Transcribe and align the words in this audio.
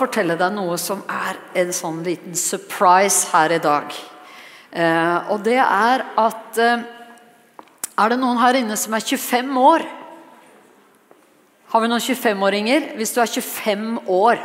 fortelle 0.00 0.36
deg 0.40 0.54
noe 0.56 0.78
som 0.80 1.02
er 1.10 1.38
en 1.60 1.72
sånn 1.74 2.00
liten 2.06 2.36
surprise 2.38 3.28
her 3.34 3.56
i 3.56 3.60
dag. 3.62 3.92
Eh, 4.70 5.30
og 5.32 5.42
det 5.46 5.58
er 5.60 6.06
at 6.20 6.58
eh, 6.62 6.88
Er 8.00 8.12
det 8.12 8.20
noen 8.20 8.38
her 8.40 8.56
inne 8.56 8.76
som 8.80 8.94
er 8.96 9.02
25 9.04 9.56
år? 9.60 9.82
Har 11.70 11.82
vi 11.82 11.88
noen 11.90 12.00
25-åringer? 12.00 12.86
Hvis 12.96 13.12
du 13.12 13.18
er 13.20 13.28
25 13.28 14.08
år, 14.08 14.40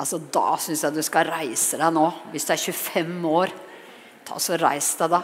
altså 0.00 0.18
da 0.32 0.56
syns 0.62 0.86
jeg 0.86 0.96
du 0.96 1.02
skal 1.04 1.28
reise 1.28 1.76
deg 1.76 1.92
nå. 1.92 2.06
Hvis 2.32 2.48
du 2.48 2.54
er 2.54 2.62
25 2.62 3.28
år, 3.28 3.52
ta 4.24 4.40
så 4.40 4.56
reis 4.58 4.88
deg, 4.98 5.12
da. 5.12 5.20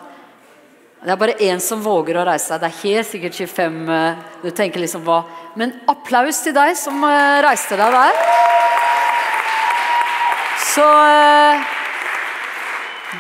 Det 1.04 1.12
er 1.12 1.20
bare 1.20 1.38
én 1.44 1.60
som 1.60 1.82
våger 1.84 2.20
å 2.20 2.26
reise 2.28 2.52
seg. 2.52 2.60
Det 2.62 2.68
er 2.68 2.82
helt 2.82 3.10
sikkert 3.10 3.40
25 3.40 3.80
eh, 3.96 4.22
Du 4.44 4.50
tenker 4.56 4.80
liksom 4.80 5.04
hva 5.04 5.22
Men 5.56 5.74
applaus 5.90 6.44
til 6.44 6.54
deg 6.56 6.76
som 6.80 7.00
eh, 7.08 7.40
reiste 7.44 7.80
deg 7.80 7.98
der. 7.98 8.53
Så 10.74 10.82
eh, 10.82 11.60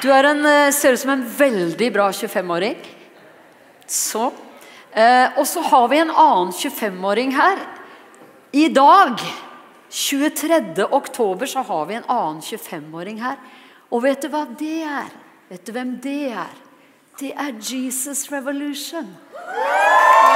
Du 0.02 0.10
en, 0.12 0.72
ser 0.72 0.92
ut 0.92 1.00
som 1.00 1.10
en 1.14 1.22
veldig 1.38 1.92
bra 1.94 2.10
25-åring. 2.10 2.76
Så. 3.86 4.32
Og 5.36 5.46
så 5.46 5.60
har 5.62 5.88
vi 5.90 5.98
en 5.98 6.10
annen 6.10 6.52
25-åring 6.52 7.32
her. 7.34 7.58
I 8.52 8.68
dag, 8.68 9.22
23. 9.90 10.86
oktober, 10.90 11.46
så 11.46 11.62
har 11.62 11.86
vi 11.86 11.94
en 11.94 12.10
annen 12.10 12.42
25-åring 12.42 13.22
her. 13.22 13.38
Og 13.90 14.02
vet 14.02 14.22
du 14.22 14.28
hva 14.34 14.44
det 14.58 14.82
er? 14.82 15.10
Vet 15.50 15.66
du 15.66 15.72
hvem 15.74 15.96
det 16.02 16.32
er? 16.34 16.54
Det 17.20 17.32
er 17.38 17.54
Jesus 17.58 18.26
Revolution. 18.32 19.14
Ja! 19.54 20.34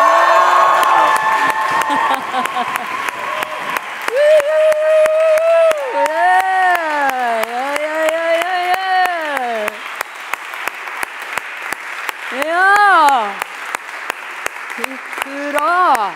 Hurra! 15.58 16.12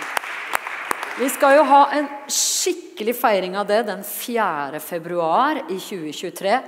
Vi 1.19 1.27
skal 1.35 1.57
jo 1.57 1.63
ha 1.67 1.81
en 1.97 2.07
skikkelig 2.31 3.15
feiring 3.19 3.57
av 3.59 3.67
det 3.67 3.81
den 3.89 4.05
4. 4.07 4.79
februar 4.81 5.65
i 5.67 5.79
2023. 5.83 6.59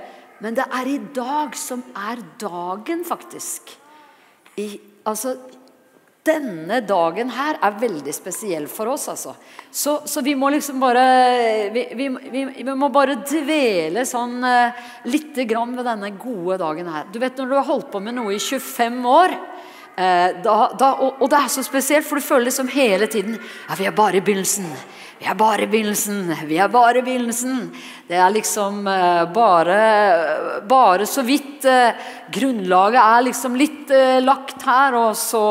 Men 0.43 0.57
det 0.57 0.65
er 0.67 0.89
i 0.91 0.97
dag 1.15 1.55
som 1.55 1.79
er 1.95 2.19
dagen, 2.39 3.05
faktisk 3.07 3.71
i, 4.59 4.67
altså, 5.07 5.37
denne 6.27 6.81
dagen 6.83 7.31
her 7.31 7.61
er 7.63 7.79
veldig 7.79 8.13
spesiell 8.15 8.67
for 8.67 8.91
oss, 8.91 9.07
altså. 9.13 9.37
Så, 9.71 10.01
så 10.03 10.23
vi 10.25 10.35
må 10.35 10.51
liksom 10.51 10.83
bare 10.83 11.05
vi, 11.71 11.85
vi, 11.95 12.09
vi, 12.33 12.45
vi 12.59 12.75
må 12.75 12.91
bare 12.91 13.21
dvele 13.23 14.03
sånn 14.09 14.41
uh, 14.43 14.85
lite 15.07 15.47
grann 15.47 15.77
ved 15.79 15.87
denne 15.87 16.11
gode 16.19 16.59
dagen 16.59 16.91
her. 16.91 17.07
Du 17.07 17.21
vet 17.23 17.39
når 17.39 17.51
du 17.53 17.57
har 17.61 17.69
holdt 17.71 17.91
på 17.95 18.03
med 18.03 18.19
noe 18.19 18.35
i 18.35 18.41
25 18.43 18.99
år 19.15 19.39
da, 19.95 20.55
da, 20.75 20.89
og, 20.99 21.23
det 21.31 21.37
er 21.39 21.51
så 21.53 21.63
spesielt, 21.63 22.03
for 22.03 22.19
du 22.19 22.25
føler 22.25 22.49
liksom 22.49 22.67
hele 22.73 23.07
tiden 23.07 23.37
ja, 23.39 23.77
vi 23.79 23.85
er 23.87 23.95
bare 23.95 24.19
i 24.19 24.23
begynnelsen. 24.25 24.67
Vi 25.15 25.29
er 25.31 25.37
bare 25.39 25.63
i 25.63 25.69
begynnelsen. 25.71 26.33
Vi 26.49 26.57
er 26.59 26.67
bare 26.67 26.99
i 26.99 27.03
begynnelsen. 27.05 27.69
Det 28.09 28.17
er 28.19 28.33
liksom 28.35 28.81
uh, 28.83 29.23
bare, 29.31 29.77
bare 30.67 31.07
så 31.07 31.23
vidt 31.23 31.63
uh, 31.71 31.95
Grunnlaget 32.35 32.99
er 32.99 33.23
liksom 33.29 33.55
litt 33.55 33.93
lagt 34.25 34.65
her, 34.67 34.97
og 34.99 35.15
så, 35.15 35.45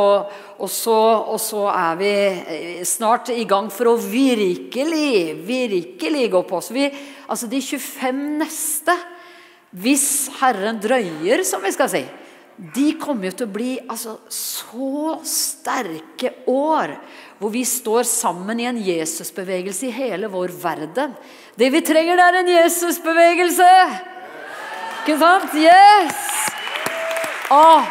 og, 0.59 0.69
så, 0.71 0.99
og 1.33 1.41
så, 1.41 1.63
er 1.71 1.97
vi 2.01 2.83
snart 2.85 3.31
i 3.33 3.47
gang 3.49 3.71
for 3.73 3.95
å 3.95 3.97
virkelig, 3.97 5.39
virkelig 5.47 6.27
gå 6.35 6.43
på. 6.51 6.61
Så 6.61 6.77
vi, 6.77 6.91
altså 7.25 7.49
de 7.49 7.63
25 7.63 8.21
neste, 8.43 8.99
hvis 9.81 10.07
Herren 10.43 10.77
drøyer, 10.83 11.47
som 11.47 11.65
vi 11.65 11.73
skal 11.75 11.91
si 11.91 12.05
de 12.57 12.93
kommer 13.03 13.29
jo 13.29 13.37
til 13.39 13.49
å 13.49 13.55
bli 13.55 13.71
altså, 13.83 14.19
så 14.31 15.17
sterke 15.27 16.31
år 16.51 16.95
hvor 17.41 17.51
vi 17.51 17.65
står 17.67 18.07
sammen 18.07 18.61
i 18.63 18.69
en 18.71 18.79
Jesusbevegelse 18.79 19.89
i 19.89 19.95
hele 19.97 20.31
vår 20.31 20.55
verden. 20.63 21.17
Det 21.59 21.71
vi 21.75 21.83
trenger, 21.85 22.17
det 22.17 22.29
er 22.29 22.39
en 22.41 22.53
Jesusbevegelse! 22.55 23.71
Ikke 25.03 25.19
sant? 25.21 25.59
Yes! 25.59 26.23
Ah. 27.53 27.91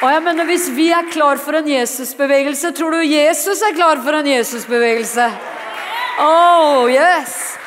Og 0.00 0.08
jeg 0.08 0.22
mener, 0.24 0.46
Hvis 0.48 0.70
vi 0.72 0.88
er 0.94 1.10
klar 1.12 1.36
for 1.36 1.58
en 1.58 1.68
Jesusbevegelse, 1.68 2.70
tror 2.72 2.94
du 2.94 3.02
Jesus 3.04 3.60
er 3.60 3.74
klar 3.76 4.00
for 4.00 4.16
en 4.16 4.30
Jesusbevegelse? 4.30 5.26
Oh, 6.20 6.86
yes! 6.88 7.58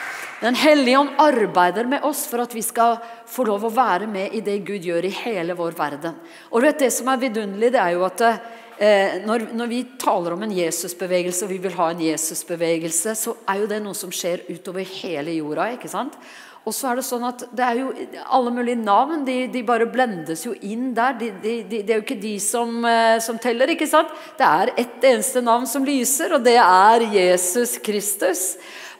Den 0.41 0.55
hellige 0.59 0.99
ånd 0.99 1.13
arbeider 1.21 1.85
med 1.87 2.03
oss 2.03 2.25
for 2.27 2.41
at 2.43 2.55
vi 2.55 2.63
skal 2.65 2.97
få 3.33 3.45
lov 3.47 3.65
å 3.67 3.73
være 3.73 4.07
med 4.09 4.35
i 4.37 4.43
det 4.45 4.59
Gud 4.67 4.85
gjør 4.85 5.07
i 5.07 5.15
hele 5.23 5.55
vår 5.57 5.77
verden. 5.77 6.19
Og 6.51 6.61
du 6.61 6.67
vet 6.67 6.83
Det 6.85 6.91
som 6.93 7.09
er 7.09 7.21
vidunderlig, 7.21 7.73
det 7.73 7.81
er 7.81 7.95
jo 7.95 8.05
at 8.05 8.21
eh, 8.27 9.19
når, 9.25 9.49
når, 9.57 9.71
vi 9.71 9.83
taler 9.99 10.35
om 10.35 10.45
en 10.45 10.55
Jesusbevegelse, 10.55 11.45
og 11.45 11.53
vi 11.53 11.59
vil 11.65 11.77
ha 11.77 11.91
en 11.91 12.07
Jesusbevegelse, 12.07 13.15
så 13.17 13.35
er 13.49 13.63
jo 13.63 13.69
det 13.71 13.83
noe 13.83 13.97
som 13.97 14.13
skjer 14.13 14.45
utover 14.49 14.85
hele 15.01 15.37
jorda. 15.39 15.71
ikke 15.73 15.91
sant? 15.91 16.17
Og 16.63 16.71
så 16.71 16.89
er 16.89 16.99
det 16.99 17.03
sånn 17.03 17.25
at 17.27 17.41
det 17.51 17.63
er 17.65 17.79
jo 17.81 17.89
Alle 18.31 18.51
mulige 18.55 18.79
navn 18.79 19.25
de, 19.27 19.49
de 19.51 19.63
bare 19.67 19.87
blendes 19.91 20.45
jo 20.45 20.53
inn 20.63 20.93
der. 20.95 21.17
De, 21.19 21.31
de, 21.43 21.57
det 21.73 21.83
er 21.83 21.99
jo 21.99 22.05
ikke 22.05 22.21
de 22.21 22.37
som, 22.39 22.77
eh, 22.87 23.17
som, 23.23 23.39
teller. 23.41 23.73
ikke 23.73 23.89
sant? 23.89 24.13
Det 24.39 24.47
er 24.47 24.71
ett 24.85 25.09
eneste 25.11 25.43
navn 25.43 25.67
som 25.67 25.83
lyser, 25.87 26.37
og 26.37 26.45
det 26.45 26.55
er 26.61 27.07
Jesus 27.17 27.75
Kristus. 27.83 28.45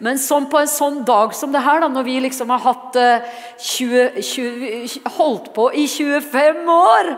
Men 0.03 0.19
sånn 0.19 0.49
på 0.51 0.59
en 0.59 0.67
sånn 0.67 1.03
dag 1.07 1.31
som 1.37 1.53
det 1.53 1.61
her, 1.63 1.79
da, 1.79 1.87
når 1.91 2.03
vi 2.03 2.17
liksom 2.25 2.49
har 2.51 2.59
hatt 2.65 2.97
20, 3.63 4.01
eh, 4.01 4.17
20, 4.19 5.07
holdt 5.15 5.53
på 5.55 5.69
i 5.79 5.87
25 5.87 6.67
år 6.73 7.15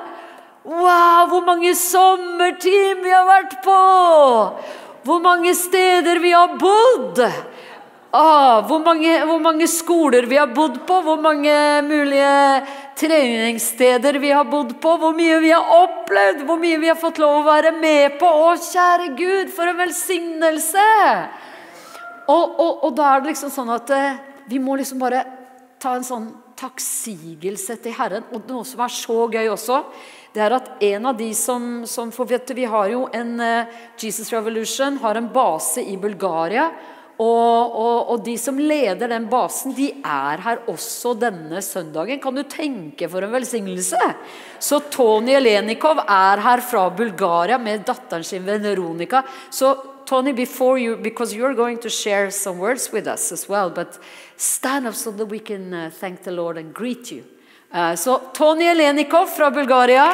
Wow, 0.66 1.28
hvor 1.30 1.44
mange 1.46 1.76
sommerteam 1.78 3.04
vi 3.06 3.12
har 3.14 3.28
vært 3.28 3.52
på! 3.62 3.82
Hvor 5.06 5.20
mange 5.22 5.52
steder 5.54 6.18
vi 6.24 6.32
har 6.34 6.56
bodd! 6.58 7.22
Ah, 8.16 8.64
hvor, 8.66 8.80
mange, 8.82 9.12
hvor, 9.28 9.38
mange, 9.44 9.68
skoler 9.70 10.26
vi 10.26 10.40
har 10.40 10.50
bodd 10.58 10.80
på, 10.88 10.98
hvor 11.06 11.22
mange 11.22 11.54
mulige 11.86 12.34
treningssteder 12.98 14.18
vi 14.24 14.34
har 14.34 14.50
bodd 14.50 14.74
på, 14.82 14.96
hvor 15.02 15.14
mye 15.14 15.38
vi 15.44 15.54
har 15.54 15.70
opplevd, 15.84 16.46
hvor 16.48 16.58
mye 16.58 16.82
vi 16.82 16.90
har 16.90 16.98
fått 16.98 17.22
lov 17.22 17.44
å 17.44 17.48
være 17.50 17.76
med 17.78 18.18
på. 18.18 18.26
Å, 18.26 18.56
kjære 18.58 19.12
Gud, 19.20 19.54
for 19.54 19.70
en 19.70 19.84
velsignelse! 19.84 20.88
Og, 22.32 22.60
og, 22.60 22.72
og, 22.88 22.92
da 22.98 23.12
er 23.12 23.22
det 23.22 23.34
liksom 23.34 23.54
sånn 23.54 23.72
at 23.76 23.92
eh, 23.94 24.18
vi 24.50 24.62
må 24.62 24.78
liksom 24.80 25.02
bare 25.02 25.22
ta 25.82 25.94
en 25.98 26.06
sånn 26.06 26.28
takksigelse 26.58 27.78
til 27.84 27.96
Herren. 27.98 28.26
Og 28.34 28.48
noe 28.50 28.66
som 28.68 28.82
er 28.86 28.94
så 28.94 29.18
gøy 29.30 29.52
også, 29.52 29.82
det 30.36 30.44
er 30.44 30.58
at 30.58 30.72
en 30.84 31.12
av 31.12 31.20
de 31.20 31.30
som, 31.38 31.86
som 31.88 32.12
for 32.16 32.28
vet 32.28 32.48
du, 32.48 32.56
Vi 32.58 32.68
har 32.68 32.90
jo 32.92 33.06
en 33.14 33.40
eh, 33.44 33.72
Jesus 34.02 34.34
Revolution 34.34 35.00
har 35.04 35.20
en 35.20 35.32
base 35.32 35.84
i 35.84 35.98
Bulgaria. 35.98 36.70
Og, 37.16 37.76
og, 37.80 38.10
og, 38.12 38.18
de 38.26 38.34
som 38.36 38.58
leder 38.60 39.08
den 39.08 39.30
basen, 39.32 39.72
de 39.72 39.88
er 40.04 40.42
her 40.44 40.66
også 40.68 41.14
denne 41.16 41.62
søndagen. 41.64 42.20
Kan 42.20 42.36
du 42.36 42.44
tenke 42.44 43.08
for 43.08 43.24
en 43.24 43.32
velsignelse? 43.32 44.02
Så 44.60 44.82
Tony 44.92 45.32
Elenikov 45.38 46.02
er 46.04 46.44
her 46.44 46.64
fra 46.66 46.90
Bulgaria 46.92 47.60
med 47.62 47.86
datteren 47.88 48.28
sin 48.28 48.44
Veronica. 48.44 49.24
Så 49.48 49.72
Tony, 50.06 50.34
before 50.34 50.78
you, 50.78 50.96
because 50.96 51.34
you're 51.34 51.56
going 51.56 51.80
to 51.80 51.90
share 51.90 52.30
some 52.30 52.60
words 52.60 52.92
with 52.92 53.08
us 53.08 53.32
as 53.32 53.50
well, 53.50 53.72
but 53.72 53.98
stand 54.38 54.86
up 54.86 54.94
so 54.94 55.10
that 55.12 55.26
we 55.26 55.40
can 55.40 55.74
uh, 55.74 55.90
thank 55.90 56.22
the 56.22 56.32
Lord 56.32 56.60
and 56.60 56.72
greet 56.74 57.12
you. 57.12 57.24
Uh, 57.72 57.96
so, 57.96 58.20
Tony 58.34 58.66
Elenikov 58.66 59.26
fra 59.26 59.52
Bulgaria. 59.52 60.14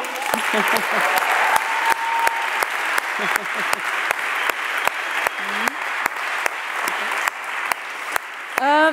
uh, 8.60 8.92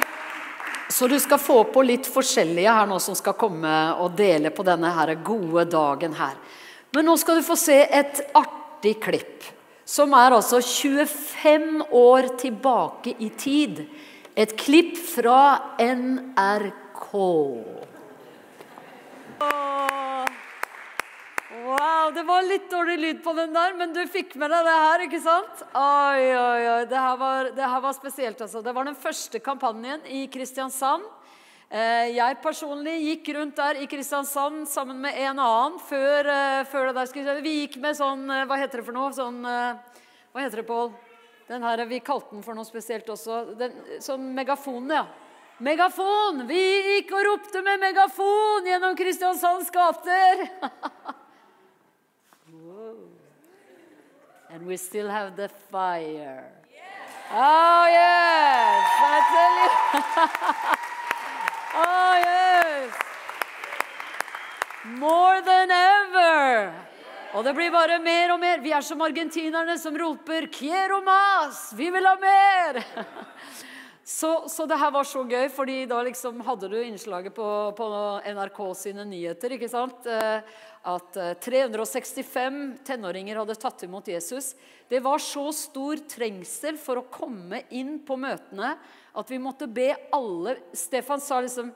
så 0.90 1.08
du 1.08 1.20
skal 1.20 1.38
få 1.40 1.64
på 1.64 1.82
litt 1.82 2.08
forskjellige 2.12 2.72
her 2.76 2.86
nå 2.90 3.00
som 3.00 3.16
skal 3.16 3.34
komme 3.40 3.94
og 4.04 4.12
dele 4.20 4.50
på 4.52 4.64
denne 4.68 4.92
her 4.92 5.16
gode 5.24 5.64
dagen 5.72 6.14
her. 6.20 6.36
Men 6.92 7.06
nå 7.08 7.16
skal 7.22 7.40
du 7.40 7.44
få 7.48 7.56
se 7.56 7.88
et 7.88 8.20
artig 8.36 9.00
klipp 9.00 9.59
som 9.90 10.14
er 10.14 10.36
altså 10.38 10.60
25 10.62 11.82
år 11.98 12.30
tilbake 12.38 13.16
i 13.18 13.32
tid. 13.34 13.82
Et 14.38 14.52
klipp 14.58 14.94
fra 15.02 15.74
NRK. 15.82 17.16
Wow, 21.70 22.12
Det 22.14 22.24
var 22.26 22.46
litt 22.46 22.70
dårlig 22.72 22.98
lyd 23.00 23.24
på 23.24 23.34
den 23.38 23.54
der, 23.54 23.74
men 23.78 23.94
du 23.94 24.02
fikk 24.10 24.36
med 24.38 24.52
deg 24.54 24.66
det 24.66 24.78
her, 24.78 25.04
ikke 25.08 25.22
sant? 25.22 25.64
Oi, 25.74 26.24
oi, 26.38 26.62
oi. 26.76 26.84
Det 26.90 27.02
her 27.06 27.18
var, 27.18 27.50
det 27.58 27.70
her 27.74 27.82
var 27.84 27.98
spesielt, 27.98 28.42
altså. 28.42 28.62
Det 28.66 28.74
var 28.76 28.86
den 28.86 28.98
første 28.98 29.42
kampanjen 29.42 30.06
i 30.06 30.28
Kristiansand. 30.32 31.06
Eh, 31.70 32.16
jeg 32.16 32.38
personlig 32.42 32.96
gikk 33.04 33.28
rundt 33.36 33.60
der 33.60 33.78
i 33.78 33.86
Kristiansand 33.86 34.64
sammen 34.72 34.98
med 35.04 35.14
en 35.22 35.38
annen 35.38 35.76
før, 35.86 36.26
eh, 36.26 36.64
før 36.66 36.88
det 36.90 36.96
der 36.98 37.06
skulle 37.06 37.42
Vi 37.46 37.68
gikk 37.68 37.78
med 37.78 37.94
sånn 37.94 38.26
eh, 38.26 38.46
Hva 38.50 38.58
heter 38.58 38.82
det 38.82 38.86
for 38.88 38.94
noe? 38.96 39.14
Sånn 39.14 39.46
Hva 39.46 40.42
heter 40.42 40.64
det, 40.64 40.66
Pål? 40.66 40.90
Den 41.48 41.62
her, 41.62 41.86
Vi 41.86 42.00
kalte 42.00 42.34
den 42.34 42.42
for 42.42 42.56
noe 42.58 42.66
spesielt 42.66 43.06
også. 43.06 43.54
Den, 43.58 43.72
sånn 44.02 44.34
megafon, 44.34 44.90
ja. 44.90 45.06
Megafon! 45.60 46.48
Vi 46.50 46.58
gikk 46.96 47.14
og 47.14 47.26
ropte 47.28 47.62
med 47.62 47.80
megafon 47.80 48.66
gjennom 48.66 48.96
Kristiansands 48.98 49.70
gater. 49.70 50.50
And 54.50 54.66
we 54.66 54.78
still 54.78 55.10
have 55.10 55.36
the 55.36 55.50
fire. 55.70 56.50
Oh, 57.30 57.86
yes! 57.94 58.90
I 59.06 59.22
tell 59.30 59.54
you. 59.62 60.99
Oh, 61.76 62.16
yes! 62.24 62.94
More 64.98 65.42
than 65.42 65.72
ever. 65.72 66.72
Og 67.38 67.44
det 67.46 67.54
blir 67.54 67.70
bare 67.70 68.00
mer 68.02 68.34
og 68.34 68.40
mer. 68.42 68.62
Vi 68.64 68.72
er 68.74 68.82
som 68.82 69.02
argentinerne 69.06 69.78
som 69.78 69.98
roper 69.98 70.48
'Quiero 70.50 71.02
mas'! 71.06 71.74
Vi 71.78 71.90
vil 71.94 72.06
ha 72.06 72.16
mer! 72.16 72.84
Så, 74.10 74.50
så, 74.50 74.66
det 74.66 74.80
her 74.82 74.90
var 74.90 75.06
så 75.06 75.22
gøy, 75.22 75.52
fordi 75.54 75.84
da 75.86 76.00
liksom 76.02 76.40
hadde 76.42 76.66
du 76.72 76.80
innslaget 76.82 77.30
på, 77.36 77.46
på 77.78 77.90
NRK 78.26 78.58
sine 78.74 79.04
nyheter. 79.06 79.54
ikke 79.54 79.70
sant? 79.70 80.08
Eh, 80.10 80.42
at 80.90 81.20
365 81.46 82.26
eh, 82.42 82.72
tenåringer 82.88 83.38
hadde 83.38 83.58
tatt 83.62 83.84
imot 83.86 84.10
Jesus. 84.10 84.56
Det 84.90 85.04
var 85.06 85.22
så 85.22 85.46
stor 85.54 86.02
trengsel 86.10 86.82
for 86.82 87.04
å 87.04 87.06
komme 87.06 87.62
inn 87.70 88.00
på 88.02 88.18
møtene 88.18 88.74
at 89.18 89.32
vi 89.32 89.40
måtte 89.42 89.68
be 89.68 89.94
alle 90.14 90.58
Stefan 90.78 91.22
sa 91.24 91.40
liksom 91.42 91.72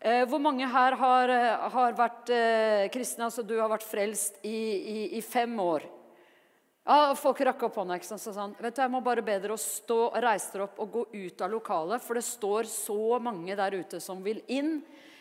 eh, 0.00 0.24
Hvor 0.28 0.40
mange 0.40 0.66
her 0.66 0.96
har, 0.96 1.34
har 1.74 1.98
vært 1.98 2.32
kristne? 2.94 3.28
Altså 3.28 3.44
du 3.44 3.58
har 3.60 3.68
vært 3.68 3.86
frelst 3.86 4.40
i, 4.42 4.58
i, 4.78 4.98
i 5.18 5.22
fem 5.22 5.52
år. 5.60 5.84
Ja, 6.88 7.12
Folk 7.20 7.42
rakk 7.44 7.66
opp 7.66 7.74
hånda. 7.76 7.98
ikke 7.98 8.08
sant? 8.08 8.22
Så 8.22 8.32
sånn, 8.32 8.54
vet 8.56 8.72
du, 8.72 8.80
Jeg 8.80 8.92
må 8.94 9.02
bare 9.04 9.20
be 9.20 9.34
dere 9.36 9.52
å 9.52 9.60
stå, 9.60 9.98
reise 10.24 10.54
dere 10.54 10.64
opp 10.64 10.78
og 10.80 10.94
gå 10.94 11.02
ut 11.12 11.42
av 11.44 11.52
lokalet, 11.52 12.00
for 12.00 12.16
det 12.16 12.24
står 12.24 12.70
så 12.72 13.18
mange 13.20 13.56
der 13.58 13.76
ute 13.76 14.00
som 14.00 14.22
vil 14.24 14.40
inn. 14.48 14.78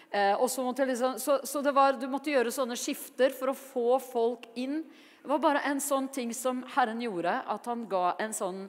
Eh, 0.08 0.32
og 0.40 0.48
Så 0.48 0.64
måtte 0.64 0.88
liksom, 0.88 1.18
så, 1.20 1.42
så 1.44 1.60
det 1.66 1.74
var, 1.76 2.00
du 2.00 2.08
måtte 2.08 2.32
gjøre 2.32 2.54
sånne 2.56 2.80
skifter 2.80 3.36
for 3.36 3.52
å 3.52 3.58
få 3.60 4.00
folk 4.00 4.48
inn. 4.56 4.80
Det 5.20 5.28
var 5.28 5.44
bare 5.44 5.66
en 5.68 5.84
sånn 5.84 6.08
ting 6.08 6.32
som 6.32 6.64
Herren 6.78 7.04
gjorde, 7.04 7.36
at 7.44 7.68
han 7.68 7.84
ga 7.92 8.14
en 8.24 8.32
sånn 8.32 8.62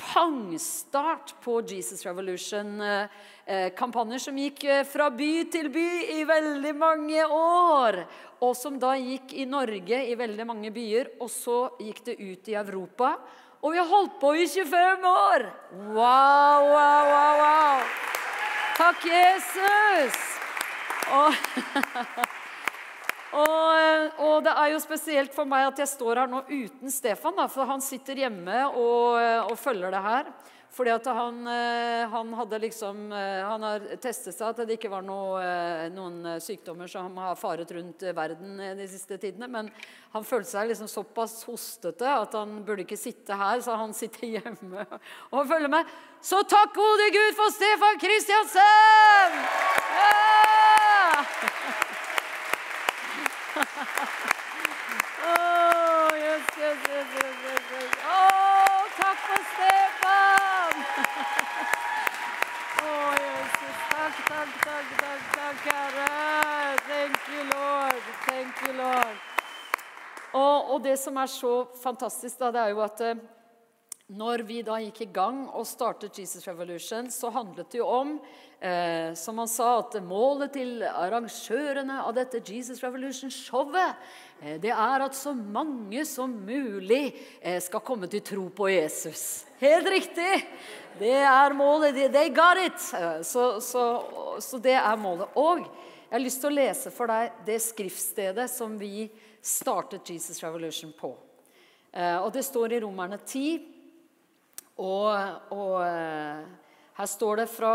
pangstart 0.00 1.34
på 1.44 1.60
Jesus 1.68 2.06
Revolution-kampanjer 2.06 4.18
som 4.18 4.38
gikk 4.40 4.64
eh, 4.64 4.84
fra 4.88 5.10
by 5.12 5.44
til 5.52 5.68
by 5.72 6.04
i 6.16 6.24
veldig 6.28 6.74
mange 6.76 7.26
år. 7.36 8.04
Og 8.40 8.56
som 8.56 8.78
da 8.80 8.96
gikk 8.96 9.32
i 9.36 9.44
Norge 9.48 10.06
i 10.08 10.14
veldig 10.16 10.46
mange 10.48 10.70
byer, 10.72 11.06
og 11.20 11.30
så 11.30 11.70
gikk 11.80 12.04
det 12.08 12.20
ut 12.20 12.48
i 12.48 12.54
Europa. 12.56 13.16
Og 13.60 13.72
vi 13.74 13.78
har 13.82 13.88
holdt 13.90 14.20
på 14.20 14.34
i 14.40 14.46
25 14.48 15.04
år! 15.10 15.40
Wow, 15.92 16.60
wow, 16.72 17.04
wow! 17.12 17.34
wow. 17.44 17.80
Takk, 18.80 19.04
Jesus! 19.04 20.16
Og 21.12 21.32
Og, 23.30 24.16
og, 24.18 24.36
det 24.42 24.52
er 24.58 24.72
jo 24.72 24.80
spesielt 24.82 25.34
for 25.34 25.46
meg 25.48 25.68
at 25.68 25.82
jeg 25.84 25.92
står 25.92 26.24
her 26.24 26.30
nå 26.30 26.42
uten 26.48 26.90
Stefan, 26.90 27.36
da, 27.38 27.46
for 27.50 27.68
han 27.68 27.82
sitter 27.84 28.24
hjemme 28.24 28.64
og, 28.72 29.20
og 29.46 29.58
følger 29.60 29.94
det 29.94 30.02
her. 30.06 30.32
Fordi 30.70 30.92
at 30.94 31.06
han, 31.10 31.46
han, 32.12 32.28
hadde 32.38 32.58
liksom 32.62 33.10
Han 33.10 33.64
har 33.66 33.86
testet 33.98 34.36
seg 34.36 34.52
at 34.52 34.60
det 34.68 34.76
ikke 34.76 34.92
var 34.92 35.02
noe, 35.02 35.40
noen 35.90 36.38
sykdommer 36.42 36.86
som 36.90 37.16
har 37.18 37.34
faret 37.38 37.72
rundt 37.74 38.04
verden 38.14 38.54
de 38.78 38.86
siste 38.90 39.18
tidene. 39.18 39.50
Men 39.50 39.72
han 40.14 40.26
følte 40.26 40.52
seg 40.52 40.70
liksom 40.70 40.90
såpass 40.90 41.40
hostete 41.48 42.06
at 42.06 42.38
han 42.38 42.60
burde 42.62 42.86
ikke 42.86 43.00
sitte 43.00 43.34
her, 43.34 43.58
så 43.66 43.74
han 43.82 43.94
sitter 43.98 44.30
hjemme 44.36 44.86
og 45.34 45.42
følger 45.50 45.74
med. 45.74 45.90
Så 46.22 46.44
takk 46.46 46.74
gode 46.78 47.10
Gud 47.18 47.38
for 47.42 47.58
Stefan 47.58 48.02
Kristiansen! 48.06 49.38
Ja! 49.98 51.86
oh, 55.26 56.08
yes, 56.16 56.44
yes, 56.58 56.78
yes, 56.88 57.08
yes, 57.16 57.36
yes, 57.44 57.62
yes. 57.72 57.90
Oh, 58.08 58.80
takk 58.96 59.18
for 59.26 59.40
Stefan! 59.52 60.74
oh, 62.84 63.10
Jesus. 63.20 63.76
Takk, 63.90 64.16
takk, 64.30 64.50
takk, 64.64 64.88
takk, 65.02 65.22
takk, 65.36 65.58
Herre. 65.68 66.76
Thank 66.88 67.18
you, 67.28 67.42
Lord. 67.52 68.02
Thank 68.26 68.54
you, 68.66 68.72
Lord. 68.80 69.16
Og, 70.32 70.70
og 70.74 70.84
det 70.84 70.98
som 70.98 71.16
er 71.16 71.26
så 71.26 71.66
fantastisk, 71.82 72.38
da, 72.38 72.50
det 72.54 72.60
er 72.60 72.68
jo 72.72 72.80
at 72.80 73.00
eh, 73.00 73.16
når 74.10 74.42
vi 74.42 74.60
da 74.66 74.80
gikk 74.82 75.04
i 75.04 75.12
gang 75.14 75.44
og 75.54 75.66
startet 75.68 76.18
Jesus 76.18 76.46
Revolution, 76.48 77.10
så 77.14 77.30
handlet 77.30 77.70
det 77.70 77.78
jo 77.78 77.86
om 77.86 78.16
eh, 78.58 79.12
som 79.14 79.38
han 79.38 79.50
sa, 79.50 79.68
at 79.78 79.94
målet 80.02 80.56
til 80.56 80.82
arrangørene 80.82 82.00
av 82.02 82.16
dette 82.16 82.42
Jesus 82.42 82.82
Revolution-showet 82.82 83.94
eh, 84.42 84.58
det 84.62 84.72
er 84.74 85.06
at 85.06 85.14
så 85.14 85.30
mange 85.36 86.02
som 86.08 86.34
mulig 86.42 87.14
eh, 87.38 87.60
skal 87.62 87.84
komme 87.86 88.10
til 88.10 88.24
tro 88.26 88.48
på 88.50 88.72
Jesus. 88.72 89.46
Helt 89.62 89.86
riktig! 89.94 90.42
Det 90.98 91.14
er 91.22 91.54
målet. 91.54 91.94
They 92.10 92.34
got 92.34 92.58
it! 92.58 92.82
Eh, 92.98 93.22
så, 93.22 93.60
så, 93.62 93.86
så 94.42 94.58
det 94.58 94.74
er 94.74 94.98
målet. 94.98 95.30
Og 95.38 95.62
jeg 95.62 96.16
har 96.16 96.26
lyst 96.26 96.42
til 96.42 96.50
å 96.50 96.58
lese 96.58 96.90
for 96.90 97.06
deg 97.06 97.44
det 97.46 97.62
skriftstedet 97.62 98.50
som 98.50 98.74
vi 98.80 99.06
startet 99.38 100.10
Jesus 100.10 100.42
Revolution 100.42 100.90
på. 100.98 101.14
Eh, 101.94 102.16
og 102.18 102.32
det 102.34 102.42
står 102.42 102.74
i 102.74 102.80
Romerne 102.82 103.22
10. 103.22 103.78
Og, 104.80 105.08
og 105.52 105.74
eh, 105.84 106.44
her 106.96 107.08
står 107.08 107.42
det 107.42 107.48
fra, 107.52 107.74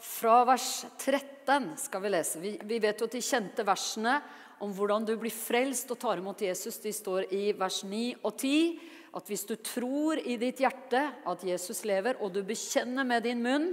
fra, 0.00 0.40
vers 0.48 0.84
13 1.00 1.70
skal 1.80 2.04
vi 2.04 2.12
lese. 2.12 2.42
Vi, 2.42 2.56
vi, 2.60 2.80
vet 2.84 3.00
jo 3.00 3.08
at 3.08 3.16
de 3.16 3.22
kjente 3.24 3.64
versene 3.64 4.18
om 4.64 4.72
hvordan 4.76 5.06
du 5.08 5.14
blir 5.20 5.32
frelst 5.34 5.90
og 5.92 6.00
tar 6.00 6.20
imot 6.20 6.44
Jesus. 6.44 6.78
De 6.84 6.92
står 6.92 7.32
i 7.34 7.46
vers 7.56 7.80
9 7.88 8.04
og 8.20 8.34
10. 8.36 8.78
At 9.14 9.30
hvis 9.30 9.46
du 9.48 9.54
tror 9.62 10.20
i 10.20 10.36
ditt 10.40 10.60
hjerte 10.60 11.00
at 11.30 11.44
Jesus 11.46 11.84
lever, 11.86 12.18
og 12.20 12.34
du 12.34 12.42
bekjenner 12.46 13.06
med 13.06 13.24
din 13.24 13.42
munn 13.44 13.68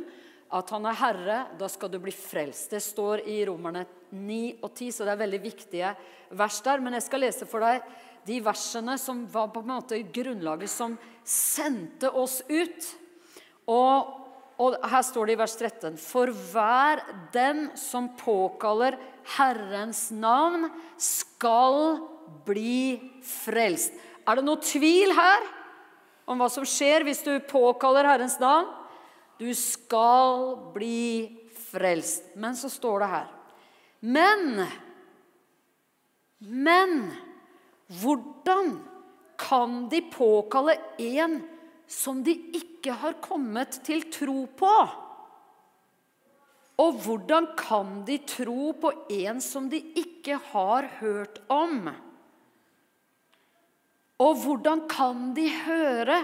at 0.52 0.72
han 0.76 0.86
er 0.86 1.00
Herre, 1.00 1.38
da 1.60 1.68
skal 1.72 1.92
du 1.92 1.98
bli 2.04 2.12
frelst. 2.12 2.74
Det 2.74 2.82
står 2.84 3.24
i 3.32 3.40
Romerne 3.48 3.86
9 4.12 4.60
og 4.60 4.74
10, 4.74 4.92
så 4.92 5.08
det 5.08 5.14
er 5.14 5.22
veldig 5.24 5.42
viktige 5.44 5.92
vers 6.40 6.60
der. 6.64 6.84
Men 6.84 6.98
jeg 6.98 7.08
skal 7.08 7.24
lese 7.24 7.48
for 7.48 7.64
deg 7.64 7.84
de 8.28 8.40
versene 8.44 8.98
som 9.02 9.24
var 9.32 9.50
på 9.54 9.64
en 9.64 9.72
måte 9.74 10.02
grunnlaget 10.14 10.70
som 10.70 10.98
sendte 11.26 12.10
oss 12.10 12.42
ut. 12.50 12.90
Og, 13.70 14.12
og 14.62 14.78
her 14.92 15.06
står 15.06 15.30
det 15.30 15.36
i 15.36 15.42
vers 15.42 15.56
13.: 15.58 15.98
For 16.02 16.34
hver 16.52 17.02
den 17.34 17.70
som 17.80 18.12
påkaller 18.20 19.00
Herrens 19.38 20.10
navn, 20.14 20.70
skal 20.98 22.02
bli 22.46 23.00
frelst. 23.26 23.94
Er 24.28 24.38
det 24.38 24.46
noe 24.46 24.62
tvil 24.62 25.14
her 25.18 25.48
om 26.30 26.42
hva 26.42 26.48
som 26.52 26.66
skjer 26.68 27.06
hvis 27.06 27.24
du 27.26 27.34
påkaller 27.50 28.08
Herrens 28.08 28.38
navn? 28.42 28.70
Du 29.42 29.50
skal 29.58 30.54
bli 30.76 31.42
frelst. 31.72 32.36
Men 32.38 32.56
så 32.58 32.70
står 32.70 33.02
det 33.02 33.12
her 33.16 33.28
Men 34.02 34.68
Men 36.42 37.12
hvordan 38.00 38.78
kan 39.42 39.90
de 39.92 40.02
påkalle 40.14 40.78
en 41.02 41.42
som 41.92 42.22
de 42.24 42.34
ikke 42.56 42.94
har 43.02 43.18
kommet 43.24 43.82
til 43.84 44.06
tro 44.14 44.46
på? 44.58 44.76
Og 46.82 47.02
hvordan 47.04 47.52
kan 47.60 48.02
de 48.08 48.18
tro 48.26 48.72
på 48.80 48.94
en 49.12 49.42
som 49.44 49.68
de 49.70 49.82
ikke 49.98 50.40
har 50.52 50.88
hørt 51.02 51.42
om? 51.52 51.92
Og 54.22 54.36
hvordan 54.44 54.86
kan 54.90 55.32
de 55.36 55.48
høre 55.66 56.22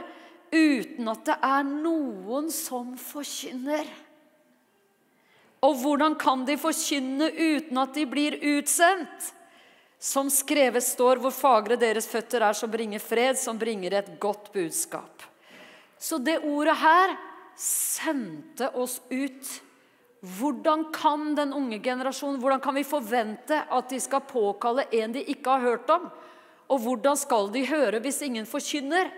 uten 0.54 1.10
at 1.12 1.24
det 1.28 1.38
er 1.44 1.64
noen 1.68 2.52
som 2.54 2.96
forkynner? 3.02 3.90
Og 5.66 5.82
hvordan 5.82 6.16
kan 6.22 6.46
de 6.48 6.56
forkynne 6.62 7.28
uten 7.34 7.82
at 7.82 7.98
de 7.98 8.06
blir 8.10 8.38
utsendt? 8.56 9.34
Som 10.00 10.30
skrevet 10.30 10.86
står, 10.86 11.18
hvor 11.22 11.34
fagre 11.34 11.77
deres 11.80 12.08
føtter 12.10 12.44
er, 12.46 12.54
som 12.54 12.70
bringer 12.70 13.01
fred, 13.01 13.38
som 13.39 13.58
bringer 13.58 13.98
et 13.98 14.12
godt 14.22 14.51
budskap. 14.54 15.25
Så 15.98 16.20
det 16.22 16.38
ordet 16.46 16.77
her 16.77 17.16
sendte 17.58 18.70
oss 18.77 19.00
ut. 19.10 19.54
Hvordan 20.38 20.88
kan 20.94 21.34
den 21.38 21.54
unge 21.54 21.80
generasjonen, 21.82 22.39
hvordan 22.42 22.62
kan 22.62 22.75
vi 22.77 22.86
forvente 22.86 23.58
at 23.70 23.89
de 23.89 24.00
skal 24.01 24.25
påkalle 24.25 24.88
en 25.00 25.13
de 25.13 25.24
ikke 25.34 25.58
har 25.58 25.66
hørt 25.66 25.89
om? 25.94 26.10
Og 26.68 26.82
hvordan 26.84 27.18
skal 27.18 27.50
de 27.54 27.63
høre 27.70 28.01
hvis 28.04 28.22
ingen 28.25 28.46
forkynner? 28.50 29.10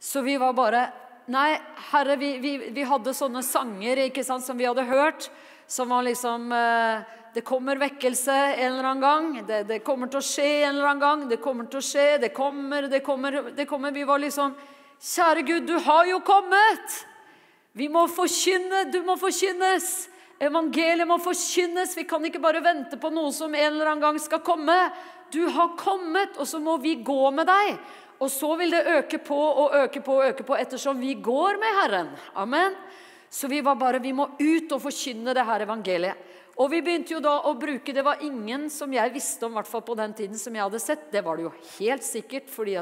Så 0.00 0.24
vi 0.26 0.36
var 0.40 0.56
bare 0.56 0.88
Nei, 1.30 1.60
Herre, 1.92 2.16
vi, 2.18 2.30
vi, 2.42 2.56
vi 2.74 2.82
hadde 2.88 3.12
sånne 3.14 3.42
sanger 3.46 4.00
ikke 4.08 4.24
sant, 4.26 4.42
som 4.42 4.56
vi 4.58 4.64
hadde 4.66 4.82
hørt, 4.88 5.28
som 5.70 5.92
var 5.92 6.02
liksom 6.02 6.48
eh, 6.50 7.04
det 7.34 7.44
kommer 7.46 7.78
vekkelse 7.78 8.34
en 8.34 8.72
eller 8.72 8.88
annen 8.90 9.00
gang. 9.00 9.46
Det, 9.46 9.62
det, 9.68 9.78
kommer 9.86 10.10
til 10.10 10.18
å 10.18 10.26
skje 10.26 10.48
en 10.64 10.74
eller 10.74 10.88
annen 10.90 11.02
gang. 11.04 11.24
Det 11.30 11.38
kommer 11.42 11.68
til 11.70 11.78
å 11.78 11.84
skje. 11.84 12.06
Det 12.24 12.32
kommer, 12.34 12.88
det 12.90 13.00
kommer, 13.06 13.38
det 13.56 13.66
kommer. 13.70 13.94
Vi 13.94 14.06
var 14.08 14.22
liksom 14.22 14.56
Kjære 15.00 15.42
Gud, 15.48 15.64
du 15.64 15.78
har 15.80 16.04
jo 16.10 16.18
kommet! 16.20 16.96
Vi 17.72 17.86
må 17.88 18.02
forkynne, 18.10 18.82
du 18.92 18.98
må 19.06 19.14
forkynnes! 19.16 19.86
Evangeliet 20.40 21.08
må 21.08 21.16
forkynnes. 21.20 21.94
Vi 21.96 22.04
kan 22.08 22.24
ikke 22.28 22.42
bare 22.42 22.60
vente 22.64 22.98
på 23.00 23.08
noe 23.12 23.30
som 23.32 23.54
en 23.54 23.66
eller 23.70 23.92
annen 23.94 24.04
gang 24.04 24.18
skal 24.20 24.42
komme. 24.44 24.76
Du 25.32 25.46
har 25.52 25.72
kommet, 25.80 26.36
og 26.36 26.48
så 26.48 26.60
må 26.60 26.76
vi 26.82 26.98
gå 27.04 27.30
med 27.32 27.48
deg. 27.48 27.78
Og 28.20 28.28
så 28.32 28.52
vil 28.60 28.74
det 28.76 28.82
øke 28.98 29.22
på 29.24 29.36
og 29.36 29.76
øke 29.80 30.02
på 30.04 30.18
og 30.18 30.26
øke 30.28 30.44
på 30.44 30.56
ettersom 30.58 31.00
vi 31.00 31.14
går 31.16 31.60
med 31.60 31.78
Herren. 31.80 32.10
Amen. 32.36 32.76
Så 33.30 33.48
vi 33.48 33.62
var 33.64 33.78
bare, 33.80 34.02
vi 34.02 34.12
må 34.12 34.26
ut 34.36 34.72
og 34.74 34.82
forkynne 34.82 35.32
det 35.36 35.46
her 35.48 35.64
evangeliet. 35.64 36.28
Og 36.60 36.68
vi 36.68 36.82
begynte 36.84 37.14
jo 37.14 37.22
da 37.24 37.38
å 37.48 37.54
bruke 37.56 37.94
Det 37.96 38.02
var 38.04 38.20
ingen 38.24 38.66
som 38.72 38.92
jeg 38.92 39.14
visste 39.14 39.46
om, 39.48 39.56
fall 39.64 39.84
på 39.86 39.96
den 39.96 40.12
tiden, 40.16 40.36
som 40.36 40.52
jeg 40.52 40.64
hadde 40.66 40.80
sett. 40.82 41.06
Det 41.12 41.22
var 41.24 41.38
det 41.38 41.46
jo 41.46 41.52
helt 41.78 42.04
sikkert, 42.04 42.50
fordi 42.52 42.76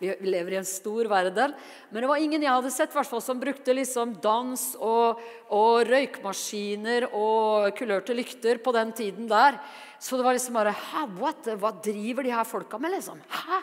vi 0.00 0.10
lever 0.26 0.56
i 0.56 0.58
en 0.58 0.66
stor 0.66 1.06
verden. 1.10 1.54
Men 1.90 2.02
det 2.02 2.10
var 2.10 2.22
ingen 2.22 2.42
jeg 2.42 2.50
hadde 2.50 2.74
sett 2.74 2.94
hvert 2.94 3.14
som 3.22 3.38
brukte 3.38 3.76
liksom 3.76 4.16
dans 4.24 4.66
og, 4.82 5.22
og 5.54 5.86
røykmaskiner 5.86 7.06
og 7.12 7.70
kulørte 7.78 8.16
lykter 8.18 8.58
på 8.58 8.74
den 8.74 8.90
tiden 8.98 9.30
der. 9.30 9.60
Så 10.02 10.18
det 10.18 10.26
var 10.26 10.34
liksom 10.34 10.58
bare 10.58 10.74
Hæ, 10.74 11.06
what? 11.20 11.46
Hva 11.60 11.70
driver 11.84 12.26
de 12.26 12.34
her 12.34 12.48
folka 12.48 12.82
med, 12.82 12.96
liksom? 12.96 13.22
Hæ? 13.30 13.62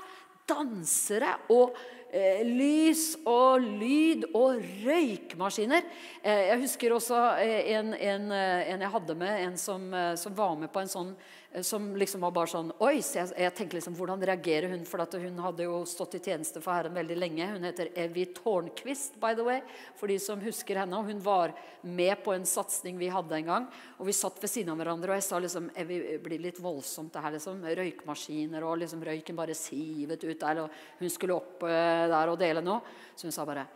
Dansere 0.51 1.36
og 1.53 1.75
eh, 2.12 2.41
lys 2.46 3.15
og 3.27 3.63
lyd 3.63 4.27
og 4.38 4.62
røykmaskiner. 4.86 5.88
Eh, 6.22 6.48
jeg 6.51 6.62
husker 6.63 6.96
også 6.96 7.20
eh, 7.41 7.72
en, 7.77 7.94
en, 7.96 8.32
eh, 8.36 8.72
en, 8.74 8.86
jeg 8.86 8.94
hadde 8.96 9.18
med, 9.20 9.46
en 9.48 9.58
som, 9.60 9.88
eh, 9.94 10.13
som, 10.20 10.36
var 10.38 10.58
med 10.60 10.72
på 10.74 10.84
en 10.84 10.91
sånn 10.91 11.13
som 11.62 11.96
liksom 12.00 12.22
var 12.24 12.31
bare 12.31 12.48
sånn 12.48 12.70
Oi! 12.79 13.01
Så 13.03 13.17
jeg, 13.20 13.31
jeg 13.43 13.53
tenker 13.58 13.77
liksom, 13.77 13.96
Hvordan 13.98 14.22
reagerer 14.24 14.72
hun? 14.72 14.86
For 14.88 15.03
hun 15.20 15.41
hadde 15.43 15.65
jo 15.65 15.81
stått 15.89 16.15
i 16.15 16.22
tjeneste 16.24 16.62
for 16.63 16.72
Herren 16.77 16.96
veldig 16.96 17.17
lenge. 17.20 17.50
Hun 17.51 17.67
heter 17.67 17.89
Evy 18.00 18.25
Tårnquist, 18.38 19.17
by 19.20 19.34
the 19.36 19.43
way, 19.43 19.60
for 20.00 20.12
de 20.12 20.17
som 20.24 20.39
husker 20.43 20.79
henne. 20.79 20.96
og 20.96 21.12
Hun 21.12 21.20
var 21.24 21.55
med 21.84 22.24
på 22.24 22.36
en 22.36 22.48
satsing 22.48 22.96
vi 23.01 23.12
hadde 23.12 23.36
en 23.41 23.51
gang. 23.51 23.67
og 23.98 24.08
Vi 24.08 24.15
satt 24.15 24.39
ved 24.39 24.53
siden 24.53 24.72
av 24.72 24.79
hverandre, 24.79 25.12
og 25.12 25.20
jeg 25.20 25.27
sa 25.27 25.41
liksom 25.43 25.67
Evy, 25.84 26.00
blir 26.24 26.46
litt 26.48 26.63
voldsomt, 26.63 27.12
det 27.13 27.25
her. 27.25 27.36
liksom, 27.36 27.60
Røykmaskiner, 27.81 28.63
og 28.63 28.79
liksom 28.86 29.03
røyken 29.03 29.39
bare 29.43 29.58
sivet 29.58 30.24
ut 30.24 30.39
der. 30.39 30.63
og 30.63 30.81
Hun 31.03 31.12
skulle 31.12 31.36
opp 31.36 31.67
der 31.67 32.31
og 32.31 32.39
dele 32.39 32.63
noe. 32.63 32.79
Så 33.15 33.27
hun 33.27 33.36
sa 33.36 33.46
bare 33.46 33.67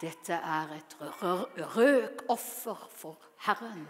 dette 0.00 0.36
er 0.36 0.72
et 0.74 0.96
røkoffer 1.76 2.88
for 2.90 3.32
Herren. 3.46 3.86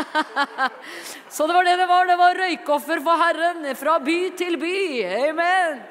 Så 1.34 1.46
det 1.46 1.56
var 1.56 1.64
det 1.64 1.76
det 1.80 1.88
var. 1.88 2.06
Det 2.08 2.18
var 2.20 2.38
røykoffer 2.42 3.02
for 3.04 3.24
Herren 3.24 3.66
fra 3.78 3.98
by 4.02 4.18
til 4.38 4.58
by. 4.60 4.76
Amen. 5.28 5.82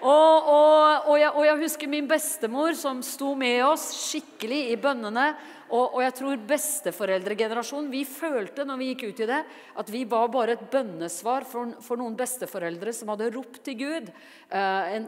Og, 0.00 0.48
og, 0.48 1.08
og, 1.10 1.16
jeg, 1.20 1.30
og, 1.34 1.42
jeg, 1.44 1.58
husker 1.60 1.90
min 1.92 2.08
bestemor 2.08 2.72
som 2.78 3.02
sto 3.04 3.34
med 3.36 3.60
oss 3.66 3.90
skikkelig 3.98 4.62
i 4.72 4.78
bønnene. 4.80 5.26
Og, 5.70 6.00
jeg 6.02 6.14
tror 6.18 6.40
besteforeldregenerasjonen 6.50 7.90
Vi 7.92 8.02
følte 8.08 8.64
når 8.66 8.78
vi 8.80 8.88
gikk 8.90 9.04
ut 9.10 9.22
i 9.22 9.28
det, 9.30 9.38
at 9.78 9.92
vi 9.92 10.02
var 10.08 10.30
bare 10.32 10.56
et 10.56 10.64
bønnesvar 10.72 11.46
for, 11.46 11.76
for 11.84 12.00
noen 12.00 12.16
besteforeldre 12.18 12.94
som 12.96 13.12
hadde 13.12 13.30
ropt 13.36 13.60
til 13.66 13.78
Gud. 13.78 14.10
Eh, 14.50 14.90
en, 14.96 15.06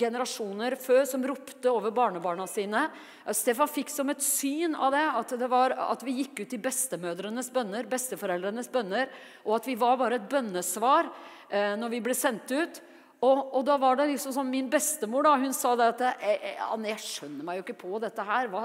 generasjoner 0.00 0.74
før 0.82 1.04
som 1.06 1.24
ropte 1.26 1.70
over 1.70 1.94
barnebarna 1.94 2.48
sine. 2.50 2.88
Eh, 3.22 3.36
Stefan 3.36 3.70
fikk 3.70 3.92
som 3.94 4.10
et 4.10 4.24
syn 4.24 4.74
av 4.74 4.96
det 4.96 5.06
at, 5.22 5.36
det 5.38 5.50
var, 5.52 5.76
at 5.94 6.02
vi 6.06 6.18
gikk 6.24 6.42
ut 6.42 6.58
i 6.58 6.62
bestemødrenes 6.66 7.52
bønner, 7.54 7.90
besteforeldrenes 7.90 8.70
bønner, 8.74 9.10
og 9.46 9.60
at 9.60 9.70
vi 9.70 9.78
var 9.78 10.00
bare 10.00 10.18
et 10.18 10.30
bønnesvar 10.30 11.06
eh, 11.48 11.76
når 11.78 11.94
vi 11.94 12.02
ble 12.08 12.18
sendt 12.18 12.50
ut. 12.50 12.82
Og, 13.20 13.40
og, 13.52 13.60
da 13.68 13.74
var 13.76 13.98
det 13.98 14.06
liksom 14.14 14.32
som 14.32 14.48
Min 14.48 14.70
bestemor 14.72 15.26
da, 15.26 15.34
hun 15.36 15.52
sa 15.52 15.74
det 15.76 15.88
at 15.92 16.04
jeg, 16.06 16.38
jeg, 16.40 16.84
jeg 16.88 17.02
skjønner 17.04 17.44
meg 17.44 17.58
jo 17.58 17.64
ikke 17.66 17.80
på 17.82 18.00
dette 18.00 18.24
her. 18.24 18.48
Hva, 18.48 18.62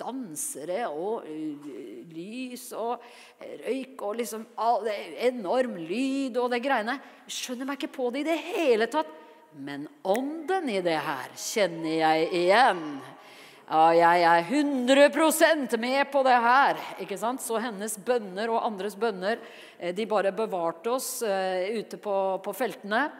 dansere 0.00 0.86
og 0.88 1.26
uh, 1.28 1.68
lys 2.14 2.70
og 2.72 3.04
røyk 3.66 4.04
og 4.08 4.16
liksom 4.22 4.46
all, 4.64 4.88
enorm 5.28 5.76
lyd 5.82 6.40
og 6.40 6.48
det 6.54 6.62
greiene. 6.64 6.96
Skjønner 7.28 7.68
meg 7.68 7.76
ikke 7.82 7.98
på 7.98 8.08
det 8.14 8.24
i 8.24 8.28
det 8.30 8.38
hele 8.48 8.88
tatt. 8.88 9.12
Men 9.58 9.86
ånden 10.08 10.68
i 10.72 10.80
det 10.84 10.98
her 11.04 11.32
kjenner 11.36 11.94
jeg 12.00 12.28
igjen. 12.36 12.82
Ja, 13.68 13.82
jeg 13.92 14.22
er 14.24 14.46
100% 14.48 15.74
med 15.76 16.08
på 16.08 16.22
det 16.24 16.36
her. 16.40 16.78
ikke 17.04 17.18
sant? 17.20 17.44
Så 17.44 17.60
hennes 17.60 17.98
bønner 18.00 18.48
og 18.48 18.64
andres 18.64 18.96
bønner 18.96 19.36
eh, 19.76 19.92
de 19.92 20.08
bare 20.08 20.32
bevarte 20.32 20.94
oss 20.96 21.18
uh, 21.20 21.68
ute 21.76 22.00
på, 22.00 22.14
på 22.40 22.56
feltene. 22.56 23.10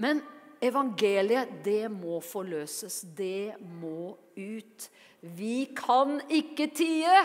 Men 0.00 0.22
evangeliet, 0.64 1.60
det 1.64 1.88
må 1.92 2.20
forløses. 2.24 3.02
Det 3.16 3.56
må 3.60 4.14
ut. 4.36 4.88
Vi 5.20 5.68
kan 5.76 6.18
ikke 6.32 6.70
tie, 6.72 7.20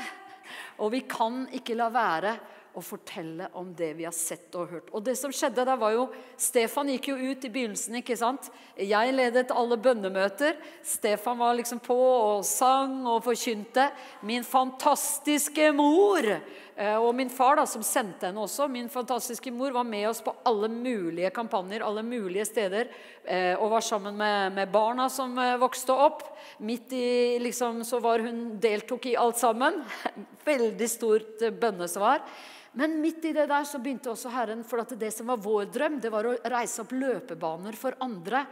og 0.83 0.91
vi 0.95 1.05
kan 1.07 1.45
ikke 1.55 1.77
la 1.79 1.89
være 1.93 2.35
å 2.75 2.81
fortelle 2.83 3.47
om 3.55 3.69
det 3.75 3.93
vi 3.95 4.03
har 4.03 4.13
sett 4.15 4.53
og 4.59 4.67
hørt. 4.73 4.89
Og 4.91 5.03
det 5.05 5.15
som 5.15 5.31
skjedde 5.33 5.63
der 5.63 5.79
var 5.79 5.93
jo, 5.95 6.09
Stefan 6.39 6.89
gikk 6.91 7.07
jo 7.13 7.15
ut 7.15 7.47
i 7.47 7.51
begynnelsen. 7.51 7.95
ikke 8.01 8.17
sant? 8.19 8.49
Jeg 8.75 9.13
ledet 9.15 9.53
alle 9.55 9.77
bønnemøter. 9.79 10.57
Stefan 10.83 11.39
var 11.39 11.55
liksom 11.55 11.79
på 11.83 11.95
og 11.95 12.43
sang 12.47 13.05
og 13.07 13.23
forkynte. 13.23 13.87
Min 14.27 14.43
fantastiske 14.43 15.71
mor 15.75 16.27
og 16.75 17.13
min 17.15 17.29
far, 17.31 17.55
da, 17.55 17.63
som 17.69 17.83
sendte 17.87 18.27
henne 18.27 18.41
også, 18.43 18.65
min 18.67 18.89
fantastiske 18.91 19.51
mor, 19.55 19.71
var 19.71 19.85
med 19.87 20.09
oss 20.09 20.19
på 20.25 20.33
alle 20.43 20.67
mulige 20.67 21.29
kampanjer, 21.31 21.85
alle 21.85 22.03
mulige 22.03 22.43
steder. 22.49 22.89
Eh, 23.23 23.53
og 23.55 23.71
var 23.71 23.85
sammen 23.85 24.17
med, 24.19 24.57
med 24.57 24.73
barna 24.73 25.07
som 25.09 25.37
eh, 25.39 25.55
vokste 25.61 25.95
opp. 25.95 26.25
Midt 26.59 26.91
i 26.91 27.39
liksom, 27.39 27.79
så 27.87 28.01
var 28.03 28.25
hun 28.25 28.59
deltok 28.59 29.07
i 29.07 29.15
alt 29.15 29.39
sammen. 29.39 29.79
Veldig 30.51 30.89
stort 30.91 31.47
bønnesvar. 31.61 32.25
Men 32.75 32.97
midt 32.99 33.23
i 33.23 33.31
det 33.31 33.47
der 33.47 33.63
så 33.63 33.79
begynte 33.79 34.11
også 34.11 34.33
Herren, 34.33 34.65
for 34.67 34.83
det 34.99 35.13
som 35.15 35.31
var 35.31 35.39
vår 35.39 35.69
drøm, 35.71 36.01
det 36.03 36.11
var 36.11 36.27
å 36.27 36.35
reise 36.51 36.83
opp 36.83 36.91
løpebaner 36.91 37.77
for 37.79 37.95
andre. 38.03 38.43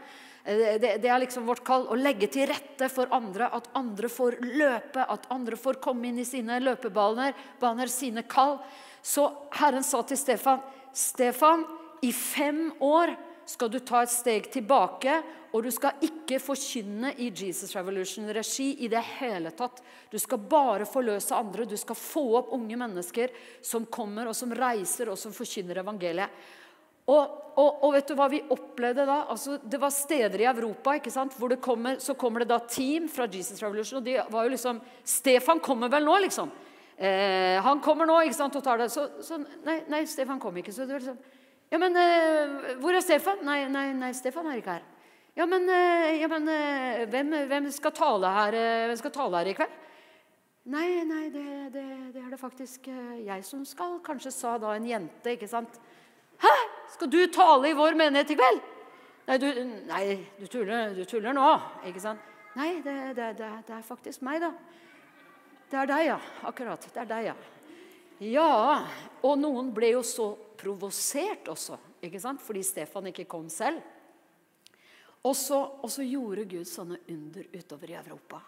Eh, 0.43 0.79
det, 0.79 1.07
er 1.07 1.21
liksom 1.23 1.45
vårt 1.47 1.63
kall 1.63 1.85
å 1.87 1.95
legge 1.95 2.27
til 2.31 2.49
rette 2.51 2.89
for 2.91 3.11
andre. 3.15 3.47
At 3.55 3.69
andre 3.79 4.09
får 4.11 4.39
løpe, 4.43 5.03
at 5.03 5.29
andre 5.33 5.59
får 5.59 5.79
komme 5.83 6.09
inn 6.09 6.19
i 6.19 6.27
sine 6.27 6.59
løpebaner, 6.63 7.35
baner, 7.61 7.91
sine 7.91 8.25
kall. 8.27 8.57
Så 9.03 9.29
Herren 9.55 9.83
sa 9.83 10.03
til 10.03 10.19
Stefan, 10.19 10.59
'Stefan, 10.93 11.65
i 12.01 12.11
fem 12.11 12.73
år 12.79 13.15
skal 13.45 13.69
du 13.69 13.79
ta 13.79 14.03
et 14.03 14.11
steg 14.11 14.51
tilbake.' 14.51 15.23
'Og 15.53 15.63
du 15.63 15.71
skal 15.71 16.01
ikke 16.01 16.39
forkynne 16.41 17.13
i 17.21 17.29
Jesus 17.29 17.75
Revolution-regi 17.75 18.83
i 18.83 18.87
det 18.87 19.03
hele 19.19 19.51
tatt.' 19.51 19.81
'Du 20.11 20.19
skal 20.19 20.37
bare 20.37 20.85
forløse 20.85 21.35
andre. 21.35 21.65
Du 21.65 21.77
skal 21.77 21.95
få 21.95 22.37
opp 22.37 22.53
unge 22.53 22.75
mennesker 22.75 23.29
som 23.61 23.85
kommer, 23.85 24.27
og 24.27 24.35
som 24.35 24.51
reiser, 24.51 25.09
og 25.09 25.17
som 25.17 25.31
forkynner 25.31 25.79
evangeliet.' 25.79 26.61
Og, 27.03 27.39
og, 27.59 27.83
og, 27.83 27.89
vet 27.93 28.07
du 28.07 28.15
hva 28.15 28.29
vi 28.31 28.39
opplevde 28.53 29.05
da? 29.07 29.17
Altså, 29.33 29.57
det 29.59 29.79
var 29.81 29.91
steder 29.91 30.41
i 30.41 30.47
Europa 30.47 30.95
ikke 30.97 31.11
sant? 31.11 31.35
hvor 31.37 31.51
det 31.51 31.59
kommer, 31.61 31.99
så 31.99 32.15
kommer 32.15 32.43
det 32.43 32.51
da 32.53 32.61
team 32.63 33.09
fra 33.11 33.27
Jesus 33.27 33.61
Revolution. 33.61 33.99
og 33.99 34.05
de 34.07 34.17
var 34.31 34.47
jo 34.47 34.53
liksom, 34.53 34.79
Stefan 35.03 35.59
kommer 35.59 35.91
vel 35.91 36.07
nå, 36.07 36.15
liksom. 36.23 36.51
Eh, 36.95 37.59
han 37.63 37.81
kommer 37.83 38.07
nå 38.07 38.21
ikke 38.23 38.37
sant, 38.37 38.55
og 38.55 38.63
tar 38.63 38.79
det. 38.79 38.89
Så, 38.93 39.05
så 39.25 39.39
nei, 39.41 39.81
nei, 39.91 40.05
Stefan 40.07 40.39
kom 40.39 40.57
ikke. 40.57 40.71
Så 40.71 40.87
det 40.87 40.95
var 40.95 41.03
liksom, 41.03 41.19
ja, 41.73 41.79
men 41.81 41.99
eh, 41.99 42.73
hvor 42.79 42.95
er 42.95 43.03
Stefan? 43.03 43.43
Nei, 43.43 43.63
nei, 43.71 43.89
nei, 43.97 44.11
Stefan 44.15 44.47
er 44.47 44.61
ikke 44.61 44.77
her. 44.77 44.89
Ja, 45.35 45.47
men, 45.49 45.65
eh, 45.67 46.21
ja, 46.21 46.29
men 46.29 46.47
eh, 46.53 47.03
hvem, 47.09 47.33
hvem, 47.49 47.71
skal 47.73 47.95
tale 47.97 48.29
her, 48.31 48.55
eh, 48.55 48.83
hvem 48.87 48.99
skal 49.01 49.13
tale 49.15 49.41
her 49.41 49.49
i 49.49 49.55
kveld? 49.57 49.79
Nei, 50.71 50.87
nei, 51.03 51.25
det, 51.33 51.47
det, 51.73 51.87
det 52.13 52.21
er 52.21 52.29
det 52.31 52.39
faktisk 52.39 52.87
eh, 52.87 53.25
jeg 53.25 53.43
som 53.43 53.65
skal. 53.67 53.97
Kanskje 54.05 54.31
sa 54.31 54.55
da 54.61 54.77
en 54.77 54.87
jente, 54.87 55.33
ikke 55.33 55.49
sant. 55.51 55.81
Hæ? 56.39 56.53
Skal 56.93 57.09
du 57.09 57.21
tale 57.33 57.71
i 57.71 57.77
vår 57.77 57.97
menighet 57.97 58.35
i 58.35 58.37
kveld? 58.37 58.69
Nei, 59.23 59.37
du, 59.39 59.47
nei, 59.87 60.03
du, 60.37 60.45
tuller, 60.51 60.93
du 60.93 61.05
tuller, 61.07 61.33
nå. 61.35 61.47
Ikke 61.87 62.01
sant? 62.03 62.31
Nei, 62.57 62.75
det, 62.85 62.95
det, 63.17 63.31
det, 63.39 63.49
det, 63.65 63.77
er 63.79 63.85
faktisk 63.87 64.21
meg, 64.25 64.43
da. 64.43 64.51
Det 65.71 65.79
er 65.79 65.89
deg, 65.89 66.05
ja. 66.11 66.19
Akkurat. 66.45 66.85
Det 66.93 67.01
er 67.01 67.09
deg, 67.09 67.29
ja. 67.31 67.35
Ja, 68.23 68.83
og 69.25 69.39
noen 69.41 69.71
ble 69.75 69.93
jo 69.95 70.03
så 70.05 70.29
provosert 70.59 71.49
også, 71.51 71.79
ikke 72.05 72.21
sant? 72.21 72.43
fordi 72.43 72.61
Stefan 72.63 73.09
ikke 73.09 73.25
kom 73.31 73.49
selv. 73.51 73.81
Og 75.23 75.35
så, 75.39 75.57
og 75.81 75.89
så 75.91 76.05
gjorde 76.05 76.45
Gud 76.51 76.67
sånne 76.67 76.99
under 77.09 77.47
utover 77.55 77.91
i 77.91 77.97
Europa. 77.97 78.41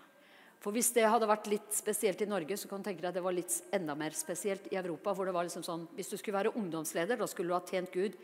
For 0.66 0.74
Hvis 0.74 0.88
det 0.96 1.04
hadde 1.06 1.28
vært 1.30 1.46
litt 1.52 1.76
spesielt 1.78 2.24
i 2.26 2.26
Norge, 2.26 2.56
så 2.58 2.66
kan 2.66 2.82
du 2.82 2.88
tenke 2.88 3.04
deg 3.04 3.12
at 3.12 3.18
det 3.20 3.22
var 3.22 3.36
litt 3.38 3.54
enda 3.78 3.94
mer 3.94 4.16
spesielt 4.18 4.66
i 4.72 4.80
Europa. 4.80 5.14
hvor 5.14 5.26
det 5.30 5.34
var 5.36 5.46
liksom 5.46 5.62
sånn, 5.62 5.88
Hvis 5.94 6.10
du 6.10 6.18
skulle 6.18 6.40
være 6.40 6.56
ungdomsleder, 6.58 7.20
da 7.20 7.28
skulle 7.28 7.50
du 7.50 7.54
ha 7.54 7.62
tjent 7.62 7.92
Gud. 7.94 8.18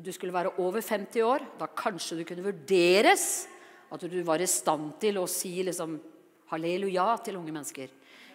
Du 0.00 0.10
skulle 0.10 0.32
være 0.32 0.58
over 0.58 0.80
50 0.80 1.20
år. 1.20 1.44
Da 1.58 1.66
kanskje 1.66 2.16
du 2.16 2.24
kunne 2.24 2.46
vurderes 2.48 3.46
at 3.92 4.00
du 4.00 4.22
var 4.22 4.40
i 4.40 4.46
stand 4.46 4.98
til 5.00 5.18
å 5.18 5.28
si 5.28 5.62
liksom 5.62 6.00
halleluja 6.48 7.22
til 7.24 7.36
unge 7.36 7.52
mennesker. 7.52 7.88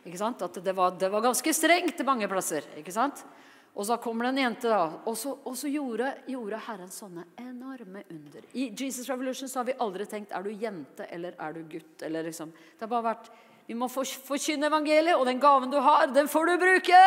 Ikke 0.06 0.22
sant? 0.22 0.40
At 0.46 0.54
det 0.64 0.76
var, 0.76 0.92
det 0.92 1.10
var 1.10 1.26
ganske 1.26 1.54
strengt 1.54 2.06
mange 2.06 2.30
plasser. 2.30 2.62
ikke 2.78 2.94
sant? 2.94 3.26
Og 3.74 3.86
så 3.86 3.98
kommer 3.98 4.26
det 4.26 4.30
en 4.30 4.38
jente, 4.38 4.70
da. 4.70 5.02
Og 5.06 5.18
så, 5.18 5.36
og 5.46 5.58
så 5.58 5.70
gjorde, 5.70 6.14
gjorde, 6.30 6.62
Herren 6.66 6.90
sånne 6.94 7.26
enorme 7.38 8.02
under. 8.10 8.46
I 8.54 8.72
Jesus 8.74 9.10
Revolution 9.10 9.50
så 9.50 9.60
har 9.60 9.68
vi 9.68 9.76
aldri 9.82 10.06
tenkt 10.10 10.34
er 10.34 10.46
du 10.46 10.50
jente 10.50 11.06
eller 11.14 11.36
er 11.38 11.54
du 11.54 11.62
gutt. 11.70 12.02
Eller 12.06 12.26
liksom. 12.26 12.50
Det 12.54 12.86
har 12.86 12.90
bare 12.90 13.12
vært 13.12 13.30
vi 13.68 13.76
må 13.76 13.90
forkynne 13.92 14.70
evangeliet, 14.70 15.18
og 15.18 15.26
den 15.28 15.42
gaven 15.44 15.72
du 15.72 15.80
har, 15.84 16.08
den 16.16 16.30
får 16.32 16.48
du 16.48 16.54
bruke! 16.62 17.02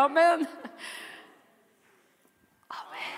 Amen. 0.00 0.46
Amen. 2.72 3.12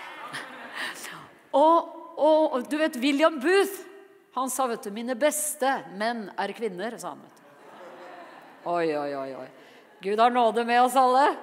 Og, 1.55 1.95
og, 2.19 2.65
du 2.67 2.75
vet, 2.77 2.99
William 2.99 3.39
Booth 3.39 3.85
han 4.35 4.51
sa 4.51 4.67
vet 4.69 4.83
du, 4.83 4.91
'Mine 4.91 5.15
beste 5.19 5.71
menn 5.97 6.27
er 6.37 6.53
kvinner', 6.53 6.99
sa 6.99 7.15
han. 7.15 7.23
Oi, 8.65 8.91
oi, 8.95 9.15
oi. 9.15 9.31
oi. 9.35 9.47
Gud 10.03 10.19
har 10.19 10.31
nåde 10.31 10.65
med 10.65 10.81
oss 10.83 10.95
alle. 10.95 11.35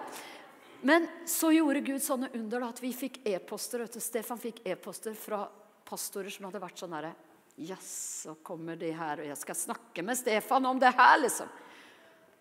Men 0.80 1.08
så 1.26 1.50
gjorde 1.52 1.80
Gud 1.80 2.02
sånne 2.04 2.28
under 2.36 2.60
da, 2.60 2.68
at 2.68 2.82
vi 2.84 2.92
fikk 2.92 3.18
e-poster. 3.26 3.82
Stefan 4.00 4.38
fikk 4.38 4.60
e-poster 4.64 5.16
fra 5.18 5.46
pastorer 5.88 6.30
som 6.30 6.46
hadde 6.46 6.62
vært 6.62 6.84
sånn 6.84 6.94
herre 6.94 7.14
Yes, 7.56 8.22
så 8.22 8.34
kommer 8.44 8.76
de 8.76 8.90
her, 8.92 9.22
og 9.22 9.30
jeg 9.30 9.38
skal 9.40 9.56
snakke 9.56 10.02
med 10.04 10.18
Stefan 10.18 10.66
om 10.68 10.80
det 10.80 10.92
her, 10.92 11.16
liksom. 11.22 11.48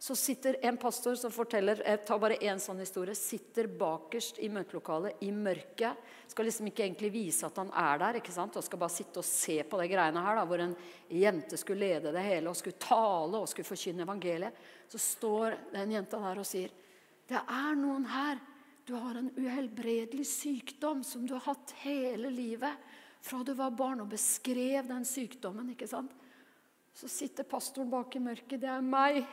Så 0.06 0.16
sitter 0.16 0.58
en 0.68 0.76
pastor 0.78 1.16
som 1.16 1.32
forteller 1.32 1.80
jeg 1.80 2.02
tar 2.06 2.20
bare 2.20 2.36
én 2.44 2.60
sånn 2.60 2.82
historie, 2.84 3.16
sitter 3.16 3.70
bakerst 3.80 4.42
i 4.44 4.50
møtelokalet 4.52 5.24
i 5.24 5.30
mørket. 5.32 6.02
Skal 6.28 6.50
liksom 6.50 6.68
ikke 6.68 6.84
egentlig 6.84 7.14
vise 7.14 7.48
at 7.48 7.56
han 7.62 7.72
er 7.72 8.02
der, 8.02 8.20
ikke 8.20 8.34
sant? 8.36 8.58
og 8.60 8.66
skal 8.66 8.82
bare 8.82 8.94
sitte 8.94 9.22
og 9.24 9.28
se 9.28 9.56
på 9.64 9.80
de 9.80 9.88
greiene 9.90 10.26
her. 10.26 10.42
Da, 10.42 10.44
hvor 10.50 10.62
en 10.66 10.76
jente 11.08 11.58
skulle 11.58 11.88
lede 11.88 12.12
det 12.14 12.26
hele 12.28 12.52
og 12.52 12.60
skulle 12.60 12.82
tale 12.82 13.40
og 13.40 13.48
skulle 13.50 13.70
forkynne 13.70 14.04
evangeliet. 14.04 14.60
Så 14.92 15.00
står 15.02 15.56
den 15.72 15.96
jenta 15.96 16.20
der 16.22 16.44
og 16.44 16.50
sier 16.50 16.76
det 17.26 17.40
er 17.40 17.80
noen 17.80 18.06
her. 18.12 18.44
Du 18.86 18.94
har 19.00 19.18
en 19.18 19.32
uhelbredelig 19.34 20.28
sykdom 20.30 21.02
som 21.08 21.24
du 21.26 21.34
har 21.34 21.48
hatt 21.48 21.72
hele 21.82 22.30
livet 22.30 22.84
fra 23.26 23.42
du 23.44 23.54
var 23.58 23.74
barn, 23.74 24.04
og 24.04 24.12
beskrev 24.12 24.86
den 24.88 25.06
sykdommen. 25.08 25.72
ikke 25.74 25.88
sant? 25.90 26.12
Så 26.96 27.10
sitter 27.12 27.44
pastoren 27.44 27.90
bak 27.90 28.16
i 28.16 28.22
mørket. 28.22 28.62
Det 28.62 28.70
er 28.70 28.82
meg. 28.86 29.26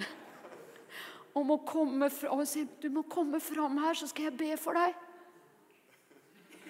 Og 1.36 1.46
må 1.46 1.58
komme 1.68 2.08
fra, 2.12 2.32
og 2.34 2.46
sier, 2.48 2.66
du 2.80 2.88
må 2.92 3.02
komme 3.08 3.40
fram 3.40 3.78
her, 3.80 3.94
så 3.96 4.08
skal 4.10 4.24
jeg 4.28 4.36
be 4.36 4.50
for 4.60 4.76
deg. 4.76 4.92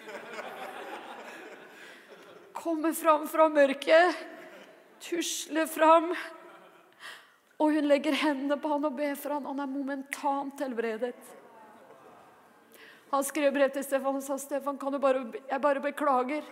Komme 2.63 2.93
fram 2.95 3.25
fra 3.27 3.49
mørket, 3.51 4.21
tusle 5.03 5.65
fram. 5.67 6.13
Og 7.59 7.75
hun 7.75 7.89
legger 7.91 8.15
hendene 8.21 8.59
på 8.61 8.71
han 8.71 8.87
og 8.87 8.95
ber 9.01 9.17
for 9.19 9.35
han. 9.35 9.49
Han 9.51 9.63
er 9.65 9.71
momentant 9.71 10.63
helbredet. 10.63 11.42
Han 13.13 13.25
skrev 13.25 13.53
brev 13.53 13.69
til 13.75 13.85
Stefan 13.85 14.17
og 14.17 14.25
sa 14.25 14.39
Stefan, 14.41 14.79
kan 14.81 14.95
du 14.95 14.99
bare, 15.01 15.27
jeg 15.51 15.61
bare 15.61 15.85
beklager. 15.85 16.47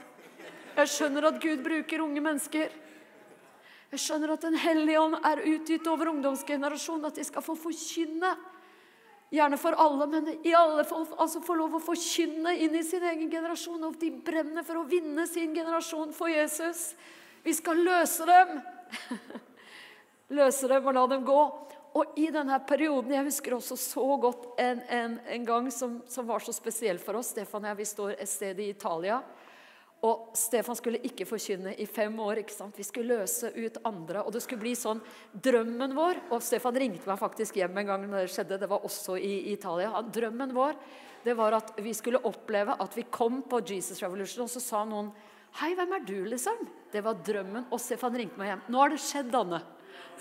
Jeg 0.77 0.93
skjønner 0.93 1.31
at 1.31 1.41
Gud 1.41 1.63
bruker 1.65 2.03
unge 2.05 2.21
mennesker. 2.21 2.75
Jeg 3.91 4.03
skjønner 4.05 4.35
at 4.35 4.45
Den 4.45 4.59
hellige 4.61 5.01
ånd 5.01 5.17
er 5.25 5.41
utgitt 5.51 5.89
over 5.91 6.13
ungdomsgenerasjonen, 6.13 7.09
at 7.09 7.17
de 7.17 7.25
skal 7.27 7.43
få 7.43 7.57
forkynne. 7.59 8.35
Gjerne 9.31 9.57
for 9.63 9.79
alle, 9.79 10.07
men 10.11 10.29
i 10.43 10.53
alle 10.59 10.85
fall 10.85 11.07
altså 11.23 11.41
få 11.43 11.57
lov 11.59 11.79
å 11.79 11.83
forkynne 11.83 12.53
inn 12.61 12.77
i 12.77 12.85
sin 12.87 13.05
egen 13.09 13.31
generasjon. 13.31 13.83
Og 13.87 13.97
de 13.99 14.11
brenner 14.11 14.67
for 14.67 14.83
å 14.83 14.87
vinne 14.91 15.25
sin 15.31 15.55
generasjon 15.57 16.13
for 16.15 16.29
Jesus. 16.29 16.91
Vi 17.47 17.55
skal 17.57 17.81
løse 17.87 18.27
dem. 18.29 18.57
løse 20.39 20.69
dem 20.71 20.93
og 20.93 20.99
la 20.99 21.07
dem 21.15 21.25
gå. 21.25 21.43
Og 22.01 22.17
i 22.17 22.31
denne 22.33 22.57
perioden 22.65 23.13
Jeg 23.13 23.27
husker 23.27 23.59
også 23.59 23.77
så 23.77 24.07
godt 24.23 24.47
en, 24.61 24.81
en, 24.89 25.19
en 25.37 25.45
gang 25.45 25.69
som, 25.75 25.99
som, 26.09 26.25
var 26.29 26.41
så 26.41 26.55
spesiell 26.57 27.01
for 27.03 27.19
oss. 27.21 27.35
Stefan 27.35 27.67
og 27.67 27.73
jeg 27.73 27.81
vi 27.83 27.89
står 27.91 28.15
et 28.15 28.31
sted 28.31 28.63
i 28.63 28.71
Italia. 28.73 29.19
Og 30.09 30.31
Stefan 30.39 30.79
skulle 30.79 31.03
ikke 31.05 31.27
forkynne 31.29 31.75
i 31.77 31.85
fem 31.85 32.15
år. 32.25 32.41
ikke 32.41 32.55
sant? 32.57 32.79
Vi 32.79 32.87
skulle 32.89 33.19
løse 33.21 33.51
ut 33.53 33.77
andre. 33.85 34.23
Og 34.25 34.33
det 34.33 34.41
skulle 34.47 34.63
bli 34.63 34.73
sånn 34.79 35.03
drømmen 35.33 35.93
vår 35.97 36.23
Og 36.31 36.41
Stefan 36.45 36.79
ringte 36.81 37.11
meg 37.11 37.21
faktisk 37.21 37.59
hjem 37.61 37.83
en 37.83 37.91
gang 37.93 38.07
når 38.07 38.25
det 38.25 38.33
skjedde. 38.33 38.61
Det 38.63 38.71
var 38.71 38.87
også 38.89 39.19
i, 39.21 39.35
i 39.51 39.59
Italia. 39.59 39.93
Drømmen 40.01 40.57
vår 40.57 40.81
det 41.21 41.35
var 41.37 41.53
at 41.53 41.75
vi 41.85 41.93
skulle 41.93 42.23
oppleve 42.25 42.79
at 42.81 42.95
vi 42.97 43.03
kom 43.13 43.43
på 43.45 43.59
Jesus 43.69 43.99
Revolution, 44.01 44.47
og 44.47 44.49
så 44.49 44.63
sa 44.65 44.87
noen 44.89 45.11
Hei, 45.59 45.75
hvem 45.77 45.91
er 45.93 46.05
du, 46.07 46.15
liksom? 46.31 46.63
Det 46.89 47.03
var 47.05 47.19
drømmen. 47.27 47.67
Og 47.75 47.83
Stefan 47.83 48.15
ringte 48.17 48.41
meg 48.41 48.55
hjem. 48.55 48.65
Nå 48.71 48.81
har 48.81 48.93
det 48.95 49.03
skjedd, 49.03 49.35
Anne 49.37 49.59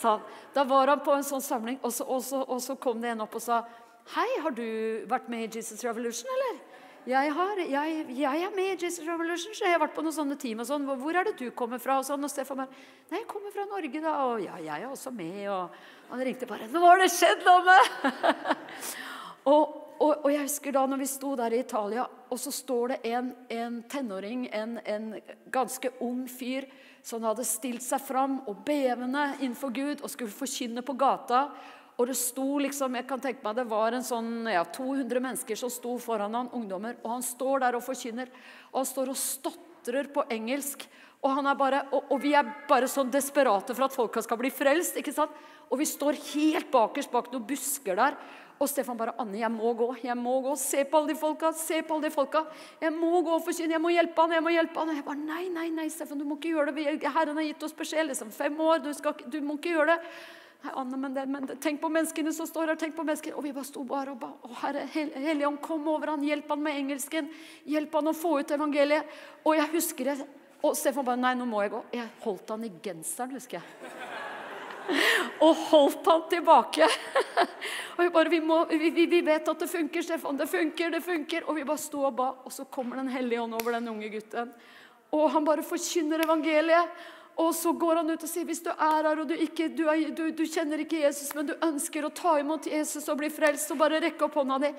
han. 0.01 0.25
Da 0.55 0.63
var 0.67 0.91
han 0.93 1.03
på 1.05 1.13
en 1.15 1.25
sånn 1.25 1.43
samling, 1.43 1.79
og 1.83 1.93
så, 1.93 2.07
og, 2.07 2.23
så, 2.25 2.41
og 2.43 2.61
så, 2.63 2.75
kom 2.79 3.01
det 3.03 3.13
en 3.13 3.25
opp 3.25 3.37
og 3.39 3.43
sa 3.43 3.63
Hei, 4.09 4.27
har 4.41 4.55
du 4.57 4.65
vært 5.09 5.27
med 5.29 5.45
i 5.45 5.59
Jesus 5.59 5.83
Revolution, 5.85 6.29
eller? 6.33 6.61
Jeg, 7.09 7.31
har, 7.33 7.59
jeg, 7.61 8.05
jeg 8.17 8.41
er 8.43 8.55
med 8.55 8.71
i 8.73 8.85
Jesus 8.85 9.05
Revolution, 9.07 9.53
så 9.55 9.65
jeg 9.65 9.73
har 9.73 9.81
vært 9.81 9.93
på 9.95 10.03
noen 10.03 10.15
sånne 10.15 10.35
team. 10.39 10.59
og 10.61 10.67
sånn. 10.67 10.85
Hvor 10.85 11.15
er 11.15 11.29
det 11.29 11.37
du 11.39 11.47
kommer 11.55 11.79
fra? 11.81 11.99
Og 12.01 12.07
sånn, 12.07 12.25
og 12.25 12.31
Stefan 12.31 12.59
bare 12.63 12.73
Nei, 13.09 13.21
jeg 13.21 13.27
kommer 13.29 13.53
fra 13.53 13.65
Norge, 13.69 14.01
da. 14.03 14.15
Og 14.29 14.43
ja, 14.43 14.57
jeg 14.61 14.83
er 14.83 14.89
også 14.89 15.13
med. 15.15 15.39
Og 15.49 16.09
han 16.11 16.23
ringte 16.25 16.49
bare 16.49 16.67
Nå 16.73 16.83
har 16.83 17.01
det 17.01 17.09
skjedd 17.13 17.45
noe 17.47 17.77
og, 19.53 19.63
og, 19.99 20.11
og, 20.11 20.27
jeg 20.33 20.45
husker 20.45 20.75
da 20.75 20.83
når 20.89 21.01
vi 21.01 21.09
sto 21.09 21.33
der 21.39 21.55
i 21.55 21.63
Italia, 21.63 22.05
og 22.29 22.39
så 22.39 22.53
står 22.53 22.93
det 22.93 22.99
en, 23.11 23.31
en 23.51 23.81
tenåring, 23.89 24.45
en, 24.55 24.77
en 24.85 25.09
ganske 25.53 25.91
ung 26.05 26.23
fyr, 26.29 26.67
som 27.09 27.25
hadde 27.25 27.45
stilt 27.47 27.83
seg 27.83 28.01
fram 28.05 28.39
og 28.49 28.61
bevende 28.67 29.31
innenfor 29.39 29.73
Gud 29.73 30.03
og 30.03 30.11
skulle 30.13 30.33
forkynne 30.33 30.83
på 30.85 30.95
gata. 30.99 31.47
Og 31.99 32.07
Det 32.07 32.15
sto 32.15 32.59
liksom, 32.61 32.95
jeg 32.95 33.07
kan 33.09 33.19
tenke 33.19 33.43
meg 33.43 33.57
det 33.57 33.67
var 33.67 33.95
en 33.95 34.05
sånn, 34.05 34.47
ja, 34.47 34.61
200 34.63 35.19
mennesker 35.19 35.57
som 35.59 35.71
sto 35.73 35.97
foran 35.99 36.37
han, 36.37 36.51
ungdommer. 36.55 36.95
og 37.03 37.17
Han 37.17 37.25
står 37.25 37.65
der 37.65 37.75
og 37.75 37.83
forkynner. 37.83 38.29
og 38.71 38.81
Han 38.83 38.87
står 38.87 39.11
og 39.11 39.19
stotrer 39.19 40.07
på 40.13 40.23
engelsk. 40.31 40.85
Og, 41.19 41.33
han 41.35 41.49
er 41.51 41.57
bare, 41.59 41.81
og, 41.91 42.13
og, 42.13 42.21
vi 42.23 42.31
er 42.37 42.47
bare 42.69 42.87
sånn 42.87 43.11
desperate 43.11 43.75
for 43.75 43.89
at 43.89 43.95
folka 43.95 44.23
skal 44.23 44.39
bli 44.39 44.51
frelst. 44.53 44.95
ikke 44.95 45.11
sant? 45.11 45.33
Og 45.67 45.81
vi 45.81 45.89
står 45.89 46.15
helt 46.31 46.71
bakerst 46.71 47.11
bak 47.11 47.27
noen 47.33 47.43
busker 47.49 47.99
der. 47.99 48.15
Og 48.59 48.67
Stefan 48.67 48.97
bare 48.97 49.13
'Anne, 49.17 49.39
jeg 49.39 49.51
må 49.51 49.73
gå. 49.73 49.95
jeg 50.03 50.17
må 50.17 50.41
gå, 50.41 50.55
Se 50.57 50.83
på 50.83 50.97
alle 50.97 51.13
de 51.13 51.15
folka! 51.15 51.51
se 51.53 51.81
på 51.81 51.93
alle 51.93 52.03
de 52.03 52.11
folka, 52.11 52.45
Jeg 52.81 52.91
må 52.93 53.21
gå 53.21 53.31
og 53.31 53.43
forkynne. 53.43 53.71
Jeg 53.71 53.81
må 53.81 53.89
hjelpe 53.89 54.21
han, 54.21 54.31
jeg 54.31 54.43
må 54.43 54.49
hjelpe 54.49 54.79
han. 54.79 54.89
Og 54.89 54.95
jeg 54.95 55.05
bare 55.05 55.15
'Nei, 55.15 55.49
nei, 55.49 55.69
nei, 55.69 55.87
Stefan, 55.87 56.17
du 56.19 56.25
må 56.25 56.35
ikke 56.35 56.49
gjøre 56.49 56.75
det. 56.75 57.03
Herren 57.03 57.37
har 57.37 57.43
gitt 57.43 57.63
oss 57.63 57.73
beskjed. 57.73 58.07
liksom, 58.07 58.31
Fem 58.31 58.59
år. 58.59 58.83
Du, 58.83 58.93
skal, 58.93 59.13
du 59.13 59.41
må 59.41 59.55
ikke 59.57 59.75
gjøre 59.75 59.95
det.' 59.95 60.01
Nei, 60.61 60.71
Anne, 60.75 60.97
men, 60.97 61.13
det, 61.13 61.27
men 61.27 61.47
tenk 61.47 61.79
på 61.79 61.87
menneskene 61.87 62.33
som 62.33 62.45
står 62.45 62.67
her. 62.67 62.75
tenk 62.75 62.95
på 62.95 63.03
menneskene. 63.03 63.35
Og 63.37 63.43
vi 63.43 63.53
bare 63.53 63.63
sto 63.63 63.83
bare 63.83 64.11
og 64.11 64.19
ba. 64.19 64.33
Å, 64.43 64.49
Herre, 64.65 64.85
Helligånd, 64.91 65.61
kom 65.61 65.87
over 65.87 66.07
han, 66.07 66.23
hjelp 66.23 66.49
han 66.49 66.61
med 66.61 66.75
engelsken. 66.75 67.29
Hjelp 67.65 67.93
han 67.93 68.07
å 68.07 68.13
få 68.13 68.39
ut 68.39 68.51
evangeliet. 68.51 69.05
Og 69.45 69.55
jeg 69.55 69.71
husker 69.71 70.03
det. 70.03 70.27
Og 70.61 70.75
Stefan 70.75 71.05
bare 71.05 71.15
Nei, 71.15 71.33
nå 71.39 71.45
må 71.47 71.61
jeg 71.63 71.71
gå. 71.71 71.83
Jeg 71.93 72.09
holdt 72.25 72.49
han 72.49 72.63
i 72.63 72.73
genseren, 72.83 73.31
husker 73.31 73.61
jeg 73.61 73.98
og 75.45 75.61
holdt 75.69 76.09
han 76.09 76.25
tilbake. 76.31 76.87
og 77.95 78.01
vi, 78.03 78.09
bare, 78.15 78.33
vi, 78.33 78.41
må, 78.41 78.63
vi, 78.71 78.91
vi, 78.95 79.21
vet 79.25 79.47
at 79.51 79.63
det 79.63 79.69
funker, 79.71 80.05
Stefan. 80.05 80.39
Det 80.39 80.49
funker, 80.49 80.91
det 80.95 81.03
funker. 81.05 81.47
Og 81.47 81.57
vi 81.59 81.67
bare 81.67 81.81
sto 81.81 82.03
og 82.09 82.17
ba, 82.17 82.31
og 82.43 82.53
så 82.53 82.67
kommer 82.71 83.01
Den 83.01 83.11
hellige 83.13 83.41
ånd 83.41 83.57
over 83.59 83.77
den 83.77 83.89
unge 83.91 84.11
gutten. 84.13 84.51
Og 85.15 85.31
han 85.33 85.45
bare 85.45 85.65
forkynner 85.65 86.25
evangeliet. 86.25 87.07
Og 87.39 87.53
så 87.55 87.71
går 87.71 88.01
han 88.01 88.11
ut 88.11 88.23
og 88.23 88.29
sier 88.29 88.47
hvis 88.47 88.59
du 88.65 88.69
er 88.73 89.05
her 89.07 89.19
og 89.21 89.29
du, 89.29 89.33
ikke, 89.39 89.69
du, 89.71 89.85
er, 89.87 90.09
du, 90.11 90.25
du, 90.35 90.43
kjenner 90.43 90.81
ikke 90.83 90.99
Jesus, 90.99 91.31
men 91.37 91.47
du 91.47 91.53
ønsker 91.63 92.03
å 92.03 92.11
ta 92.11 92.33
imot 92.41 92.67
Jesus 92.67 93.07
og 93.07 93.21
bli 93.21 93.29
frelst, 93.31 93.69
så 93.69 93.77
bare 93.79 94.01
rekk 94.03 94.25
opp 94.27 94.35
hånda 94.41 94.57
di. 94.65 94.73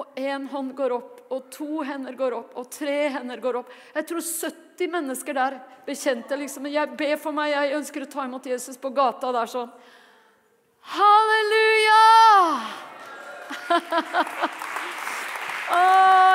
Og 0.00 0.16
én 0.16 0.46
hånd 0.48 0.72
går 0.78 0.94
opp, 0.96 1.20
og 1.28 1.50
to 1.52 1.84
hender 1.84 2.16
går 2.16 2.38
opp, 2.38 2.56
og 2.56 2.70
tre 2.72 3.10
hender 3.18 3.42
går 3.44 3.60
opp. 3.60 3.68
Jeg 3.92 4.08
tror 4.08 4.24
70 4.24 4.92
mennesker 4.96 5.36
der 5.36 5.60
bekjente 5.84 6.40
liksom 6.40 6.70
Jeg 6.72 6.96
ber 6.96 7.16
for 7.20 7.36
meg, 7.36 7.52
jeg 7.52 7.76
ønsker 7.82 8.06
å 8.06 8.10
ta 8.16 8.24
imot 8.24 8.48
Jesus 8.48 8.80
på 8.80 8.94
gata 8.96 9.34
der 9.36 9.52
sånn. 9.52 9.68
Halleluja! 10.96 12.04
Å, 15.76 15.84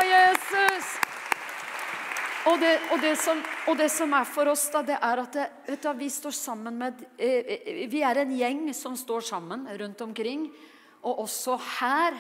Jesus! 0.06 1.01
Og 2.50 2.58
det, 2.58 2.72
og, 2.90 2.98
det 3.04 3.14
som, 3.22 3.38
og 3.70 3.78
det, 3.78 3.88
som, 3.94 4.14
er 4.18 4.26
for 4.26 4.50
oss, 4.50 4.64
da, 4.74 4.82
det 4.86 4.98
er 4.98 5.22
at 5.22 5.36
det, 5.38 5.76
du, 5.84 5.90
vi 6.00 6.10
står 6.10 6.34
sammen 6.34 6.80
med 6.80 7.04
eh, 7.22 7.52
eh, 7.54 7.82
Vi 7.92 8.02
er 8.02 8.24
en 8.24 8.34
gjeng 8.34 8.64
som 8.74 8.96
står 8.98 9.28
sammen 9.28 9.68
rundt 9.78 10.02
omkring, 10.02 10.48
og 11.06 11.26
også 11.28 11.60
her. 11.80 12.18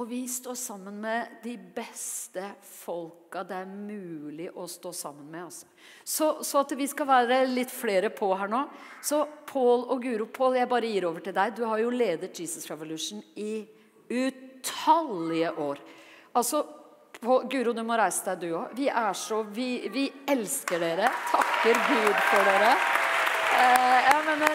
Og 0.00 0.06
vi 0.08 0.22
står 0.30 0.56
sammen 0.56 0.96
med 1.02 1.42
de 1.42 1.58
beste 1.76 2.46
folka 2.64 3.42
det 3.44 3.58
er 3.58 3.66
mulig 3.68 4.46
å 4.56 4.64
stå 4.70 4.94
sammen 4.96 5.26
med. 5.28 5.50
Altså. 5.50 5.66
Så, 6.04 6.28
så, 6.46 6.62
at 6.62 6.72
vi 6.78 6.86
skal 6.88 7.08
være 7.10 7.42
litt 7.50 7.74
flere 7.74 8.08
på 8.08 8.30
her 8.32 8.48
nå. 8.48 8.62
Så 9.04 9.26
Pål 9.50 9.84
og 9.92 10.00
Guro 10.06 10.30
Pål, 10.32 10.56
jeg 10.56 10.70
bare 10.70 10.88
gir 10.88 11.08
over 11.10 11.26
til 11.26 11.36
deg. 11.36 11.52
Du 11.58 11.66
har 11.68 11.82
jo 11.82 11.92
ledet 11.92 12.32
Jesus 12.32 12.64
Revolution 12.70 13.20
i 13.36 13.66
utallige 14.08 15.52
år. 15.60 15.82
Altså, 16.32 16.64
Guro, 17.20 17.74
du 17.76 17.82
må 17.84 17.98
reise 18.00 18.24
deg, 18.30 18.46
du 18.46 18.54
òg. 18.56 18.70
Vi 18.72 18.86
er 18.88 19.12
så 19.12 19.42
vi, 19.52 19.88
vi, 19.92 20.06
elsker 20.32 20.80
dere. 20.80 21.10
Takker 21.28 21.76
Gud 21.84 22.16
for 22.30 22.48
dere. 22.48 22.70
Eh, 23.60 23.98
jeg 24.06 24.22
mener 24.24 24.54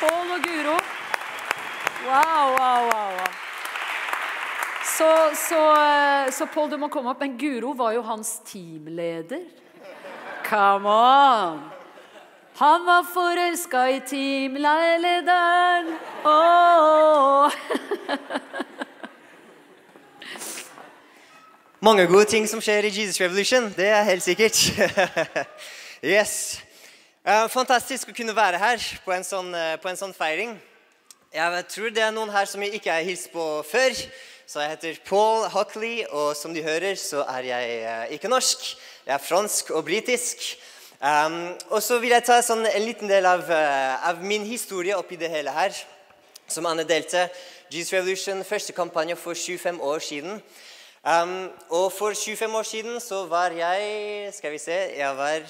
Pål 0.00 0.32
og 0.34 0.42
Guro 0.42 0.74
Wow, 2.00 2.56
wow, 2.56 2.88
wow. 2.88 3.20
Så, 4.90 5.10
så, 5.38 5.60
eh, 5.76 6.32
så 6.34 6.48
Pål, 6.50 6.72
du 6.72 6.78
må 6.82 6.90
komme 6.90 7.14
opp. 7.14 7.22
Men 7.22 7.38
Guro 7.38 7.76
var 7.78 7.94
jo 7.94 8.02
hans 8.02 8.40
teamleder. 8.48 9.46
Come 10.48 10.90
on! 10.90 11.62
Han 12.58 12.86
var 12.90 13.06
forelska 13.06 13.86
i 13.88 14.00
teamlederen. 14.10 15.94
Oh. 16.26 17.54
Mange 21.80 22.04
gode 22.04 22.26
ting 22.28 22.44
som 22.44 22.60
skjer 22.60 22.84
i 22.84 22.90
Jesus 22.92 23.16
Revolution. 23.22 23.70
Det 23.72 23.86
er 23.88 24.02
helt 24.04 24.20
sikkert. 24.20 24.58
yes. 26.04 26.60
Uh, 27.24 27.46
fantastisk 27.48 28.10
å 28.12 28.16
kunne 28.18 28.34
være 28.36 28.60
her 28.60 28.84
på 29.00 29.14
en 29.16 29.24
sånn, 29.24 29.48
uh, 29.56 29.78
på 29.80 29.88
en 29.88 29.96
sånn 29.96 30.12
feiring. 30.12 30.52
Jeg 31.32 31.64
tror 31.72 31.96
det 31.96 32.04
er 32.04 32.12
noen 32.12 32.34
her 32.34 32.44
som 32.52 32.60
jeg 32.60 32.76
ikke 32.76 32.92
har 32.92 33.08
hilst 33.08 33.32
på 33.32 33.46
før. 33.64 33.96
Så 34.44 34.60
jeg 34.60 34.74
heter 34.74 35.00
Paul 35.08 35.48
Huckley, 35.56 36.04
og 36.12 36.36
som 36.36 36.52
de 36.52 36.60
hører, 36.68 37.00
så 37.00 37.24
er 37.38 37.48
jeg 37.48 37.82
uh, 37.88 38.04
ikke 38.12 38.28
norsk. 38.28 38.68
Jeg 39.06 39.16
er 39.16 39.28
fransk 39.30 39.72
og 39.72 39.88
britisk. 39.88 40.50
Um, 41.00 41.46
og 41.72 41.80
så 41.80 41.96
vil 42.04 42.12
jeg 42.12 42.28
ta 42.28 42.42
sånn, 42.44 42.68
en 42.68 42.90
liten 42.90 43.08
del 43.08 43.24
av, 43.24 43.48
av, 43.48 44.20
min 44.20 44.44
historie 44.44 45.00
oppi 45.00 45.16
det 45.16 45.32
hele 45.32 45.56
her. 45.56 45.72
Som 46.44 46.68
Anne 46.68 46.84
delte. 46.84 47.30
Jesus 47.72 47.96
Revolution, 47.96 48.44
første 48.44 48.76
kampanje 48.76 49.16
for 49.16 49.32
25 49.32 49.80
år 49.80 50.04
siden. 50.04 50.44
Um, 51.00 51.50
og 51.70 51.92
for 51.92 52.12
25 52.24 52.56
år 52.56 52.62
siden 52.62 53.00
så 53.00 53.26
var 53.26 53.48
jeg 53.56 54.34
Skal 54.34 54.52
vi 54.52 54.58
se 54.58 54.72
Jeg 54.72 55.16
var 55.16 55.40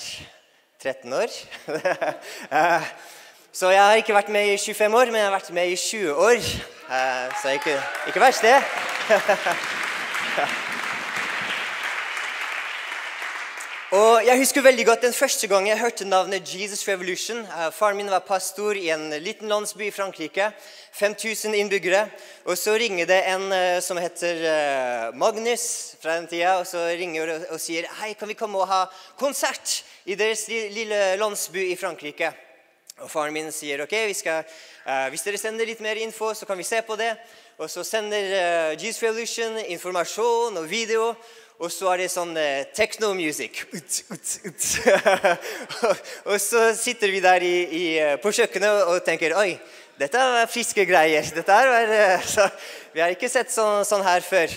13 0.83 1.13
år. 1.13 1.27
uh, 1.69 2.83
så 3.59 3.71
jeg 3.71 3.85
har 3.85 3.95
ikke 3.95 4.15
vært 4.15 4.29
med 4.29 4.53
i 4.53 4.57
25 4.57 4.97
år, 4.97 5.05
men 5.05 5.17
jeg 5.17 5.25
har 5.25 5.31
vært 5.31 5.51
med 5.51 5.69
i 5.69 5.77
20 5.77 6.15
år. 6.15 6.37
Uh, 6.89 7.43
så 7.43 7.49
ikke, 7.49 7.83
ikke 8.07 8.21
verst, 8.21 8.43
det. 8.43 8.63
Og 13.91 14.23
Jeg 14.23 14.39
husker 14.39 14.63
veldig 14.63 14.85
godt 14.87 15.03
den 15.03 15.13
første 15.13 15.49
gang 15.51 15.65
jeg 15.67 15.81
hørte 15.81 16.05
navnet 16.07 16.47
Jesus 16.55 16.85
Revolution. 16.87 17.41
Uh, 17.43 17.73
faren 17.75 17.97
min 17.99 18.11
var 18.11 18.23
pastor 18.23 18.79
i 18.79 18.87
en 18.95 19.09
liten 19.19 19.51
landsby 19.51 19.89
i 19.89 19.91
Frankrike. 19.91 20.53
5000 20.95 21.57
innbyggere. 21.59 22.05
Og 22.45 22.59
så 22.59 22.77
ringer 22.79 23.09
det 23.11 23.19
en 23.33 23.49
uh, 23.51 23.81
som 23.83 23.99
heter 23.99 24.45
uh, 24.47 25.17
Magnus 25.19 25.97
fra 26.03 26.21
den 26.21 26.31
tida, 26.31 26.53
og 26.61 26.69
så 26.71 26.85
ringer 26.87 27.35
og, 27.35 27.49
og 27.51 27.59
sier 27.59 27.91
Hei, 27.99 28.13
kan 28.15 28.31
vi 28.31 28.39
komme 28.39 28.63
og 28.63 28.71
ha 28.71 28.85
konsert 29.19 29.81
i 30.07 30.15
deres 30.15 30.47
lille 30.47 31.03
landsby 31.19 31.67
i 31.73 31.75
Frankrike? 31.75 32.31
Og 33.01 33.11
Faren 33.11 33.35
min 33.35 33.51
sier 33.51 33.83
ok, 33.83 33.97
skal, 34.15 34.47
hvis 35.11 35.23
dere 35.25 35.39
sender 35.41 35.67
litt 35.67 35.81
mer 35.83 35.99
info, 35.99 36.31
så 36.37 36.47
kan 36.47 36.59
vi 36.61 36.69
se 36.69 36.79
på 36.87 36.95
det. 37.01 37.11
Og 37.59 37.71
så 37.73 37.83
sender 37.83 38.77
Jesus 38.77 39.03
Revolution 39.03 39.57
informasjon 39.67 40.61
og 40.61 40.71
video. 40.71 41.15
Og 41.61 41.69
så 41.69 41.91
er 41.93 42.01
det 42.01 42.07
sånn 42.09 42.33
eh, 42.41 42.71
techno-music. 42.73 43.67
og 46.31 46.39
så 46.41 46.71
sitter 46.73 47.13
vi 47.13 47.21
der 47.21 47.45
i, 47.45 47.57
i, 47.61 47.83
eh, 48.01 48.17
på 48.23 48.33
kjøkkenet 48.33 48.89
og 48.89 49.03
tenker 49.05 49.37
Oi, 49.37 49.59
dette 50.01 50.17
er 50.25 50.49
friske 50.49 50.87
greier. 50.89 51.21
Dette 51.37 51.53
er, 51.53 51.93
eh, 51.99 52.25
så, 52.35 52.49
vi 52.95 53.03
har 53.05 53.13
ikke 53.13 53.29
sett 53.29 53.53
sånn, 53.53 53.85
sånn 53.85 54.01
her 54.07 54.25
før. 54.25 54.49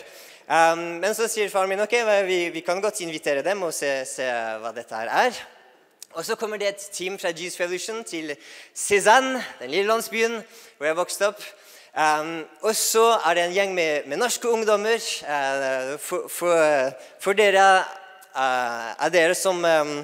Um, 0.44 1.00
men 1.04 1.16
så 1.16 1.28
sier 1.32 1.52
faren 1.52 1.72
min 1.72 1.84
ok, 1.84 1.94
vi, 2.28 2.52
vi 2.56 2.62
kan 2.64 2.80
godt 2.84 3.00
invitere 3.04 3.44
dem 3.44 3.64
og 3.68 3.74
se, 3.76 4.06
se, 4.08 4.24
hva 4.64 4.72
dette 4.76 4.96
her 4.96 5.10
er. 5.26 5.32
Og 6.16 6.24
så 6.24 6.36
kommer 6.40 6.58
det 6.62 6.68
et 6.72 6.88
team 6.96 7.20
fra 7.20 7.36
Jesus 7.36 7.60
Revolution 7.60 8.00
til 8.08 8.32
Cézanne, 8.72 9.44
den 9.60 9.76
lille 9.76 9.92
landsbyen 9.92 10.40
hvor 10.78 10.88
jeg 10.88 11.02
vokste 11.04 11.28
opp. 11.34 11.44
Um, 11.94 12.42
og 12.66 12.74
så 12.74 13.04
er 13.22 13.36
det 13.38 13.42
en 13.44 13.52
gjeng 13.54 13.74
med, 13.78 14.08
med 14.10 14.18
norske 14.18 14.50
ungdommer. 14.50 14.98
Uh, 15.30 15.94
for, 16.02 16.26
for, 16.26 16.94
for, 17.22 17.38
dere 17.38 17.84
uh, 18.34 18.88
er 18.98 19.12
dere 19.14 19.36
som 19.38 19.62
um, 19.62 20.00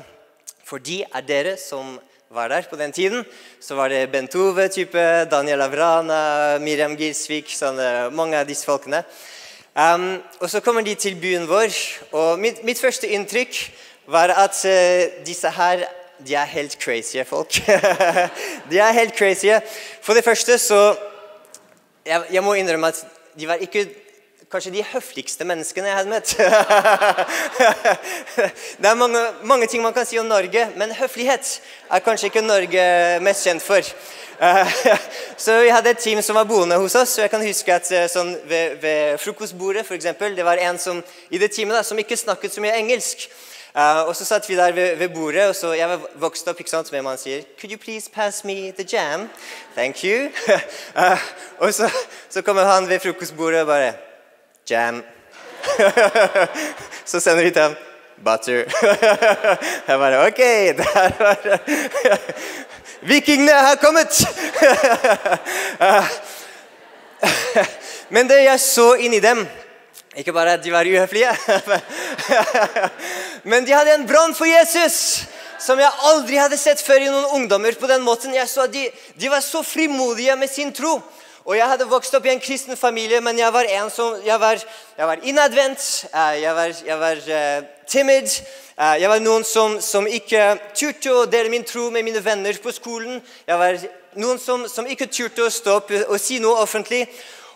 For 0.69 0.77
de 0.77 0.99
er 1.01 1.25
dere 1.25 1.55
som 1.57 1.95
var 2.29 2.51
der 2.53 2.69
på 2.69 2.77
den 2.77 2.93
tiden. 2.93 3.25
Så 3.59 3.73
var 3.75 3.89
det 3.89 4.11
Bent 4.11 4.35
Ove, 4.35 4.67
type, 4.69 5.25
Daniel 5.31 5.65
Avrana, 5.65 6.59
Miriam 6.61 6.93
Gilsvik 6.93 7.49
sånne, 7.49 8.11
Mange 8.13 8.37
av 8.37 8.45
disse 8.45 8.69
folkene. 8.69 9.01
Um, 9.73 10.21
og 10.39 10.49
så 10.49 10.61
kommer 10.61 10.85
de 10.85 10.93
til 10.93 11.17
byen 11.17 11.49
vår. 11.49 11.73
Og 12.11 12.37
mitt, 12.37 12.61
mitt 12.63 12.77
første 12.77 13.09
inntrykk 13.09 13.63
var 14.05 14.29
at 14.29 14.61
uh, 14.61 15.25
disse 15.25 15.49
her 15.57 15.89
de 16.21 16.35
er 16.35 16.45
helt 16.45 16.77
crazy 16.77 17.17
folk. 17.25 17.61
de 18.69 18.77
er 18.77 18.91
helt 18.91 19.17
crazy. 19.17 19.49
For 20.05 20.13
det 20.13 20.23
første 20.23 20.57
så 20.61 20.93
jeg, 22.09 22.23
jeg, 22.33 22.43
må 22.43 22.53
innrømme 22.57 22.89
at 22.89 23.01
de 23.39 23.47
var 23.47 23.61
ikke 23.61 23.85
kanskje 24.49 24.71
de 24.73 24.83
høfligste 24.93 25.45
menneskene 25.45 25.91
jeg 25.91 25.97
hadde 25.99 26.09
møtt. 26.09 26.31
det 28.81 28.89
er 28.89 28.97
mange, 28.97 29.21
mange, 29.45 29.67
ting 29.69 29.83
man 29.83 29.93
kan 29.93 30.07
si 30.09 30.17
om 30.17 30.25
Norge, 30.25 30.63
men 30.79 30.95
høflighet 30.97 31.51
er 31.91 32.01
kanskje 32.05 32.31
ikke 32.31 32.41
Norge 32.41 32.85
mest 33.21 33.45
kjent 33.45 33.61
for. 33.61 33.85
så 35.43 35.59
vi 35.61 35.69
hadde 35.73 35.93
et 35.93 36.01
team 36.01 36.21
som 36.25 36.39
var 36.39 36.49
boende 36.49 36.79
hos 36.81 36.95
oss. 36.97 37.17
og 37.19 37.27
jeg 37.27 37.33
kan 37.33 37.45
huske 37.45 37.75
at 37.75 37.91
eh, 37.91 38.07
sånn, 38.09 38.31
ved, 38.49 38.79
ved 38.81 39.19
frokostbordet 39.21 39.85
for 39.85 39.99
eksempel, 39.99 40.33
det 40.35 40.47
var 40.47 40.61
en 40.63 40.79
som, 40.81 41.03
i 41.29 41.37
det 41.37 41.51
teamet 41.53 41.77
da, 41.77 41.83
som 41.85 41.99
ikke 41.99 42.17
snakket 42.17 42.55
så 42.55 42.63
mye 42.63 42.77
engelsk. 42.79 43.27
Uh, 43.75 44.07
og 44.07 44.15
så 44.15 44.25
satt 44.25 44.49
vi 44.49 44.55
der 44.57 44.71
ved, 44.71 44.95
ved, 44.95 45.09
bordet, 45.09 45.47
og 45.47 45.55
så 45.55 45.73
jeg 45.73 45.89
var 45.89 45.99
vokst 46.15 46.47
opp 46.49 46.57
ikke 46.59 46.71
sant, 46.71 46.91
med 46.91 47.03
man 47.05 47.17
sier 47.21 47.43
Could 47.59 47.69
you 47.69 47.77
please 47.77 48.09
pass 48.09 48.43
me 48.43 48.71
the 48.71 48.85
jam? 48.93 49.27
Thank 49.75 50.03
you. 50.03 50.31
uh, 50.95 51.21
og 51.61 51.73
så, 51.73 51.89
så, 52.29 52.41
kommer 52.41 52.65
han 52.65 52.89
ved 52.89 52.99
frokostbordet 52.99 53.61
og 53.61 53.67
bare 53.67 53.93
Jam. 54.69 55.03
så 57.11 57.19
sender 57.19 57.43
vi 57.43 57.51
til 57.51 57.61
ham 57.61 57.75
Butter. 58.25 58.65
jeg 59.87 59.99
bare 59.99 60.25
Ok, 60.27 60.37
der 60.77 61.11
var 61.19 61.37
det. 61.43 61.59
Vikingene 63.01 63.51
har 63.51 63.75
kommet! 63.75 64.25
uh, 65.79 66.05
men 68.09 68.29
det 68.29 68.43
jeg 68.43 68.59
så 68.59 68.93
inni 68.93 69.19
dem 69.19 69.47
ikke 70.17 70.33
bare 70.33 70.55
at 70.57 70.63
de 70.63 70.71
var 70.73 70.87
uhøflige, 70.89 71.31
men 73.51 73.65
de 73.67 73.75
hadde 73.75 73.93
en 73.93 74.07
brann 74.07 74.33
for 74.35 74.49
Jesus 74.49 75.27
som 75.59 75.79
jeg 75.79 75.91
aldri 76.07 76.39
hadde 76.39 76.57
sett 76.57 76.81
før 76.81 77.03
i 77.03 77.11
noen 77.11 77.35
ungdommer. 77.35 77.75
på 77.75 77.87
den 77.87 78.01
måten. 78.01 78.33
Jeg 78.33 78.49
så 78.49 78.63
at 78.65 78.73
de, 78.73 78.89
de 79.21 79.29
var 79.29 79.39
så 79.39 79.63
frimodige 79.63 80.35
med 80.35 80.47
sin 80.47 80.73
tro. 80.73 81.01
Og 81.45 81.57
Jeg 81.57 81.65
hadde 81.65 81.87
vokst 81.89 82.13
opp 82.13 82.25
i 82.25 82.29
en 82.29 82.39
kristen 82.39 82.77
familie, 82.77 83.21
men 83.21 83.37
jeg 83.37 83.53
var 83.53 83.63
en 83.63 83.89
som, 83.89 84.15
jeg 84.25 84.39
var, 84.39 84.59
jeg 84.97 85.07
var 85.07 85.19
innadvendt. 85.23 86.05
Eh, 86.13 86.41
jeg 86.41 86.55
var, 86.55 86.73
jeg 86.85 86.99
var 86.99 87.15
uh, 87.15 87.63
timid. 87.87 88.27
Uh, 88.77 89.01
jeg 89.01 89.09
var 89.09 89.19
noen 89.19 89.43
som, 89.43 89.79
som 89.81 90.07
ikke 90.07 90.59
turte 90.75 91.09
å 91.09 91.25
dele 91.25 91.49
min 91.49 91.65
tro 91.65 91.89
med 91.89 92.05
mine 92.05 92.21
venner 92.25 92.59
på 92.63 92.71
skolen. 92.71 93.17
Jeg 93.47 93.57
var 93.57 93.79
noen 94.21 94.39
som, 94.39 94.67
som 94.69 94.87
ikke 94.87 95.09
turte 95.09 95.47
å 95.47 95.49
stå 95.49 95.79
opp 95.79 95.91
og 96.05 96.19
si 96.21 96.37
noe 96.39 96.61
offentlig. 96.61 97.07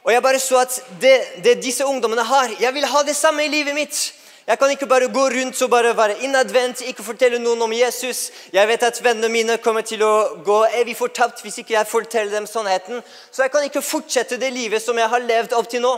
Og 0.04 0.12
jeg 0.12 0.24
bare 0.24 0.40
så 0.40 0.60
at 0.60 0.82
det, 1.02 1.16
det 1.44 1.62
disse 1.64 1.86
ungdommene 1.86 2.26
har 2.28 2.52
Jeg 2.60 2.74
vil 2.74 2.86
ha 2.86 3.04
det 3.04 3.16
samme 3.16 3.46
i 3.46 3.52
livet 3.52 3.76
mitt. 3.76 4.14
Jeg 4.48 4.60
kan 4.60 4.72
ikke 4.72 4.88
bare 4.88 5.08
gå 5.08 5.22
rundt 5.32 5.62
og 5.62 5.70
bare 5.70 5.94
være 5.98 6.18
innadvendt, 6.28 6.82
ikke 6.82 7.04
fortelle 7.04 7.40
noen 7.40 7.62
om 7.64 7.72
Jesus. 7.72 8.26
Jeg 8.52 8.68
vet 8.68 8.84
at 8.84 9.00
vennene 9.04 9.30
mine 9.32 9.56
kommer 9.64 9.86
til 9.88 10.04
å 10.04 10.42
gå 10.44 10.58
evig 10.82 10.98
fortapt 11.00 11.40
hvis 11.46 11.62
ikke 11.62 11.78
jeg 11.78 11.88
forteller 11.88 12.36
dem 12.36 12.48
sannheten. 12.48 13.00
Så 13.32 13.46
jeg 13.46 13.54
kan 13.54 13.64
ikke 13.64 13.82
fortsette 13.82 14.38
det 14.42 14.52
livet 14.52 14.84
som 14.84 15.00
jeg 15.00 15.08
har 15.08 15.24
levd 15.24 15.56
opp 15.56 15.70
til 15.72 15.86
nå. 15.86 15.94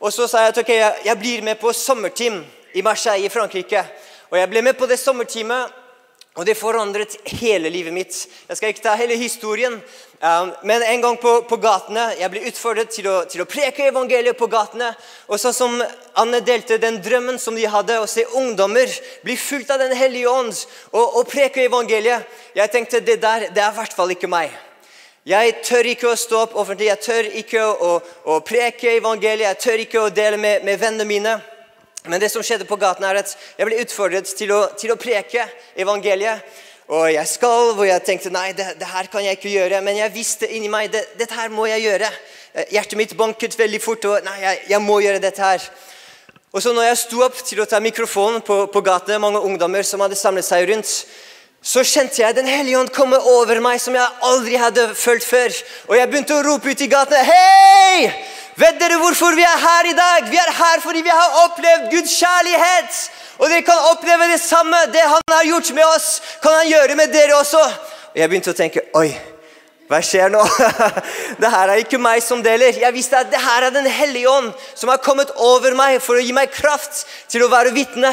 Og 0.00 0.12
så 0.12 0.28
sa 0.28 0.44
jeg 0.44 0.52
at 0.52 0.60
ok, 0.60 0.74
jeg 1.06 1.18
blir 1.20 1.40
med 1.44 1.56
på 1.60 1.72
sommerteam 1.72 2.42
i 2.76 2.84
Marseille 2.84 3.24
i 3.24 3.32
Frankrike. 3.32 3.86
Og 4.28 4.36
jeg 4.36 4.52
ble 4.52 4.62
med 4.62 4.76
på 4.76 4.86
det 4.86 5.00
sommerteamet. 5.00 5.72
Og 6.38 6.46
det 6.46 6.54
forandret 6.54 7.16
hele 7.40 7.72
livet 7.74 7.92
mitt. 7.92 8.14
Jeg 8.46 8.58
skal 8.58 8.70
ikke 8.70 8.84
ta 8.84 8.92
hele 8.94 9.16
historien. 9.18 9.74
Um, 10.20 10.52
men 10.68 10.82
en 10.86 11.02
gang 11.02 11.16
på, 11.16 11.30
på 11.48 11.56
gatene 11.56 12.02
Jeg 12.20 12.28
ble 12.28 12.42
utfordret 12.50 12.90
til 12.92 13.06
å, 13.08 13.14
til 13.24 13.40
å, 13.40 13.46
preke 13.48 13.86
evangeliet 13.88 14.38
på 14.38 14.46
gatene. 14.52 14.92
Og 15.26 15.40
sånn 15.42 15.56
som 15.56 15.76
Anne 16.20 16.42
delte 16.46 16.78
den 16.78 17.00
drømmen 17.02 17.40
som 17.40 17.56
de 17.58 17.66
hadde, 17.66 17.98
å 17.98 18.06
se 18.06 18.26
ungdommer 18.38 18.92
bli 19.24 19.36
fulgt 19.40 19.72
av 19.74 19.82
Den 19.82 19.96
hellige 19.96 20.30
ånd 20.30 20.54
og, 20.92 21.18
og 21.18 21.26
preke 21.28 21.64
evangeliet. 21.66 22.28
Jeg 22.54 22.70
tenkte 22.70 23.02
det 23.02 23.18
der, 23.24 23.48
det 23.50 23.64
er 23.64 23.72
i 23.72 23.78
hvert 23.80 23.96
fall 23.96 24.14
ikke 24.14 24.30
meg. 24.30 24.54
Jeg 25.26 25.58
tør 25.66 25.88
ikke 25.90 26.12
å 26.12 26.16
stå 26.16 26.44
opp 26.46 26.54
offentlig, 26.56 26.88
jeg 26.88 27.04
tør 27.04 27.26
ikke 27.42 27.64
å, 27.64 27.96
å 28.32 28.38
preke 28.46 28.94
evangeliet, 28.96 29.50
jeg 29.50 29.64
tør 29.64 29.82
ikke 29.82 30.04
å 30.06 30.12
dele 30.14 30.38
med, 30.40 30.62
med 30.64 30.78
vennene 30.80 31.08
mine. 31.08 31.34
Men 32.08 32.20
det 32.20 32.30
som 32.32 32.44
skjedde 32.44 32.64
på 32.68 32.78
gaten 32.80 33.04
er 33.04 33.20
at 33.20 33.34
jeg 33.58 33.68
ble 33.68 33.80
utfordret 33.82 34.28
til 34.36 34.52
å, 34.56 34.60
til 34.80 34.94
å 34.94 34.98
preke 35.00 35.44
evangeliet. 35.76 36.46
Og 36.90 37.06
jeg 37.12 37.28
skal, 37.30 37.74
og 37.76 37.84
jeg 37.86 38.02
tenkte 38.02 38.32
nei, 38.34 38.48
det, 38.56 38.66
det, 38.80 38.88
her 38.88 39.06
kan 39.12 39.22
jeg 39.22 39.36
ikke 39.38 39.52
gjøre. 39.52 39.82
Men 39.84 40.00
jeg 40.00 40.14
visste 40.14 40.48
inni 40.48 40.70
meg 40.72 40.88
det, 40.94 41.04
dette 41.20 41.36
her 41.36 41.52
må 41.52 41.68
jeg 41.70 41.84
gjøre. 41.84 42.08
Eh, 42.56 42.72
hjertet 42.74 42.98
mitt 42.98 43.14
banket 43.18 43.54
veldig 43.58 43.82
fort. 43.84 44.08
og 44.10 44.24
nei, 44.26 44.40
jeg, 44.42 44.62
jeg 44.72 44.82
må 44.82 44.98
gjøre 45.04 45.22
dette 45.22 45.44
her. 45.44 45.68
Og 46.50 46.64
så 46.64 46.72
når 46.74 46.88
jeg 46.88 47.02
sto 47.04 47.20
opp 47.22 47.36
til 47.46 47.60
å 47.62 47.68
ta 47.70 47.78
mikrofonen 47.78 48.42
på, 48.42 48.64
på 48.74 48.82
gatene, 48.82 49.20
mange 49.22 49.44
ungdommer 49.46 49.86
som 49.86 50.02
hadde 50.02 50.18
samlet 50.18 50.48
seg 50.48 50.66
rundt, 50.72 50.94
så 51.62 51.84
kjente 51.84 52.22
jeg 52.22 52.36
Den 52.36 52.48
hellige 52.48 52.78
ånd 52.80 52.92
komme 52.94 53.18
over 53.20 53.60
meg 53.60 53.80
som 53.82 53.94
jeg 53.96 54.18
aldri 54.24 54.56
hadde 54.60 54.90
følt 54.96 55.24
før. 55.24 55.54
Og 55.88 55.96
jeg 55.98 56.10
begynte 56.10 56.36
å 56.36 56.44
rope 56.46 56.72
ut 56.72 56.84
i 56.84 56.90
gatene 56.90 57.24
Hei! 57.28 58.10
Vet 58.60 58.80
dere 58.80 58.98
hvorfor 59.00 59.36
vi 59.36 59.44
er 59.46 59.60
her 59.60 59.88
i 59.88 59.96
dag? 59.96 60.26
Vi 60.28 60.36
er 60.36 60.50
her 60.52 60.80
fordi 60.84 61.00
vi 61.04 61.12
har 61.12 61.36
opplevd 61.46 61.90
Guds 61.94 62.12
kjærlighet. 62.18 62.98
Og 63.40 63.48
dere 63.48 63.64
kan 63.64 63.86
oppleve 63.92 64.28
det 64.28 64.40
samme. 64.42 64.82
Det 64.92 65.00
han 65.00 65.32
har 65.32 65.46
gjort 65.48 65.70
med 65.76 65.86
oss, 65.86 66.08
kan 66.42 66.58
han 66.58 66.68
gjøre 66.68 66.96
med 66.98 67.12
dere 67.14 67.38
også. 67.38 67.60
Og 68.10 68.18
jeg 68.20 68.28
begynte 68.28 68.52
å 68.52 68.58
tenke 68.58 68.82
Oi, 69.00 69.08
hva 69.88 70.02
skjer 70.04 70.32
nå? 70.32 70.42
Det 71.40 71.48
her 71.54 71.72
er 71.72 71.80
ikke 71.84 72.02
meg 72.02 72.20
som 72.24 72.42
deler. 72.44 72.76
Jeg 72.82 72.94
visste 72.94 73.22
at 73.22 73.30
det 73.32 73.40
her 73.40 73.68
er 73.68 73.72
Den 73.74 73.88
hellige 73.88 74.28
ånd 74.28 74.52
som 74.74 74.92
har 74.92 75.00
kommet 75.02 75.32
over 75.36 75.74
meg 75.78 76.00
for 76.04 76.18
å 76.18 76.24
gi 76.24 76.34
meg 76.36 76.52
kraft 76.52 77.06
til 77.32 77.46
å 77.46 77.52
være 77.52 77.72
vitne. 77.76 78.12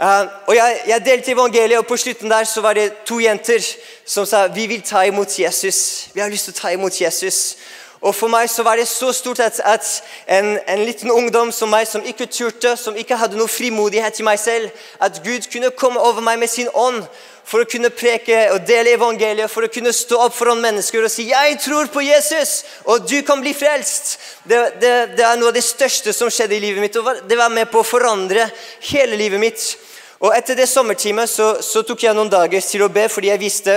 Uh, 0.00 0.28
og 0.46 0.56
jeg, 0.56 0.80
jeg, 0.86 1.04
delte 1.06 1.32
evangeliet, 1.32 1.78
og 1.78 1.86
på 1.86 1.96
slutten 1.96 2.30
der 2.30 2.44
så 2.44 2.60
var 2.60 2.72
det 2.76 2.92
to 3.08 3.16
jenter 3.18 3.64
som 4.04 4.26
sa 4.28 4.46
vi 4.52 4.66
vil 4.66 4.82
ta 4.82 5.06
imot 5.08 5.38
Jesus. 5.38 6.08
Vi 6.14 6.20
har 6.20 6.28
lyst 6.28 6.50
til 6.50 6.56
å 6.56 6.60
ta 6.60 6.72
imot 6.76 7.00
Jesus. 7.00 7.56
Og 8.00 8.14
For 8.14 8.28
meg 8.28 8.50
så 8.52 8.62
var 8.62 8.76
det 8.76 8.88
så 8.88 9.08
stort 9.12 9.40
at, 9.40 9.60
at 9.64 9.86
en, 10.28 10.58
en, 10.68 10.82
liten 10.84 11.10
ungdom 11.10 11.52
som 11.52 11.72
meg, 11.72 11.88
som 11.88 12.04
ikke 12.04 12.26
turte, 12.26 12.76
som 12.76 12.96
ikke 12.96 13.16
hadde 13.16 13.38
noe 13.40 13.48
frimodighet 13.48 14.20
i 14.20 14.26
meg 14.26 14.38
selv, 14.38 14.68
at 15.00 15.22
Gud 15.24 15.48
kunne 15.52 15.72
komme 15.72 16.00
over 16.00 16.20
meg 16.20 16.38
med 16.38 16.52
sin 16.52 16.68
ånd 16.74 17.00
for 17.46 17.62
å 17.62 17.68
kunne 17.70 17.92
preke 17.94 18.36
og 18.52 18.64
dele 18.66 18.96
evangeliet, 18.98 19.50
for 19.50 19.64
å 19.64 19.70
kunne 19.72 19.94
stå 19.94 20.18
opp 20.26 20.34
foran 20.34 20.60
mennesker 20.60 21.04
og 21.04 21.10
si 21.10 21.28
'Jeg 21.30 21.58
tror 21.62 21.86
på 21.86 22.02
Jesus, 22.02 22.64
og 22.84 23.08
du 23.08 23.22
kan 23.22 23.40
bli 23.40 23.54
frelst'. 23.54 24.18
Det, 24.44 24.80
det, 24.80 25.16
det 25.16 25.24
er 25.24 25.36
noe 25.36 25.48
av 25.48 25.54
det 25.54 25.64
største 25.64 26.12
som 26.12 26.30
skjedde 26.30 26.56
i 26.56 26.60
livet 26.60 26.80
mitt. 26.80 26.96
og 26.96 27.28
Det 27.28 27.38
var 27.38 27.48
med 27.48 27.70
på 27.70 27.80
å 27.80 27.86
forandre 27.86 28.50
hele 28.80 29.16
livet 29.16 29.40
mitt. 29.40 29.78
Og 30.20 30.32
Etter 30.36 30.56
det 30.56 30.68
sommertimet 30.68 31.28
så, 31.28 31.56
så, 31.60 31.82
tok 31.84 32.06
jeg 32.06 32.16
noen 32.16 32.30
dager 32.32 32.62
til 32.64 32.86
å 32.86 32.92
be, 32.92 33.04
fordi 33.12 33.28
jeg 33.28 33.42
visste 33.42 33.74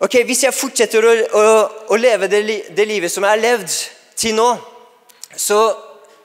ok, 0.00 0.22
hvis 0.24 0.46
jeg 0.46 0.56
fortsetter 0.56 1.04
å, 1.04 1.12
å, 1.12 1.42
å 1.92 1.98
leve 2.00 2.30
det, 2.30 2.40
det, 2.72 2.86
livet 2.88 3.12
som 3.12 3.26
jeg 3.26 3.34
har 3.34 3.42
levd 3.42 3.74
til 4.18 4.38
nå, 4.38 4.48
så, 5.36 5.60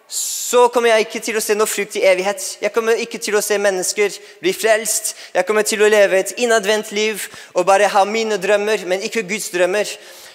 så 0.08 0.68
kommer 0.72 0.94
jeg 0.94 1.08
ikke 1.08 1.24
til 1.28 1.38
å 1.38 1.44
se 1.44 1.58
noe 1.60 1.68
frukt 1.68 1.98
i 2.00 2.06
evighet. 2.08 2.46
Jeg 2.64 2.72
kommer 2.74 3.02
ikke 3.04 3.20
til 3.20 3.36
å 3.36 3.44
se 3.44 3.60
mennesker 3.60 4.16
bli 4.42 4.56
frelst. 4.56 5.14
Jeg 5.36 5.48
kommer 5.50 5.68
til 5.68 5.84
å 5.84 5.92
leve 5.92 6.22
et 6.22 6.36
innadvendt 6.40 6.94
liv 6.96 7.28
og 7.54 7.68
bare 7.68 7.92
ha 7.92 8.06
mine 8.08 8.40
drømmer, 8.40 8.88
men 8.88 9.04
ikke 9.04 9.26
Guds 9.28 9.52
drømmer. 9.52 9.90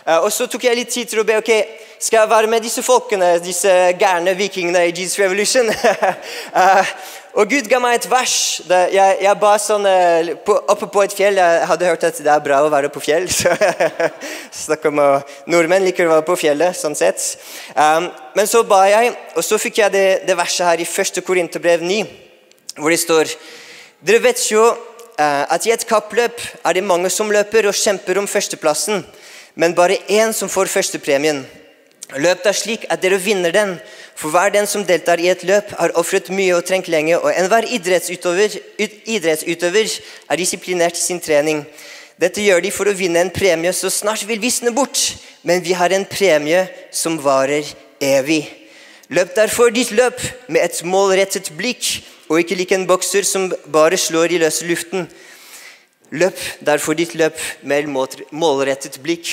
Uh, 0.04 0.18
og 0.22 0.30
så 0.32 0.46
tok 0.48 0.68
jeg 0.68 0.76
litt 0.76 0.92
tid 0.92 1.08
til 1.08 1.22
å 1.22 1.26
be 1.28 1.40
ok, 1.40 1.52
skal 2.00 2.22
jeg 2.22 2.30
være 2.30 2.50
med 2.50 2.62
disse 2.64 2.84
folkene, 2.84 3.38
disse 3.44 3.72
gærne 3.98 4.36
vikingene 4.38 4.84
i 4.88 4.92
Jesus 4.92 5.18
Revolution. 5.20 5.72
Og 7.38 7.46
Gud 7.46 7.68
ga 7.70 7.78
meg 7.78 8.00
et 8.00 8.06
vers. 8.10 8.32
Jeg, 8.66 9.18
jeg 9.22 9.38
ba 9.38 9.52
sånn 9.62 9.84
eh, 9.86 10.32
på, 10.42 10.56
oppe 10.72 10.88
på 10.90 11.04
et 11.04 11.12
fjell. 11.14 11.36
Jeg 11.38 11.66
hadde 11.70 11.86
hørt 11.86 12.06
at 12.08 12.16
det 12.18 12.32
er 12.32 12.40
bra 12.42 12.56
å 12.66 12.70
være 12.72 12.88
på 12.90 13.02
fjell. 13.04 13.28
så 13.38 13.52
Snakk 14.64 14.88
om 14.90 14.98
Nordmenn 15.46 15.86
liker 15.86 16.08
å 16.08 16.16
være 16.16 16.26
på 16.26 16.34
fjellet, 16.40 16.74
sånn 16.74 16.98
sett. 16.98 17.22
Um, 17.76 18.08
men 18.34 18.50
så 18.50 18.64
ba 18.66 18.80
jeg, 18.90 19.12
og 19.38 19.46
så 19.46 19.58
fikk 19.62 19.78
jeg 19.84 19.94
det, 19.94 20.06
det 20.26 20.34
verset 20.38 20.66
her 20.66 20.82
i 20.82 20.88
1. 20.88 21.22
Korinterbrev 21.28 21.84
9, 21.86 22.00
hvor 22.80 22.90
det 22.90 22.98
står 23.04 23.30
Dere 24.02 24.22
vet 24.22 24.42
jo 24.50 24.64
uh, 24.66 25.44
at 25.46 25.62
i 25.66 25.74
et 25.74 25.86
kappløp 25.86 26.42
er 26.42 26.74
det 26.74 26.86
mange 26.86 27.10
som 27.10 27.30
løper 27.30 27.70
og 27.70 27.78
kjemper 27.78 28.18
om 28.18 28.26
førsteplassen, 28.30 29.06
men 29.54 29.78
bare 29.78 30.02
én 30.10 30.34
som 30.34 30.50
får 30.50 30.74
førstepremien. 30.74 31.44
Løp 32.18 32.42
da 32.42 32.50
slik 32.56 32.86
at 32.90 33.02
dere 33.02 33.18
vinner 33.22 33.54
den, 33.54 33.76
for 34.18 34.34
hver 34.34 34.50
den 34.50 34.66
som 34.66 34.82
deltar 34.82 35.20
i 35.22 35.28
et 35.30 35.44
løp, 35.46 35.70
har 35.78 35.94
ofret 35.98 36.26
mye 36.34 36.56
og 36.56 36.64
trengt 36.66 36.88
lenge, 36.90 37.14
og 37.20 37.30
enhver 37.30 37.68
idrettsutøver, 37.70 38.56
idrettsutøver 39.06 39.92
er 40.26 40.40
disiplinert 40.40 40.98
i 40.98 41.04
sin 41.04 41.20
trening. 41.22 41.62
Dette 42.18 42.42
gjør 42.42 42.64
de 42.64 42.72
for 42.74 42.90
å 42.90 42.96
vinne 42.98 43.22
en 43.22 43.30
premie 43.30 43.70
så 43.70 43.90
snart 43.94 44.24
vil 44.26 44.40
visne 44.42 44.72
bort, 44.74 44.98
men 45.46 45.62
vi 45.62 45.76
har 45.78 45.94
en 45.94 46.06
premie 46.08 46.64
som 46.90 47.14
varer 47.22 47.68
evig. 48.02 48.42
Løp 49.14 49.36
derfor 49.36 49.70
ditt 49.70 49.92
løp 49.94 50.18
med 50.50 50.64
et 50.64 50.80
målrettet 50.82 51.52
blikk, 51.54 52.00
og 52.26 52.42
ikke 52.42 52.58
lik 52.58 52.74
en 52.74 52.88
bokser 52.90 53.22
som 53.24 53.46
bare 53.70 53.96
slår 53.96 54.34
i 54.34 54.42
løse 54.42 54.66
luften. 54.66 55.06
Løp 56.10 56.42
derfor 56.66 56.98
ditt 56.98 57.14
løp 57.14 57.38
med 57.62 57.86
et 57.86 58.34
målrettet 58.34 58.98
blikk. 59.04 59.30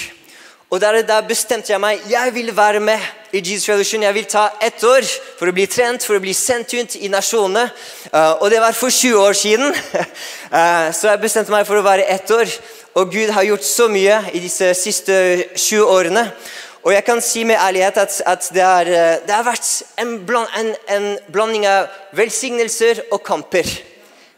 Og 0.76 0.82
der, 0.82 1.02
der, 1.08 1.22
bestemte 1.24 1.72
jeg 1.72 1.80
meg 1.80 2.02
jeg 2.12 2.34
vil 2.36 2.50
være 2.52 2.82
med 2.84 3.00
i 3.32 3.40
Jesus 3.40 3.70
Revolution. 3.70 4.02
Jeg 4.04 4.14
vil 4.14 4.26
ta 4.28 4.50
ett 4.60 4.84
år 4.84 5.06
for 5.40 5.48
å 5.48 5.54
bli 5.56 5.64
trent, 5.72 6.04
for 6.04 6.18
å 6.18 6.20
bli 6.20 6.34
sendt 6.36 6.74
ut 6.76 6.98
i 7.00 7.08
nasjonene. 7.08 7.70
Uh, 8.10 8.44
og 8.44 8.52
det 8.52 8.60
var 8.60 8.76
for 8.76 8.92
20 8.92 9.16
år 9.22 9.38
siden. 9.40 9.72
uh, 9.72 10.92
så 10.98 11.14
jeg 11.14 11.22
bestemte 11.24 11.56
meg 11.56 11.64
for 11.64 11.80
å 11.80 11.86
være 11.86 12.10
ett 12.12 12.36
år. 12.36 12.52
Og 13.00 13.16
Gud 13.16 13.32
har 13.38 13.48
gjort 13.48 13.64
så 13.64 13.88
mye 13.88 14.20
i 14.36 14.44
disse 14.44 14.74
siste 14.76 15.16
20 15.56 15.88
årene. 15.96 16.28
Og 16.84 16.92
jeg 16.92 17.08
kan 17.08 17.24
si 17.24 17.48
med 17.48 17.56
ærlighet 17.56 18.04
at, 18.04 18.22
at 18.36 18.52
det, 18.52 18.68
er, 18.68 18.92
uh, 18.92 19.18
det, 19.24 19.32
har 19.32 19.48
vært 19.48 19.74
en, 20.04 20.16
bland, 20.28 20.60
en, 20.60 20.76
en 20.92 21.12
blanding 21.32 21.72
av 21.72 21.88
velsignelser 22.20 23.06
og 23.14 23.24
kamper 23.24 23.78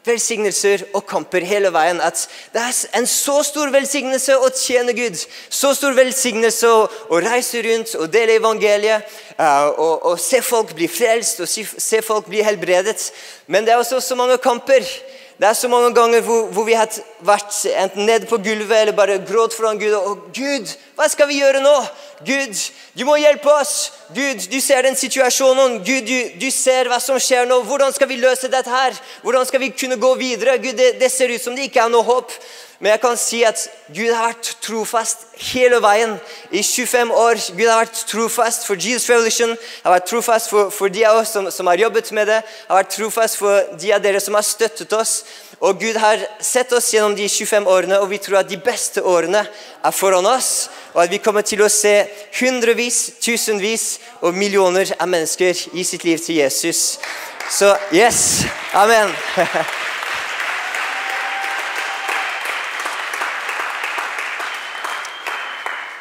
velsignelser 0.08 0.86
og 0.93 1.06
kamper 1.10 1.46
hele 1.46 1.72
veien. 1.76 2.00
At 2.02 2.24
det 2.54 2.63
er 2.63 2.80
en 3.00 3.08
så 3.10 3.41
stor 3.46 3.72
velsignelse 3.74 4.38
å 4.39 4.50
tjene 4.56 4.96
Gud. 4.98 5.20
Så 5.50 5.74
stor 5.78 5.98
velsignelse 5.98 6.72
å, 6.72 6.88
reise 7.28 7.62
rundt 7.65 7.96
og 8.00 8.10
dele 8.13 8.39
evangeliet. 8.39 9.06
Uh, 9.38 9.67
og, 9.70 10.06
og, 10.12 10.15
se 10.22 10.41
folk 10.41 10.74
bli 10.74 10.88
frelst 10.89 11.43
og 11.43 11.50
se 11.50 12.02
folk 12.02 12.26
bli 12.32 12.41
helbredet. 12.46 13.12
Men 13.48 13.67
det 13.67 13.76
er 13.76 13.84
også 13.84 14.02
så 14.02 14.17
mange 14.17 14.39
kamper. 14.41 14.86
Det 15.38 15.46
er 15.46 15.54
så 15.54 15.67
mange 15.70 15.91
ganger 15.93 16.24
hvor, 16.26 16.48
hvor 16.50 16.65
vi 16.65 16.74
har 16.74 16.89
vært 17.22 17.54
enten 17.70 18.08
nede 18.10 18.26
på 18.26 18.39
gulvet 18.41 18.80
eller 18.80 18.96
bare 18.98 19.20
grått 19.22 19.54
foran 19.54 19.78
Gud. 19.78 19.93
Og 19.93 20.32
Gud, 20.34 20.72
hva 20.98 21.06
skal 21.13 21.30
vi 21.30 21.38
gjøre 21.43 21.62
nå? 21.62 21.76
Gud, 22.25 22.58
du 22.97 23.03
må 23.06 23.15
hjelpe 23.21 23.51
oss. 23.51 23.91
Gud, 24.15 24.47
du 24.49 24.58
ser 24.62 24.88
den 24.88 24.95
situasjonen. 24.97 25.82
Gud, 25.86 26.08
du, 26.08 26.39
du 26.41 26.47
ser 26.53 26.89
hva 26.89 26.97
som 27.03 27.19
skjer 27.21 27.45
nå. 27.45 27.60
Hvordan 27.67 27.93
skal 27.93 28.10
vi 28.10 28.17
løse 28.17 28.49
dette 28.49 28.73
her? 28.73 28.97
Hvordan 29.21 29.45
skal 29.45 29.62
vi 29.62 29.69
kunne 29.69 29.99
gå 30.01 30.15
videre? 30.17 30.58
Gud, 30.58 30.73
det, 30.80 30.95
det 31.01 31.12
ser 31.13 31.34
ut 31.34 31.43
som 31.43 31.58
det 31.58 31.69
ikke 31.69 31.84
er 31.86 31.93
noe 31.93 32.08
håp. 32.08 32.34
Men 32.80 32.91
jeg 32.91 33.01
kan 33.01 33.17
si 33.17 33.39
at 33.45 33.62
Gud 33.89 34.12
har 34.13 34.27
vært 34.30 34.51
trofast 34.62 35.23
hele 35.49 35.80
veien 35.82 36.13
i 36.53 36.62
25 36.62 37.13
år. 37.13 37.39
Gud 37.58 37.65
har 37.65 37.82
vært 37.82 38.03
trofast 38.10 38.67
for 38.69 38.77
Jesus 38.77 39.10
Revolution, 39.10 39.56
har 39.82 39.95
vært 39.95 40.06
trofast 40.12 40.51
for, 40.53 40.69
for 40.73 40.93
de 40.93 41.01
av 41.10 41.17
oss 41.23 41.34
som, 41.34 41.49
som, 41.53 41.69
har 41.71 41.82
jobbet 41.82 42.12
med 42.13 42.30
det, 42.30 42.38
har 42.67 42.82
vært 42.84 42.93
trofast 42.93 43.41
for 43.41 43.73
de 43.82 43.93
av 43.95 44.03
dere 44.06 44.21
som 44.21 44.38
har 44.38 44.45
støttet 44.45 44.93
oss. 44.93 45.23
Og 45.60 45.80
Gud 45.82 45.98
har 45.98 46.22
sett 46.43 46.74
oss 46.78 46.91
gjennom 46.93 47.15
de 47.17 47.26
25 47.30 47.65
årene, 47.67 47.98
og 48.00 48.12
vi 48.12 48.20
tror 48.22 48.43
at 48.43 48.50
de 48.50 48.60
beste 48.62 49.02
årene 49.02 49.41
er 49.84 49.96
foran 49.96 50.26
oss. 50.30 50.70
Og 50.93 51.02
at 51.04 51.12
vi 51.12 51.17
kommer 51.17 51.41
til 51.41 51.63
å 51.65 51.70
se 51.72 51.96
hundrevis, 52.39 53.17
tusenvis 53.22 53.88
og 54.22 54.38
millioner 54.38 54.91
av 55.00 55.10
mennesker 55.10 55.58
gi 55.74 55.84
sitt 55.84 56.06
liv 56.06 56.22
til 56.22 56.43
Jesus. 56.43 57.00
Så 57.50 57.74
yes. 57.96 58.46
Amen. 58.74 59.13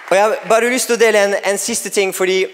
Og 0.07 0.17
Jeg 0.17 0.23
har 0.23 0.37
bare 0.49 0.69
lyst 0.71 0.87
til 0.87 0.95
å 0.95 1.01
dele 1.01 1.19
en, 1.19 1.33
en 1.35 1.59
siste 1.59 1.91
ting. 1.91 2.13
fordi 2.15 2.47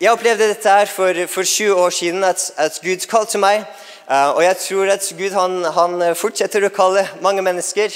Jeg 0.00 0.10
opplevde 0.12 0.48
dette 0.48 0.70
her 0.70 0.86
for, 0.86 1.26
for 1.26 1.42
20 1.42 1.74
år 1.74 1.90
siden, 1.90 2.24
at, 2.24 2.50
at 2.56 2.78
Gud 2.82 3.06
kalte 3.10 3.38
meg. 3.38 3.64
Uh, 4.12 4.34
og 4.36 4.42
jeg 4.44 4.56
tror 4.60 4.90
at 4.92 5.06
Gud 5.16 5.32
han, 5.32 5.54
han, 5.72 6.02
fortsetter 6.20 6.66
å 6.66 6.74
kalle 6.74 7.06
mange 7.24 7.40
mennesker. 7.40 7.94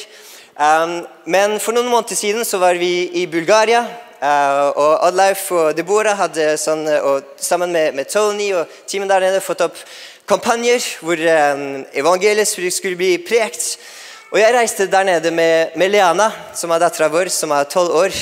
Um, 0.56 1.02
men 1.28 1.58
for 1.60 1.76
noen 1.76 1.90
måneder 1.92 2.16
siden 2.16 2.46
så 2.48 2.56
var 2.62 2.78
vi 2.80 3.10
i 3.20 3.26
Bulgaria. 3.28 3.82
Uh, 4.16 4.72
og 4.80 4.92
Adleif 5.10 5.42
og 5.52 5.74
Deborah 5.76 6.16
hadde 6.16 6.54
sånn, 6.56 6.86
og 7.04 7.36
sammen 7.36 7.68
med, 7.68 7.92
med, 7.98 8.08
Tony 8.08 8.48
og 8.56 8.64
teamet 8.88 9.12
der 9.12 9.26
nede 9.26 9.44
fått 9.44 9.66
opp 9.66 9.76
kampanjer 10.26 10.80
hvor 11.04 11.20
um, 11.20 11.84
evangeliet 11.92 12.48
skulle 12.48 12.96
bli 12.96 13.18
prekt. 13.20 13.74
Og 14.32 14.40
jeg 14.40 14.56
reiste 14.56 14.88
der 14.88 15.04
nede 15.04 15.34
med, 15.36 15.76
med 15.76 15.92
Leana, 15.92 16.30
som 16.56 16.72
er 16.72 16.80
dattera 16.80 17.12
vår, 17.12 17.28
som 17.28 17.52
er 17.52 17.68
tolv 17.68 17.92
år. 17.92 18.16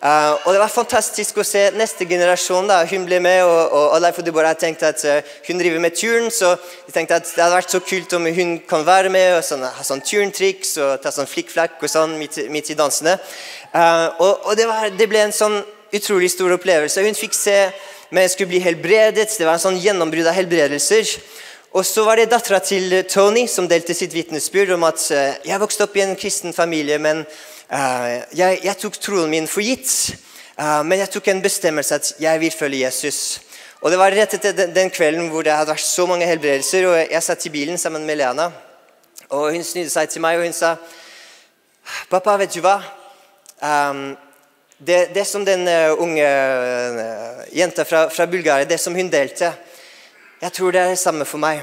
Uh, 0.00 0.32
og 0.46 0.54
Det 0.54 0.60
var 0.62 0.72
fantastisk 0.72 1.42
å 1.42 1.44
se 1.44 1.66
neste 1.76 2.06
generasjon. 2.08 2.64
da, 2.70 2.78
Hun 2.88 3.02
ble 3.04 3.18
med, 3.20 3.42
og, 3.44 3.58
og, 3.68 3.86
og 3.92 3.98
Leif 4.00 4.18
og 4.22 4.24
Deborah 4.24 4.54
tenkte 4.56 4.88
at 4.88 5.02
uh, 5.04 5.18
hun 5.44 5.60
driver 5.60 5.82
med 5.84 5.92
turn. 5.92 6.30
Så 6.32 6.54
de 6.86 6.94
tenkte 6.94 7.18
at 7.20 7.28
det 7.28 7.42
hadde 7.42 7.58
vært 7.58 7.74
så 7.74 7.82
kult 7.84 8.14
om 8.16 8.24
hun 8.24 8.54
kan 8.64 8.86
være 8.86 9.12
med 9.12 9.34
og 9.36 9.44
sånn, 9.44 9.66
ha 9.68 9.84
sånn 9.84 10.00
turntriks 10.00 10.78
og 10.80 11.02
ta 11.04 11.12
sånn 11.12 11.28
flikkflakk 11.28 11.84
og 11.84 11.92
sånn 11.92 12.16
midt, 12.16 12.40
midt 12.48 12.72
i 12.72 12.78
dansene. 12.80 13.18
Uh, 13.74 14.08
og, 14.24 14.48
og 14.48 14.56
det, 14.56 14.70
var, 14.72 14.88
det, 14.88 15.10
ble 15.10 15.20
en 15.26 15.36
sånn 15.36 15.60
utrolig 15.92 16.32
stor 16.32 16.56
opplevelse. 16.56 17.04
Hun 17.04 17.20
fikk 17.20 17.36
se 17.36 17.58
men 18.10 18.32
skulle 18.32 18.54
bli 18.54 18.64
helbredet. 18.64 19.28
Det 19.36 19.44
var 19.44 19.58
en 19.58 19.66
sånn 19.68 19.78
gjennombrudd 19.84 20.32
av 20.32 20.38
helbredelser. 20.40 21.12
Og 21.76 21.84
så 21.86 22.02
var 22.08 22.18
det 22.18 22.30
dattera 22.32 22.58
til 22.64 23.02
Tony 23.06 23.44
som 23.46 23.68
delte 23.70 23.94
sitt 23.94 24.16
vitnesbyrd 24.16 24.72
om 24.74 24.88
at 24.88 25.04
jeg 25.46 25.60
vokste 25.62 25.84
opp 25.86 25.94
i 25.94 26.02
en 26.02 26.16
kristen 26.18 26.56
familie, 26.56 26.96
men 26.98 27.22
jeg, 27.70 28.58
jeg, 28.64 28.76
tok 28.82 28.96
troen 28.98 29.30
min 29.30 29.46
for 29.46 29.62
gitt, 29.62 29.92
eh, 30.58 30.80
men 30.82 30.98
jeg 30.98 31.12
tok 31.14 31.28
en 31.30 31.42
bestemmelse 31.42 31.94
at 31.94 32.08
jeg 32.18 32.40
vil 32.42 32.50
følge 32.50 32.82
Jesus. 32.82 33.40
Og 33.80 33.90
Det 33.90 33.98
var 33.98 34.12
rett 34.12 34.34
etter 34.34 34.52
den, 34.52 34.72
den 34.74 34.90
kvelden 34.90 35.28
hvor 35.30 35.46
det 35.46 35.54
hadde 35.54 35.70
vært 35.70 35.86
så 35.86 36.06
mange 36.06 36.26
helbredelser. 36.26 36.86
og 36.86 36.96
Jeg 36.98 37.22
satt 37.22 37.46
i 37.46 37.52
bilen 37.54 37.78
sammen 37.78 38.06
med 38.06 38.18
Lena, 38.18 38.50
og 39.30 39.52
hun 39.54 39.64
snudde 39.64 39.90
seg 39.90 40.10
til 40.10 40.20
meg 40.24 40.38
og 40.38 40.44
hun 40.44 40.56
sa 40.56 40.76
Pappa, 42.10 42.36
vet 42.38 42.52
du 42.54 42.60
hva? 42.60 42.76
Um, 43.62 44.16
det, 44.78 45.14
det 45.14 45.24
som 45.26 45.44
den 45.44 45.66
uh, 45.68 45.96
unge 46.00 46.26
jenta 47.52 47.84
fra, 47.84 48.06
fra 48.08 48.26
Bulgaria 48.26 48.68
det 48.68 48.78
som 48.80 48.94
hun 48.94 49.10
delte 49.12 49.50
Jeg 50.40 50.52
tror 50.56 50.72
det 50.72 50.80
er 50.80 50.88
det 50.94 50.98
samme 50.98 51.24
for 51.28 51.38
meg. 51.38 51.60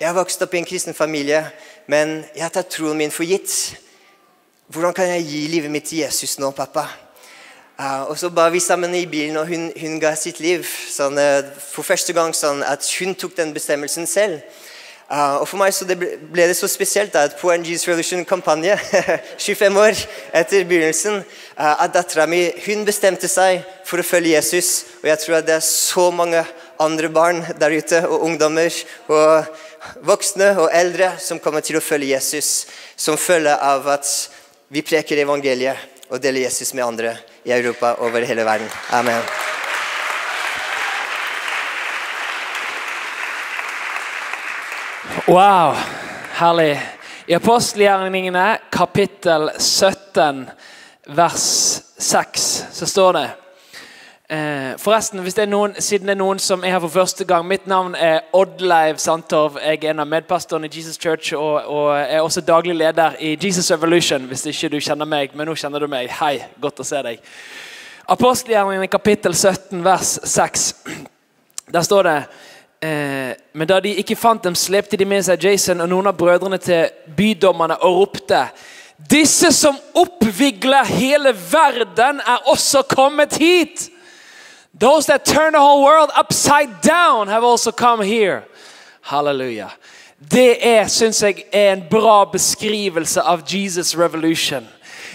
Jeg 0.00 0.08
har 0.08 0.16
vokst 0.16 0.42
opp 0.44 0.54
i 0.54 0.58
en 0.60 0.68
kristen 0.68 0.94
familie, 0.94 1.40
men 1.88 2.22
jeg 2.34 2.44
har 2.44 2.52
tatt 2.52 2.68
troen 2.74 2.98
min 2.98 3.10
for 3.12 3.24
gitt. 3.24 3.54
Hvordan 4.66 4.94
kan 4.94 5.06
jeg 5.06 5.22
gi 5.22 5.40
livet 5.46 5.70
mitt 5.70 5.84
til 5.86 6.00
Jesus 6.00 6.40
nå, 6.42 6.48
pappa? 6.50 6.88
Uh, 7.78 8.08
og 8.10 8.16
så 8.18 8.32
ba 8.34 8.48
vi 8.50 8.58
sammen 8.58 8.94
i 8.98 9.04
bilen, 9.06 9.36
og 9.38 9.46
hun, 9.46 9.68
hun 9.78 10.00
ga 10.02 10.10
sitt 10.18 10.40
liv 10.42 10.64
sånn, 10.66 11.14
uh, 11.22 11.52
for 11.60 11.86
første 11.86 12.10
gang 12.16 12.32
sånn 12.34 12.64
at 12.66 12.82
hun 12.98 13.14
tok 13.14 13.36
den 13.36 13.52
bestemmelsen 13.54 14.08
selv. 14.10 14.40
Uh, 15.06 15.38
og 15.38 15.44
For 15.46 15.60
meg 15.60 15.70
det 15.86 15.96
ble, 16.00 16.08
ble, 16.18 16.48
det 16.50 16.56
så 16.58 16.66
spesielt 16.66 17.14
da, 17.14 17.28
at 17.28 17.36
på 17.38 17.52
en 17.54 17.62
Jesus 17.62 17.86
Revolution-kampanje 17.86 18.74
25 19.46 19.78
år 19.84 20.02
etter 20.34 20.66
begynnelsen, 20.66 21.22
at 21.54 21.94
dattera 21.94 22.26
mi 22.26 22.48
bestemte 22.88 23.30
seg 23.30 23.62
for 23.86 24.02
å 24.02 24.08
følge 24.08 24.34
Jesus. 24.34 24.82
Og 24.98 25.12
jeg 25.12 25.22
tror 25.22 25.38
at 25.38 25.46
det 25.46 25.60
er 25.60 25.68
så 25.68 26.08
mange 26.10 26.42
andre 26.82 27.12
barn 27.14 27.44
der 27.54 27.76
ute, 27.78 28.02
og 28.08 28.26
ungdommer 28.26 28.82
og 29.06 29.46
voksne 30.02 30.56
og 30.58 30.74
eldre 30.74 31.12
som 31.22 31.38
kommer 31.38 31.62
til 31.62 31.78
å 31.78 31.84
følge 31.84 32.16
Jesus, 32.16 32.66
som 32.98 33.14
følge 33.14 33.54
av 33.54 33.86
at 33.94 34.10
vi 34.68 34.82
preker 34.82 35.20
evangeliet 35.22 36.10
og 36.10 36.18
deler 36.22 36.46
Jesus 36.46 36.72
med 36.74 36.84
andre 36.84 37.12
i 37.46 37.52
Europa 37.54 37.92
og 37.94 38.08
over 38.08 38.24
hele 38.26 38.44
verden. 38.44 38.70
Amen. 38.90 39.22
Wow, 45.26 45.74
herlig. 46.38 46.82
I 47.26 47.34
apostelgjerningene 47.34 48.58
kapittel 48.70 49.50
17 49.58 50.44
vers 51.14 51.46
6 51.98 52.46
så 52.72 52.86
står 52.86 53.12
det 53.12 53.26
Forresten, 54.26 55.20
hvis 55.22 55.36
det 55.38 55.44
er 55.44 55.50
noen, 55.52 55.76
siden 55.78 56.08
det 56.08 56.16
er 56.16 56.18
noen 56.18 56.40
som 56.42 56.64
er 56.64 56.72
her 56.74 56.80
for 56.82 56.90
første 56.90 57.24
gang 57.24 57.44
Mitt 57.46 57.68
navn 57.70 57.92
er 57.94 58.24
Oddleiv 58.34 58.98
Sandtorv. 58.98 59.60
Jeg 59.62 59.84
er 59.84 59.92
en 59.92 60.02
av 60.02 60.08
medpastorene 60.10 60.66
i 60.66 60.72
Jesus 60.74 60.98
Church 60.98 61.30
og, 61.38 61.60
og 61.70 61.92
er 61.94 62.20
også 62.20 62.42
daglig 62.42 62.74
leder 62.74 63.14
i 63.22 63.36
Jesus 63.38 63.70
Evolution. 63.70 64.26
Hvis 64.26 64.46
ikke 64.50 64.72
du 64.74 64.80
kjenner 64.80 65.06
meg, 65.06 65.30
men 65.34 65.46
nå 65.46 65.54
kjenner 65.54 65.78
du 65.78 65.86
meg. 65.86 66.10
Hei, 66.18 66.40
godt 66.58 66.82
å 66.82 66.88
se 66.88 67.04
deg. 67.06 67.22
Apostelgjerningene 68.10 68.90
kapittel 68.90 69.34
17 69.34 69.84
vers 69.86 70.16
6. 70.26 70.66
Der 71.70 71.86
står 71.86 72.10
det 72.10 72.18
Eh, 72.80 73.32
men 73.52 73.68
da 73.68 73.78
de 73.80 73.94
ikke 73.96 74.18
fant 74.20 74.44
dem, 74.44 74.54
slepte 74.54 74.98
de 75.00 75.06
med 75.08 75.22
seg 75.24 75.44
Jason 75.46 75.80
og 75.80 75.88
noen 75.88 76.10
av 76.10 76.16
brødrene 76.18 76.58
til 76.60 76.90
bydommerne 77.16 77.78
og 77.80 78.02
ropte 78.02 78.42
Disse 79.10 79.48
som 79.52 79.76
oppvigler 79.96 80.88
hele 80.88 81.32
verden, 81.36 82.20
er 82.20 82.48
også 82.48 82.82
kommet 82.88 83.36
hit! 83.40 83.90
Those 84.78 85.06
that 85.06 85.24
turn 85.24 85.52
the 85.52 85.58
whole 85.58 85.82
world 85.82 86.10
upside 86.14 86.82
down 86.82 87.28
have 87.28 87.44
also 87.44 87.72
come 87.72 88.04
here. 88.04 88.42
Halleluja. 89.00 89.70
Det 90.18 90.66
er, 90.66 90.86
syns 90.88 91.22
jeg, 91.22 91.44
er 91.52 91.72
en 91.72 91.84
bra 91.90 92.24
beskrivelse 92.24 93.22
av 93.22 93.42
Jesus 93.48 93.96
revolution. 93.96 94.66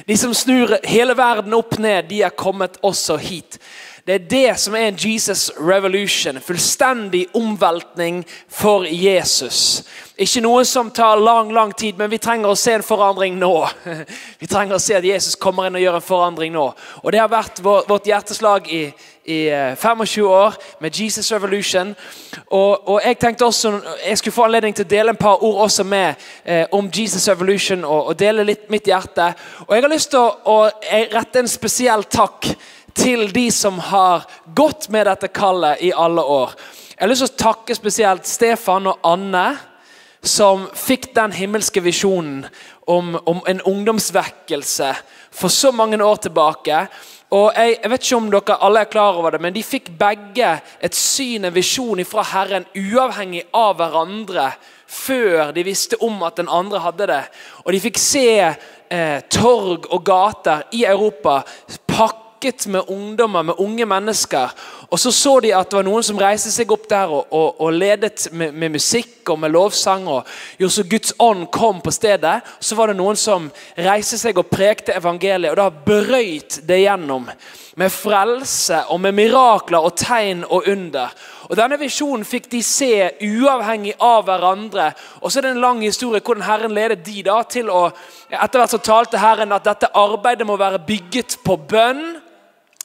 De 0.07 0.17
som 0.17 0.33
snur 0.33 0.77
hele 0.83 1.13
verden 1.17 1.53
opp 1.53 1.77
ned, 1.79 2.09
de 2.09 2.21
er 2.21 2.33
kommet 2.33 2.77
også 2.81 3.17
hit. 3.17 3.59
Det 4.05 4.13
er 4.13 4.29
det 4.29 4.59
som 4.59 4.75
er 4.75 4.87
en 4.87 4.97
Jesus 4.97 5.51
revolution. 5.59 6.39
Fullstendig 6.41 7.27
omveltning 7.33 8.23
for 8.49 8.85
Jesus. 8.89 9.83
Ikke 10.17 10.41
noe 10.41 10.63
som 10.65 10.89
tar 10.91 11.21
lang 11.21 11.53
lang 11.53 11.71
tid, 11.77 11.97
men 11.97 12.09
vi 12.09 12.17
trenger 12.17 12.49
å 12.49 12.57
se 12.57 12.73
en 12.77 12.85
forandring 12.85 13.37
nå. 13.39 13.53
Vi 14.41 14.49
trenger 14.49 14.75
å 14.75 14.81
se 14.81 14.95
at 14.97 15.05
Jesus 15.05 15.37
kommer 15.37 15.67
inn 15.67 15.77
og 15.77 15.83
gjør 15.83 15.99
en 15.99 16.05
forandring 16.05 16.53
nå. 16.53 16.65
Og 17.03 17.11
Det 17.11 17.21
har 17.21 17.29
vært 17.29 17.61
vårt 17.63 18.09
hjerteslag 18.09 18.67
i, 18.73 18.81
i 19.23 19.39
25 19.77 20.03
eh, 20.03 20.25
år 20.25 20.57
med 20.81 20.97
Jesus 20.97 21.31
Revolution. 21.31 21.95
Og, 22.47 22.89
og, 22.89 22.99
Jeg 23.05 23.19
tenkte 23.21 23.45
også 23.45 23.73
jeg 24.05 24.17
skulle 24.17 24.33
få 24.33 24.45
anledning 24.49 24.75
til 24.75 24.85
å 24.85 24.93
dele 24.93 25.13
en 25.13 25.21
par 25.21 25.43
ord 25.43 25.63
også 25.67 25.85
med 25.85 26.15
eh, 26.43 26.65
om 26.71 26.89
Jesus 26.89 27.29
Revolution 27.29 27.85
og, 27.85 28.11
og, 28.11 28.19
dele 28.19 28.45
litt 28.49 28.69
mitt 28.69 28.89
hjerte. 28.89 29.31
Og 29.67 29.75
Jeg 29.75 29.85
har 29.85 29.93
lyst 29.93 30.13
til 30.13 30.21
å, 30.21 30.35
å 30.45 30.59
rette 31.13 31.41
en 31.41 31.49
spesiell 31.49 32.05
takk 32.09 32.49
til 32.93 33.27
de 33.33 33.47
som 33.51 33.79
har 33.79 34.25
gått 34.55 34.89
med 34.89 35.07
dette 35.07 35.31
kallet 35.33 35.81
i 35.81 35.91
alle 35.93 36.21
år. 36.21 36.55
Jeg 36.95 37.05
har 37.05 37.09
lyst 37.09 37.25
til 37.25 37.33
å 37.33 37.43
takke 37.43 37.75
spesielt 37.77 38.27
Stefan 38.29 38.89
og 38.91 39.07
Anne, 39.07 39.45
som 40.21 40.67
fikk 40.77 41.15
den 41.15 41.33
himmelske 41.33 41.81
visjonen 41.81 42.43
om, 42.85 43.15
om 43.25 43.39
en 43.49 43.61
ungdomsvekkelse 43.65 44.91
for 45.33 45.49
så 45.49 45.71
mange 45.73 45.97
år 46.03 46.21
tilbake. 46.27 46.83
Og 47.31 47.53
jeg, 47.55 47.77
jeg, 47.79 47.91
vet 47.91 48.05
ikke 48.05 48.19
om 48.19 48.29
dere 48.33 48.57
alle 48.67 48.83
er 48.83 48.91
klar 48.91 49.17
over 49.17 49.33
det, 49.33 49.41
men 49.41 49.55
De 49.55 49.63
fikk 49.63 49.89
begge 49.97 50.51
et 50.83 50.97
syn, 50.97 51.47
en 51.47 51.55
visjon 51.55 52.03
fra 52.05 52.25
Herren, 52.27 52.67
uavhengig 52.75 53.45
av 53.55 53.77
hverandre, 53.79 54.49
før 54.91 55.53
de 55.55 55.63
visste 55.63 55.95
om 56.03 56.19
at 56.27 56.37
den 56.41 56.51
andre 56.51 56.81
hadde 56.83 57.07
det. 57.07 57.21
Og 57.63 57.71
De 57.71 57.79
fikk 57.79 58.01
se 58.01 58.27
eh, 58.43 59.19
torg 59.31 59.87
og 59.87 60.03
gater 60.03 60.65
i 60.75 60.83
Europa 60.83 61.39
snakket 62.41 62.67
med 62.67 62.83
ungdommer, 62.87 63.43
med 63.43 63.55
unge 63.57 63.85
mennesker. 63.85 64.49
Og 64.89 64.99
så 64.99 65.11
så 65.11 65.39
de 65.39 65.53
at 65.53 65.69
det 65.69 65.77
var 65.77 65.85
noen 65.85 66.03
som 66.03 66.17
reiste 66.19 66.49
seg 66.51 66.71
opp 66.71 66.87
der 66.89 67.07
og, 67.07 67.27
og, 67.31 67.61
og 67.61 67.73
ledet 67.73 68.31
med, 68.31 68.53
med, 68.53 68.71
musikk 68.71 69.29
og 69.29 69.39
med 69.39 69.51
lovsang. 69.51 70.07
og 70.07 70.25
gjorde 70.57 70.73
Så 70.73 70.83
Guds 70.83 71.13
ånd 71.19 71.47
kom 71.51 71.81
på 71.81 71.91
stedet. 71.91 72.41
Så 72.59 72.75
var 72.75 72.87
det 72.87 72.97
noen 72.97 73.15
som 73.15 73.51
reiste 73.77 74.17
seg 74.17 74.37
og 74.37 74.49
prekte 74.49 74.95
evangeliet. 74.97 75.51
Og 75.51 75.57
da 75.57 75.69
brøyt 75.69 76.61
det 76.65 76.81
gjennom 76.81 77.29
med 77.75 77.91
frelse 77.91 78.81
og 78.89 78.99
med 78.99 79.15
mirakler 79.15 79.79
og 79.79 79.95
tegn 79.95 80.43
og 80.49 80.67
under. 80.67 81.13
Og 81.47 81.55
Denne 81.57 81.77
visjonen 81.79 82.25
fikk 82.25 82.49
de 82.51 82.63
se 82.63 83.11
uavhengig 83.21 83.93
av 83.99 84.25
hverandre. 84.27 84.89
Og 85.21 85.31
så 85.31 85.39
er 85.39 85.47
det 85.47 85.53
en 85.55 85.63
lang 85.63 85.81
historie 85.85 86.23
hvordan 86.23 86.43
Herren 86.47 86.75
ledet 86.75 87.05
de 87.05 87.21
da 87.27 87.43
til 87.43 87.69
å 87.69 87.91
Etter 88.31 88.61
hvert 88.61 88.71
så 88.71 88.77
talte 88.79 89.19
Herren 89.19 89.51
at 89.51 89.65
dette 89.67 89.89
arbeidet 89.99 90.45
må 90.47 90.55
være 90.55 90.79
bygget 90.87 91.41
på 91.43 91.57
bønn 91.67 92.20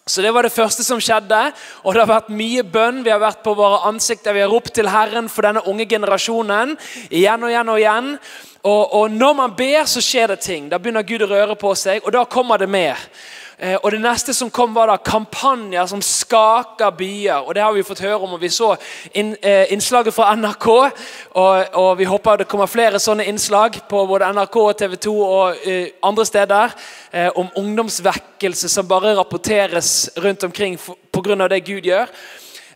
så 0.08 0.22
Det 0.22 0.30
var 0.30 0.42
det 0.42 0.52
første 0.54 0.84
som 0.84 1.00
skjedde. 1.02 1.52
og 1.82 1.94
Det 1.94 2.00
har 2.00 2.06
vært 2.06 2.28
mye 2.30 2.62
bønn. 2.62 3.02
Vi 3.02 3.10
har 3.10 3.18
vært 3.18 3.42
på 3.42 3.56
våre 3.58 3.88
ansikter, 3.88 4.32
vi 4.32 4.40
har 4.40 4.48
ropt 4.48 4.74
til 4.74 4.86
Herren 4.86 5.28
for 5.28 5.42
denne 5.42 5.64
unge 5.66 5.86
generasjonen. 5.86 6.76
Igjen 7.10 7.42
og 7.42 7.50
igjen 7.50 7.68
og 7.68 7.80
igjen. 7.80 8.12
Og, 8.62 8.94
og 8.94 9.10
Når 9.10 9.34
man 9.34 9.56
ber, 9.58 9.82
så 9.84 10.00
skjer 10.00 10.28
det 10.28 10.40
ting. 10.46 10.68
Da 10.70 10.78
begynner 10.78 11.02
Gud 11.02 11.26
å 11.26 11.30
røre 11.30 11.56
på 11.58 11.74
seg, 11.74 12.06
og 12.06 12.14
da 12.14 12.22
kommer 12.24 12.58
det 12.58 12.68
mer. 12.70 13.02
Eh, 13.58 13.78
og 13.82 13.90
Det 13.90 14.00
neste 14.00 14.34
som 14.34 14.50
kom, 14.50 14.74
var 14.74 14.90
da 14.90 14.96
kampanjer 14.96 15.86
som 15.86 16.02
skaker 16.02 16.90
byer. 16.90 17.46
og 17.46 17.54
Det 17.54 17.62
har 17.62 17.72
vi 17.72 17.82
fått 17.82 18.00
høre 18.00 18.18
om. 18.20 18.32
og 18.34 18.40
Vi 18.40 18.48
så 18.48 18.76
eh, 19.14 19.72
innslaget 19.72 20.14
fra 20.14 20.34
NRK. 20.36 20.66
Og, 20.68 21.64
og, 21.72 21.98
Vi 21.98 22.04
håper 22.04 22.36
det 22.36 22.48
kommer 22.48 22.66
flere 22.66 22.98
sånne 22.98 23.24
innslag 23.24 23.80
på 23.88 24.06
både 24.06 24.32
NRK 24.32 24.56
og 24.56 24.76
TV 24.76 24.96
2 24.96 25.20
og 25.20 25.56
eh, 25.64 25.88
andre 26.02 26.26
steder. 26.26 26.74
Eh, 27.12 27.30
om 27.36 27.48
ungdomsvekkelse 27.56 28.68
som 28.68 28.88
bare 28.88 29.16
rapporteres 29.16 30.10
rundt 30.16 30.44
omkring 30.44 30.78
pga. 31.12 31.48
det 31.48 31.64
Gud 31.64 31.84
gjør. 31.84 32.06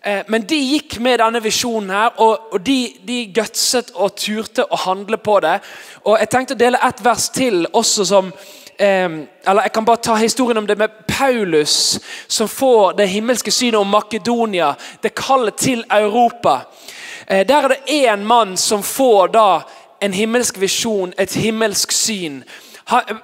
Eh, 0.03 0.23
men 0.29 0.47
de 0.49 0.57
gikk 0.57 0.97
med 0.99 1.19
denne 1.19 1.43
visjonen 1.45 1.91
her, 1.91 2.15
og, 2.17 2.55
og 2.55 2.65
de, 2.65 2.95
de 3.05 3.33
gutset 3.35 3.91
og 3.95 4.17
turte 4.17 4.65
å 4.65 4.77
handle 4.77 5.19
på 5.21 5.41
det. 5.41 5.59
Og 6.05 6.17
Jeg 6.19 6.31
tenkte 6.31 6.57
å 6.57 6.63
dele 6.63 6.81
ett 6.89 7.05
vers 7.05 7.29
til 7.29 7.67
også 7.73 8.05
som 8.09 8.33
eller 8.81 9.63
Jeg 9.63 9.73
kan 9.73 9.85
bare 9.85 9.97
ta 9.97 10.15
historien 10.15 10.59
om 10.59 10.67
det 10.67 10.77
med 10.79 11.07
Paulus, 11.07 12.01
som 12.27 12.49
får 12.49 12.93
det 12.93 13.07
himmelske 13.07 13.51
synet 13.51 13.81
om 13.81 13.89
Makedonia, 13.89 14.75
det 15.03 15.15
kallet 15.15 15.57
til 15.57 15.85
Europa. 15.91 16.61
Eh, 17.27 17.47
der 17.47 17.63
er 17.63 17.69
det 17.69 17.87
én 17.87 18.25
mann 18.25 18.57
som 18.57 18.83
får 18.83 19.29
da 19.29 19.63
en 20.01 20.13
himmelsk 20.13 20.61
visjon, 20.61 21.13
et 21.19 21.35
himmelsk 21.35 21.93
syn. 21.93 22.45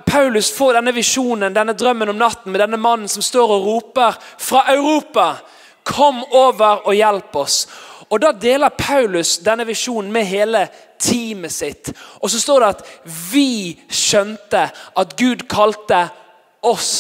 Paulus 0.07 0.53
får 0.53 0.72
denne 0.72 0.93
visjonen, 0.93 1.55
denne 1.55 1.72
drømmen 1.72 2.09
om 2.09 2.18
natten 2.18 2.53
med 2.53 2.61
denne 2.61 2.76
mannen 2.76 3.09
som 3.09 3.22
står 3.22 3.51
og 3.51 3.66
roper 3.66 4.14
fra 4.39 4.62
Europa. 4.70 5.35
Kom 5.83 6.22
over 6.30 6.87
og 6.87 6.95
hjelp 6.95 7.37
oss. 7.37 7.66
Og 8.11 8.20
Da 8.20 8.33
deler 8.33 8.68
Paulus 8.68 9.39
denne 9.39 9.66
visjonen 9.66 10.12
med 10.12 10.26
hele 10.26 10.68
teamet 10.99 11.53
sitt. 11.53 11.92
Og 12.20 12.30
så 12.30 12.40
står 12.40 12.61
det 12.61 12.68
at 12.74 12.84
vi 13.32 13.76
skjønte 13.88 14.68
at 14.72 15.16
Gud 15.18 15.47
kalte 15.51 16.07
oss 16.66 16.94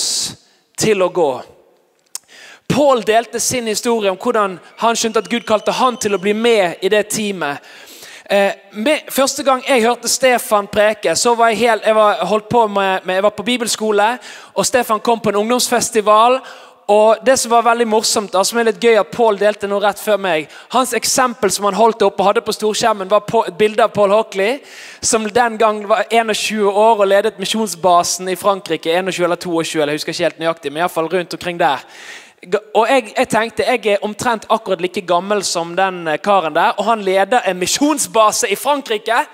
til 0.78 1.02
å 1.02 1.10
gå. 1.12 1.30
Paul 2.68 3.02
delte 3.06 3.40
sin 3.40 3.66
historie 3.70 4.10
om 4.10 4.18
hvordan 4.20 4.58
han 4.82 4.98
skjønte 4.98 5.22
at 5.22 5.30
Gud 5.30 5.46
kalte 5.46 5.74
han 5.78 5.98
til 6.02 6.16
å 6.16 6.22
bli 6.22 6.34
med 6.34 6.82
i 6.82 6.90
det 6.92 7.06
teamet. 7.14 7.62
Eh, 8.30 8.52
første 9.10 9.44
gang 9.46 9.62
jeg 9.68 9.84
hørte 9.84 10.08
Stefan 10.10 10.66
preke, 10.66 11.14
så 11.14 11.36
var 11.38 11.52
jeg, 11.52 11.58
helt, 11.58 11.84
jeg 11.86 11.94
var, 11.94 12.24
holdt 12.26 12.48
på 12.50 12.64
med, 12.66 13.06
jeg 13.06 13.22
var 13.22 13.30
på 13.36 13.46
bibelskole. 13.46 14.18
og 14.54 14.66
Stefan 14.66 15.00
kom 15.00 15.20
på 15.20 15.30
en 15.30 15.36
ungdomsfestival. 15.36 16.40
Og 16.86 17.18
det 17.26 17.34
som 17.40 17.50
var 17.50 17.64
veldig 17.66 17.86
morsomt, 17.90 18.30
da, 18.30 18.44
som 18.46 18.60
er 18.60 18.68
litt 18.68 18.82
gøy 18.82 18.94
at 19.00 19.08
Paul 19.10 19.38
delte 19.40 19.66
noe 19.66 19.82
rett 19.82 19.98
før 19.98 20.20
meg 20.22 20.52
Hans 20.70 20.92
eksempel 20.94 21.50
som 21.50 21.66
han 21.66 21.74
holdt 21.74 22.04
opp 22.06 22.20
og 22.22 22.28
hadde 22.28 22.44
på 22.46 22.54
storskjermen, 22.54 23.10
var 23.10 23.24
et 23.48 23.56
bilde 23.58 23.82
av 23.82 23.90
Paul 23.94 24.14
Hockley, 24.14 24.60
som 25.02 25.26
den 25.26 25.56
gang 25.58 25.82
var 25.90 26.06
21 26.14 26.68
år 26.70 27.02
og 27.02 27.10
ledet 27.10 27.40
misjonsbasen 27.42 28.30
i 28.30 28.38
Frankrike. 28.38 28.94
21 28.94 29.26
eller 29.26 29.42
22, 29.42 29.80
eller 29.80 29.96
jeg 29.96 30.00
husker 30.00 30.14
ikke 30.14 30.28
helt 30.28 30.38
nøyaktig, 30.44 30.72
men 30.72 30.84
iallfall 30.84 31.10
rundt 31.10 31.34
omkring 31.34 31.58
der. 31.58 31.82
Og 32.76 32.86
jeg, 32.86 33.10
jeg, 33.16 33.28
tenkte 33.32 33.66
jeg 33.66 33.96
er 33.96 34.06
omtrent 34.06 34.46
akkurat 34.54 34.84
like 34.84 35.02
gammel 35.08 35.42
som 35.42 35.74
den 35.74 36.04
eh, 36.06 36.20
karen 36.22 36.54
der, 36.54 36.76
og 36.78 36.86
han 36.86 37.02
leder 37.02 37.42
en 37.50 37.58
misjonsbase 37.58 38.52
i 38.52 38.58
Frankrike. 38.60 39.24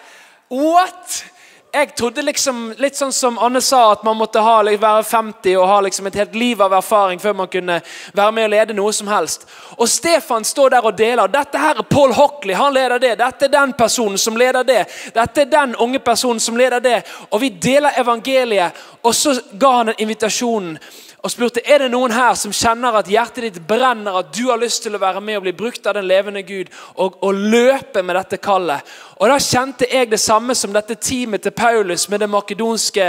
What?! 0.48 1.31
Jeg 1.74 1.94
trodde 1.96 2.22
liksom, 2.22 2.74
litt 2.76 2.98
sånn 2.98 3.12
som 3.16 3.38
Anne 3.40 3.60
sa, 3.64 3.94
at 3.94 4.02
man 4.04 4.18
måtte 4.20 4.42
ha, 4.44 4.58
være 4.60 5.04
50 5.08 5.54
og 5.56 5.68
ha 5.70 5.78
liksom 5.80 6.10
et 6.10 6.18
helt 6.20 6.34
liv 6.36 6.60
av 6.60 6.74
erfaring 6.76 7.20
før 7.20 7.32
man 7.38 7.48
kunne 7.48 7.78
være 8.12 8.32
med 8.36 8.44
og 8.44 8.52
lede 8.52 8.76
noe 8.76 8.92
som 8.92 9.08
helst. 9.08 9.46
Og 9.78 9.88
Stefan 9.88 10.44
står 10.44 10.74
der 10.74 10.88
og 10.88 10.98
deler. 10.98 11.32
Dette 11.32 11.62
her 11.62 11.80
er 11.80 11.88
Paul 11.88 12.12
Hockley, 12.12 12.54
han 12.54 12.76
leder 12.76 13.00
det. 13.00 13.14
Dette 13.22 13.48
er 13.48 13.54
den 13.54 13.72
personen 13.78 14.20
som 14.20 14.36
leder 14.36 14.68
det. 14.68 14.82
Dette 15.14 15.46
er 15.46 15.54
den 15.54 15.72
unge 15.80 16.02
personen 16.04 16.44
som 16.44 16.60
leder 16.60 16.84
det. 16.84 16.98
Og 17.30 17.40
vi 17.40 17.48
deler 17.56 17.96
evangeliet. 18.04 18.76
Og 19.02 19.16
så 19.16 19.38
ga 19.56 19.72
han 19.78 19.94
en 19.94 20.04
invitasjon 20.04 20.76
og 21.22 21.30
spurte 21.30 21.62
er 21.70 21.84
det 21.84 21.92
noen 21.92 22.10
her 22.10 22.34
som 22.34 22.50
kjenner 22.50 22.96
at 22.98 23.10
hjertet 23.10 23.44
ditt 23.46 23.66
brenner, 23.68 24.16
at 24.18 24.32
du 24.34 24.48
har 24.48 24.58
lyst 24.58 24.82
til 24.82 24.96
å 24.96 25.00
være 25.02 25.20
med 25.22 25.38
og 25.38 25.44
bli 25.44 25.52
brukt 25.54 25.86
av 25.86 25.94
den 25.94 26.08
levende 26.10 26.42
Gud 26.42 26.72
og, 26.96 27.20
og 27.22 27.38
løpe 27.52 28.02
med 28.02 28.18
dette 28.18 28.40
kallet. 28.42 28.82
Og 29.22 29.30
Da 29.30 29.36
kjente 29.38 29.86
jeg 29.86 30.10
det 30.10 30.18
samme 30.18 30.54
som 30.58 30.72
dette 30.74 30.96
teamet 30.98 31.44
til 31.44 31.54
Paulus 31.54 32.08
med 32.10 32.24
det 32.24 32.30
makedonske 32.30 33.04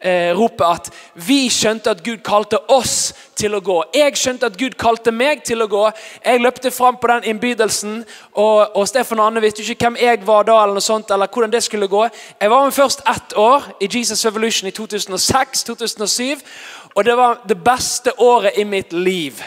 eh, 0.00 0.30
ropet 0.32 0.64
at 0.64 0.88
vi 1.28 1.50
skjønte 1.52 1.92
at 1.92 2.00
Gud 2.04 2.22
kalte 2.24 2.56
oss 2.72 3.12
til 3.36 3.52
å 3.52 3.60
gå. 3.60 3.76
Jeg 3.92 4.16
skjønte 4.16 4.48
at 4.48 4.56
Gud 4.56 4.78
kalte 4.80 5.12
meg 5.12 5.44
til 5.44 5.60
å 5.60 5.68
gå. 5.68 5.84
Jeg 6.24 6.40
løpte 6.40 6.72
fram 6.72 6.96
på 6.96 7.10
den 7.12 7.28
innbydelsen, 7.34 8.00
og, 8.32 8.78
og 8.80 8.88
Stefan 8.88 9.20
Anne 9.22 9.42
visste 9.44 9.62
ikke 9.62 9.90
hvem 9.90 10.00
jeg 10.00 10.22
var 10.26 10.48
da, 10.48 10.56
eller 10.62 10.78
noe 10.78 10.88
sånt, 10.88 11.12
eller 11.12 11.28
hvordan 11.28 11.52
det 11.52 11.60
skulle 11.66 11.90
gå. 11.90 12.06
Jeg 12.40 12.50
var 12.50 12.64
med 12.64 12.74
først 12.78 13.04
ett 13.04 13.36
år 13.36 13.68
i 13.84 13.90
Jesus 13.92 14.24
Revolution 14.24 14.72
i 14.72 14.74
2006-2007. 14.74 16.48
Og 16.94 17.04
det 17.04 17.16
var 17.16 17.42
det 17.48 17.58
beste 17.64 18.12
året 18.20 18.58
i 18.58 18.64
mitt 18.64 18.92
liv. 18.92 19.42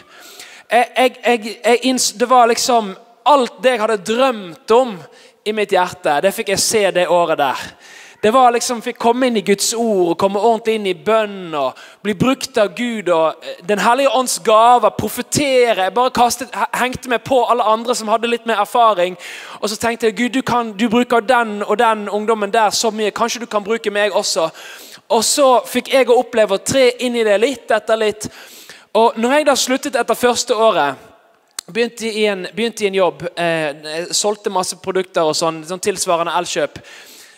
Jeg, 0.71 0.87
jeg, 0.97 1.57
jeg, 1.65 1.99
det 2.19 2.29
var 2.29 2.47
liksom 2.47 2.93
alt 3.25 3.63
det 3.63 3.75
jeg 3.75 3.81
hadde 3.81 4.03
drømt 4.07 4.71
om 4.71 4.95
i 5.45 5.53
mitt 5.53 5.73
hjerte. 5.73 6.21
Det 6.21 6.33
fikk 6.35 6.53
jeg 6.53 6.63
se 6.63 6.85
det 6.95 7.09
året 7.09 7.37
der. 7.41 7.65
Det 8.21 8.29
var 8.31 8.51
liksom, 8.53 8.83
fikk 8.85 8.99
komme 9.01 9.27
inn 9.27 9.39
i 9.39 9.41
Guds 9.41 9.71
ord, 9.73 10.13
komme 10.21 10.37
ordentlig 10.37 10.75
inn 10.77 10.83
i 10.91 10.93
bønn 10.93 11.55
og 11.57 11.79
bli 12.05 12.13
brukt 12.13 12.57
av 12.61 12.75
Gud. 12.77 13.09
og 13.09 13.41
eh, 13.41 13.63
Den 13.65 13.81
hellige 13.81 14.11
ånds 14.13 14.35
gaver, 14.45 14.93
profetere. 14.93 15.87
Jeg 15.87 15.93
bare 15.95 16.13
kastet, 16.13 16.53
hengte 16.77 17.09
meg 17.09 17.23
på 17.25 17.39
alle 17.49 17.65
andre 17.65 17.95
som 17.97 18.11
hadde 18.13 18.29
litt 18.29 18.45
mer 18.45 18.61
erfaring. 18.61 19.17
Og 19.57 19.73
så 19.73 19.79
tenkte 19.81 20.11
jeg 20.11 20.19
Gud, 20.19 20.29
du, 20.37 20.41
kan, 20.45 20.69
du 20.77 20.85
bruker 20.89 21.25
den 21.25 21.63
og 21.63 21.79
den 21.81 22.05
ungdommen 22.09 22.53
der 22.53 22.69
så 22.69 22.91
mye. 22.93 23.09
Kanskje 23.09 23.41
du 23.41 23.49
kan 23.49 23.65
bruke 23.65 23.89
meg 23.89 24.13
også. 24.13 24.51
Og 25.11 25.23
så 25.25 25.47
fikk 25.67 25.91
jeg 25.93 26.09
oppleve 26.09 26.57
å 26.57 26.63
tre 26.63 26.91
inn 27.03 27.15
i 27.19 27.23
det 27.27 27.37
litt 27.41 27.71
etter 27.71 27.99
litt. 27.99 28.27
Og 28.97 29.17
når 29.19 29.37
jeg 29.37 29.47
da 29.47 29.55
sluttet 29.55 29.97
etter 29.99 30.19
første 30.19 30.57
året 30.57 31.07
Begynte 31.71 32.09
i 32.09 32.25
en, 32.25 32.47
begynte 32.55 32.83
i 32.83 32.87
en 32.89 32.95
jobb. 32.97 33.21
Eh, 33.39 34.09
solgte 34.11 34.51
masse 34.51 34.75
produkter 34.81 35.23
og 35.23 35.35
sånn, 35.37 35.61
sånn 35.63 35.79
tilsvarende 35.79 36.33
Elkjøp. 36.35 36.81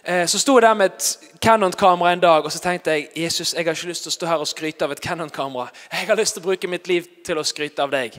Eh, 0.03 0.24
så 0.26 0.39
sto 0.41 0.55
jeg 0.57 0.63
der 0.65 0.78
med 0.80 0.91
et 0.91 1.38
Canon-kamera 1.43 2.15
en 2.15 2.24
dag 2.24 2.47
og 2.47 2.51
så 2.51 2.61
tenkte 2.63 2.95
jeg 2.95 3.09
Jesus, 3.26 3.53
jeg 3.53 3.67
har 3.67 3.76
ikke 3.76 3.91
lyst 3.91 4.07
til 4.07 4.13
å 4.13 4.15
stå 4.15 4.30
her 4.32 4.41
og 4.41 4.49
skryte 4.49 4.88
av 4.88 4.95
et 4.95 5.03
Canon-kamera. 5.03 5.67
Jeg 5.91 6.07
har 6.09 6.17
lyst 6.17 6.38
til 6.38 6.41
å 6.41 6.47
bruke 6.47 6.71
mitt 6.71 6.88
liv 6.89 7.05
til 7.28 7.38
å 7.38 7.45
skryte 7.45 7.84
av 7.84 7.93
deg. 7.93 8.17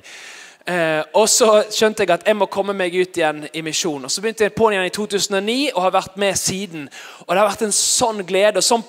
Eh, 0.64 1.02
og 1.12 1.26
så 1.28 1.48
skjønte 1.68 2.04
jeg 2.04 2.14
at 2.14 2.28
jeg 2.28 2.38
må 2.38 2.46
komme 2.52 2.72
meg 2.76 2.94
ut 2.94 3.18
igjen 3.18 3.42
i 3.52 3.64
misjon. 3.64 4.04
Og 4.04 4.12
Så 4.12 4.22
begynte 4.24 4.46
jeg 4.46 4.54
på 4.56 4.70
igjen 4.70 4.86
i 4.86 4.92
2009 4.94 5.72
og 5.74 5.82
har 5.82 5.96
vært 5.98 6.16
med 6.20 6.38
siden. 6.40 6.86
Og 7.26 7.34
Det 7.34 7.40
har 7.40 7.50
vært 7.50 7.66
en 7.66 7.78
sånn 7.80 8.24
glede. 8.24 8.56
og 8.56 8.64
sånn 8.64 8.84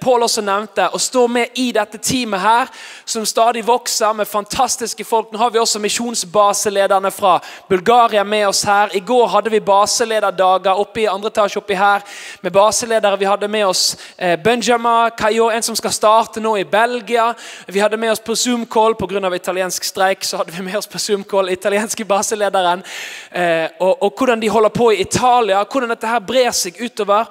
Pål 0.00 0.26
også 0.26 0.42
nevnte, 0.44 0.88
å 0.92 0.98
stå 1.00 1.26
med 1.28 1.58
i 1.60 1.68
dette 1.74 1.98
teamet 1.98 2.40
her, 2.40 2.70
som 3.04 3.26
stadig 3.26 3.64
vokser 3.66 4.14
med 4.16 4.28
fantastiske 4.28 5.04
folk. 5.04 5.32
Nå 5.32 5.38
har 5.38 5.50
vi 5.50 5.60
også 5.60 5.80
misjonsbaselederne 5.82 7.10
fra 7.14 7.36
Bulgaria 7.68 8.24
med 8.24 8.48
oss 8.48 8.64
her. 8.64 8.94
I 8.96 9.00
går 9.00 9.26
hadde 9.34 9.52
vi 9.52 9.60
baselederdager 9.60 10.80
oppe 10.80 11.02
i 11.04 11.08
andre 11.10 11.30
etasje 11.32 11.60
oppi 11.60 11.76
her 11.76 12.04
med 12.40 12.52
baseledere. 12.52 13.18
Vi 13.18 13.28
hadde 13.28 13.48
med 13.48 13.66
oss 13.66 13.96
eh, 14.16 14.38
Benjamin 14.40 15.10
Cayo, 15.18 15.50
en 15.50 15.62
som 15.62 15.76
skal 15.76 15.94
starte 15.94 16.40
nå 16.40 16.56
i 16.58 16.64
Belgia. 16.64 17.32
Vi 17.66 17.80
hadde 17.80 18.00
med 18.00 18.12
oss 18.12 18.22
på 18.24 18.34
Zoom-call 18.34 18.94
pga. 18.94 19.34
italiensk 19.34 19.84
streik. 19.84 20.24
så 20.24 20.36
hadde 20.36 20.52
vi 20.52 20.62
med 20.62 20.76
oss 20.76 20.86
på 20.86 20.98
Zoom-call 20.98 21.50
italienske 21.50 22.04
baselederen. 22.04 22.82
Eh, 23.30 23.68
og, 23.80 24.02
og 24.02 24.12
hvordan 24.18 24.40
de 24.40 24.48
holder 24.48 24.68
på 24.68 24.90
i 24.92 25.00
Italia, 25.00 25.64
hvordan 25.64 25.90
dette 25.90 26.06
her 26.06 26.20
brer 26.20 26.50
seg 26.50 26.80
utover. 26.80 27.26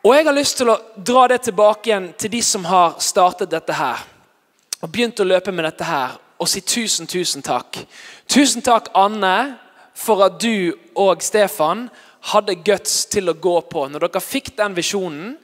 Og 0.00 0.14
Jeg 0.16 0.24
har 0.24 0.32
lyst 0.32 0.56
til 0.56 0.70
å 0.72 0.78
dra 0.96 1.26
det 1.28 1.42
tilbake 1.44 1.90
igjen 1.90 2.06
til 2.16 2.30
de 2.32 2.38
som 2.40 2.62
har 2.64 2.94
startet 3.04 3.50
dette 3.52 3.74
her. 3.76 3.98
Og 4.80 4.88
begynt 4.88 5.20
å 5.20 5.26
løpe 5.28 5.52
med 5.52 5.66
dette 5.68 5.84
her. 5.84 6.14
Og 6.40 6.48
si 6.48 6.62
tusen, 6.64 7.04
tusen 7.04 7.44
takk. 7.44 7.82
Tusen 8.24 8.64
takk, 8.64 8.88
Anne, 8.96 9.58
for 9.92 10.24
at 10.24 10.38
du 10.40 10.72
og 10.96 11.20
Stefan 11.20 11.90
hadde 12.32 12.56
guts 12.64 13.02
til 13.12 13.28
å 13.28 13.36
gå 13.36 13.58
på. 13.68 13.84
Når 13.92 14.06
dere 14.06 14.24
fikk 14.24 14.54
den 14.56 14.78
visjonen 14.78 15.36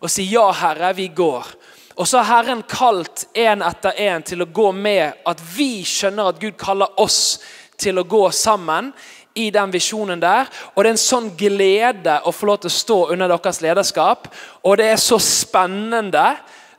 og 0.00 0.08
si 0.08 0.24
'Ja, 0.24 0.52
Herre, 0.52 0.94
vi 0.96 1.08
går'. 1.08 1.52
Og 1.98 2.08
så 2.08 2.22
har 2.22 2.42
Herren 2.44 2.62
kalt 2.62 3.26
en 3.34 3.62
etter 3.62 3.92
en 3.92 4.22
til 4.22 4.42
å 4.42 4.52
gå 4.52 4.72
med 4.72 5.12
at 5.26 5.40
vi 5.56 5.84
skjønner 5.84 6.28
at 6.28 6.40
Gud 6.40 6.56
kaller 6.56 6.88
oss 6.96 7.40
til 7.76 7.98
å 7.98 8.08
gå 8.08 8.30
sammen 8.30 8.92
i 9.38 9.48
den 9.54 9.72
visjonen 9.72 10.20
der. 10.22 10.50
Og 10.74 10.84
det 10.84 10.90
er 10.90 10.96
en 10.96 11.00
sånn 11.02 11.32
glede 11.38 12.18
å 12.26 12.34
få 12.34 12.48
lov 12.50 12.62
til 12.62 12.72
å 12.72 12.78
stå 12.78 12.98
under 13.14 13.30
deres 13.30 13.60
lederskap. 13.64 14.30
Og 14.66 14.78
det 14.80 14.90
er 14.92 15.02
så 15.02 15.18
spennende. 15.22 16.26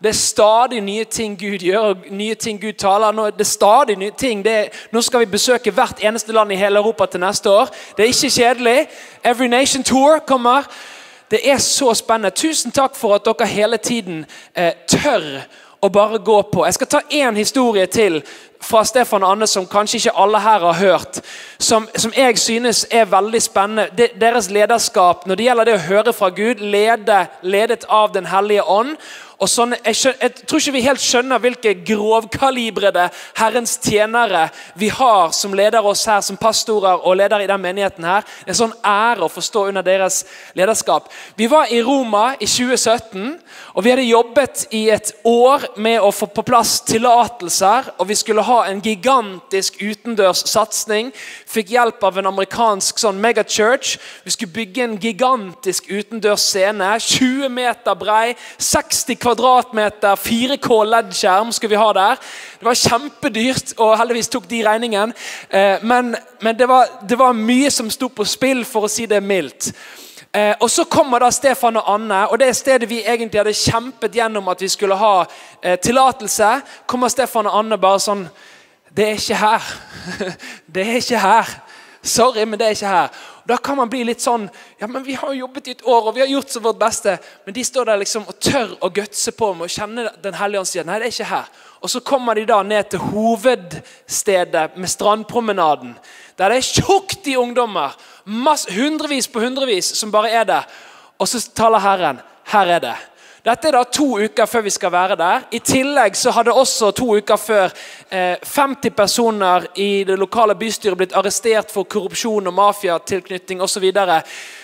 Det 0.03 0.09
er 0.09 0.19
stadig 0.19 0.81
nye 0.81 1.03
ting 1.03 1.35
Gud 1.39 1.63
gjør, 1.63 1.79
og 1.79 2.05
nye 2.15 2.35
ting 2.39 2.61
Gud 2.61 2.77
taler. 2.79 3.11
Nå, 3.11 3.25
det 3.35 3.43
er 3.43 3.51
stadig 3.51 3.97
nye 3.99 4.15
ting. 4.15 4.45
Er, 4.47 4.69
nå 4.91 5.01
skal 5.03 5.25
vi 5.25 5.33
besøke 5.33 5.73
hvert 5.75 5.99
eneste 6.03 6.35
land 6.35 6.51
i 6.55 6.59
hele 6.59 6.79
Europa 6.79 7.05
til 7.05 7.19
neste 7.19 7.51
år. 7.51 7.73
Det 7.97 8.05
er 8.05 8.13
ikke 8.13 8.35
kjedelig. 8.37 8.77
Every 9.23 9.47
Nation 9.47 9.83
Tour 9.83 10.19
kommer. 10.27 10.63
Det 11.31 11.41
er 11.43 11.57
så 11.57 11.93
spennende. 11.93 12.31
Tusen 12.31 12.71
takk 12.71 12.95
for 12.95 13.15
at 13.15 13.27
dere 13.27 13.47
hele 13.47 13.77
tiden 13.77 14.23
eh, 14.55 14.71
tør 14.87 15.43
å 15.81 15.89
bare 15.89 16.19
gå 16.19 16.41
på. 16.51 16.63
Jeg 16.65 16.79
skal 16.79 16.87
ta 16.87 17.01
én 17.11 17.35
historie 17.37 17.85
til 17.85 18.21
fra 18.61 18.83
Stefan 18.85 19.23
og 19.23 19.31
Anne 19.31 19.47
som 19.47 19.67
kanskje 19.67 20.01
ikke 20.01 20.17
alle 20.19 20.41
her 20.43 20.65
har 20.65 20.73
hørt, 20.79 21.21
som, 21.59 21.87
som 21.95 22.13
jeg 22.17 22.37
synes 22.39 22.85
er 22.91 23.09
veldig 23.09 23.41
spennende. 23.41 24.09
deres 24.19 24.49
lederskap 24.49 25.25
når 25.25 25.35
det 25.35 25.47
gjelder 25.47 25.69
det 25.69 25.77
å 25.77 25.87
høre 25.87 26.13
fra 26.13 26.29
Gud, 26.29 26.59
lede, 26.59 27.25
ledet 27.41 27.85
av 27.89 28.13
Den 28.13 28.25
hellige 28.25 28.63
ånd. 28.63 28.97
Og 29.39 29.47
sånn, 29.47 29.71
jeg, 29.85 29.95
jeg, 30.19 30.33
tror 30.43 30.59
ikke 30.59 30.73
vi 30.75 30.81
helt 30.83 30.99
skjønner 30.99 31.39
hvilke 31.39 31.71
grovkalibrede 31.87 33.05
Herrens 33.39 33.77
tjenere 33.79 34.49
vi 34.75 34.89
har 34.91 35.31
som 35.35 35.53
leder 35.55 35.85
oss 35.87 36.01
her, 36.11 36.19
som 36.25 36.35
pastorer 36.39 37.05
og 37.07 37.15
ledere 37.15 37.45
i 37.45 37.47
den 37.47 37.61
menigheten. 37.63 38.03
her. 38.03 38.25
Det 38.27 38.51
er 38.51 38.55
en 38.57 38.59
sånn 38.59 38.75
ære 38.83 39.23
å 39.23 39.31
forstå 39.31 39.63
under 39.69 39.85
deres 39.85 40.25
lederskap. 40.59 41.07
Vi 41.39 41.47
var 41.47 41.71
i 41.71 41.79
Roma 41.85 42.33
i 42.35 42.49
2017, 42.51 43.37
og 43.75 43.85
vi 43.85 43.93
hadde 43.93 44.09
jobbet 44.09 44.65
i 44.75 44.89
et 44.91 45.13
år 45.23 45.69
med 45.79 46.01
å 46.03 46.11
få 46.11 46.27
på 46.35 46.43
plass 46.43 46.81
tillatelser. 46.89 47.93
Og 47.95 48.09
vi 48.11 48.19
skulle 48.19 48.43
ha 48.43 48.48
en 48.69 48.81
gigantisk 48.83 49.79
utendørs 49.81 50.43
satsing. 50.49 51.13
Fikk 51.49 51.73
hjelp 51.75 52.03
av 52.03 52.19
en 52.19 52.31
amerikansk 52.31 52.99
sånn 53.01 53.21
megachurch. 53.21 53.97
Vi 54.25 54.35
skulle 54.35 54.55
bygge 54.55 54.85
en 54.85 54.97
gigantisk 55.01 55.89
utendørs 55.89 56.49
scene. 56.49 56.91
20 56.99 57.49
meter 57.53 57.97
brei, 57.99 58.35
60 58.57 59.15
kvadratmeter 59.15 59.69
kvadratmeter 59.69 60.15
4K 60.15 60.83
LED-skjerm 60.85 61.51
skulle 61.51 61.69
vi 61.75 61.79
ha 61.79 61.93
der. 61.93 62.19
Det 62.59 62.65
var 62.65 62.75
kjempedyrt, 62.75 63.73
og 63.77 63.97
heldigvis 63.97 64.29
tok 64.29 64.49
de 64.49 64.63
regningen. 64.65 65.13
Eh, 65.49 65.83
men, 65.83 66.15
men 66.41 66.57
det, 66.57 66.67
var, 66.67 66.87
det, 67.07 67.17
var, 67.19 67.33
mye 67.33 67.71
som 67.71 67.89
sto 67.89 68.09
på 68.09 68.25
spill, 68.25 68.65
for 68.65 68.87
å 68.87 68.91
si 68.91 69.07
det 69.09 69.21
mildt. 69.23 69.71
Eh, 70.33 70.55
og 70.59 70.69
Så 70.71 70.83
kommer 70.83 71.19
da 71.19 71.31
Stefan 71.31 71.77
og 71.77 71.93
Anne, 71.93 72.27
og 72.29 72.39
det 72.39 72.55
stedet 72.55 72.89
vi 72.89 73.01
egentlig 73.01 73.39
hadde 73.39 73.53
kjempet 73.53 74.13
gjennom 74.13 74.47
at 74.47 74.61
vi 74.61 74.67
skulle 74.69 74.95
ha 74.95 75.25
eh, 75.63 75.79
tillatelse, 75.79 76.61
kommer 76.85 77.09
Stefan 77.09 77.49
og 77.49 77.57
Anne 77.59 77.77
bare 77.77 77.99
sånn 77.99 78.27
Det 78.93 79.05
er 79.05 79.17
ikke 79.17 79.35
her. 79.35 79.65
det 80.73 80.85
er 80.85 80.95
ikke 80.97 81.17
her. 81.21 81.49
Sorry, 82.01 82.45
men 82.45 82.59
det 82.59 82.67
er 82.67 82.77
ikke 82.77 82.93
her. 82.93 83.09
Da 83.49 83.57
kan 83.57 83.77
man 83.77 83.89
bli 83.89 84.03
litt 84.05 84.21
sånn 84.21 84.45
Ja, 84.79 84.87
men 84.87 85.03
vi 85.03 85.15
har 85.17 85.33
jobbet 85.33 85.67
i 85.67 85.71
et 85.71 85.81
år, 85.85 86.07
og 86.07 86.15
vi 86.15 86.21
har 86.21 86.29
gjort 86.29 86.53
så 86.53 86.61
vårt 86.61 86.79
beste. 86.79 87.17
Men 87.45 87.53
de 87.53 87.63
står 87.65 87.89
der 87.89 88.01
liksom 88.03 88.27
og 88.29 88.37
tør 88.39 88.75
å 88.85 88.89
gutse 88.93 89.33
på 89.33 89.53
med 89.53 89.65
å 89.65 89.73
kjenne 89.73 90.07
Den 90.21 90.37
hellige 90.37 90.61
ånd 90.61 90.69
sier 90.69 90.85
nei, 90.85 90.99
det 90.99 91.09
er 91.09 91.15
ikke 91.15 91.31
her. 91.33 91.49
Og 91.81 91.89
så 91.89 92.01
kommer 92.05 92.35
de 92.35 92.45
da 92.45 92.61
ned 92.63 92.89
til 92.91 93.01
hovedstedet 93.01 94.77
med 94.77 94.89
strandpromenaden. 94.91 95.95
Der 96.37 96.53
det 96.53 96.57
er 96.59 96.67
tjukt 96.67 97.27
i 97.27 97.37
ungdommer. 97.39 97.95
Masse, 98.29 98.69
hundrevis 98.73 99.27
på 99.27 99.41
hundrevis 99.41 99.87
som 99.97 100.11
bare 100.13 100.29
er 100.29 100.43
det. 100.45 100.63
Og 101.17 101.27
så 101.27 101.41
taler 101.55 101.81
Herren. 101.81 102.19
Her 102.49 102.75
er 102.75 102.79
det. 102.83 102.97
Dette 103.45 103.69
er 103.69 103.73
da 103.73 103.81
to 103.87 104.19
uker 104.19 104.45
før 104.45 104.61
vi 104.65 104.71
skal 104.73 104.91
være 104.91 105.15
der. 105.17 105.45
I 105.55 105.59
tillegg 105.63 106.17
så 106.17 106.31
hadde 106.35 106.53
også 106.53 106.91
to 106.91 107.07
uker 107.17 107.39
før 107.39 107.71
eh, 108.11 108.35
50 108.43 108.93
personer 108.93 109.65
i 109.79 110.03
det 110.03 110.17
lokale 110.19 110.55
bystyret 110.59 110.99
blitt 110.99 111.15
arrestert 111.15 111.71
for 111.71 111.87
korrupsjon 111.89 112.51
og 112.51 112.53
mafiatilknytning 112.53 113.63
osv. 113.63 113.73
Så, 113.73 113.79
videre. 113.79 114.21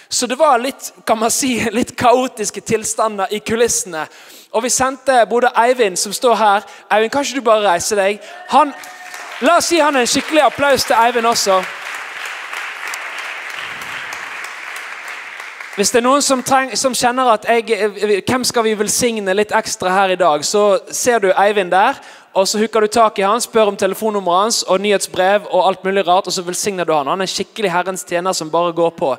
så 0.10 0.28
det 0.28 0.38
var 0.38 0.60
litt 0.60 0.92
kan 1.08 1.18
man 1.20 1.32
si, 1.32 1.56
litt 1.80 1.96
kaotiske 1.98 2.62
tilstander 2.62 3.32
i 3.32 3.40
kulissene. 3.40 4.06
Og 4.52 4.64
vi 4.64 4.70
sendte 4.70 5.24
både 5.30 5.54
Eivind, 5.56 5.98
som 5.98 6.14
står 6.14 6.36
her 6.36 6.70
Eivind, 6.92 7.12
kan 7.12 7.26
ikke 7.26 7.40
du 7.40 7.48
bare 7.48 7.66
reise 7.72 7.96
deg? 7.98 8.22
Han, 8.52 8.76
la 9.42 9.58
oss 9.58 9.72
gi 9.72 9.82
han 9.82 9.96
en 9.96 10.08
skikkelig 10.08 10.46
applaus 10.46 10.86
til 10.86 11.00
Eivind 11.00 11.32
også. 11.32 11.64
Hvis 15.76 15.90
det 15.92 15.98
er 16.00 16.06
noen 16.06 16.22
som, 16.24 16.40
treng, 16.40 16.70
som 16.80 16.94
kjenner 16.96 17.34
at 17.34 17.46
jeg, 17.52 18.22
hvem 18.24 18.46
skal 18.48 18.64
vi 18.64 18.78
velsigne 18.80 19.34
litt 19.36 19.50
ekstra 19.52 19.92
her 19.92 20.14
i 20.14 20.16
dag, 20.16 20.46
så 20.48 20.78
ser 20.88 21.20
du 21.20 21.34
Eivind 21.34 21.74
der. 21.74 22.00
og 22.32 22.48
Så 22.48 22.62
hooker 22.62 22.86
du 22.86 22.88
tak 22.88 23.20
i 23.20 23.26
han, 23.28 23.44
spør 23.44 23.74
om 23.74 23.76
telefonnummeret 23.76 24.42
hans 24.46 24.62
og 24.64 24.80
nyhetsbrev 24.80 25.50
og 25.52 25.68
alt 25.68 25.84
mulig 25.84 26.06
rart, 26.08 26.28
og 26.28 26.34
så 26.34 26.46
velsigner 26.48 26.88
du 26.88 26.94
han. 26.96 27.12
Han 27.12 27.20
er 27.20 27.28
en 27.28 27.34
skikkelig 27.34 27.74
Herrens 27.74 28.08
tjener 28.08 28.32
som 28.32 28.52
bare 28.52 28.72
går 28.72 28.96
på. 28.96 29.12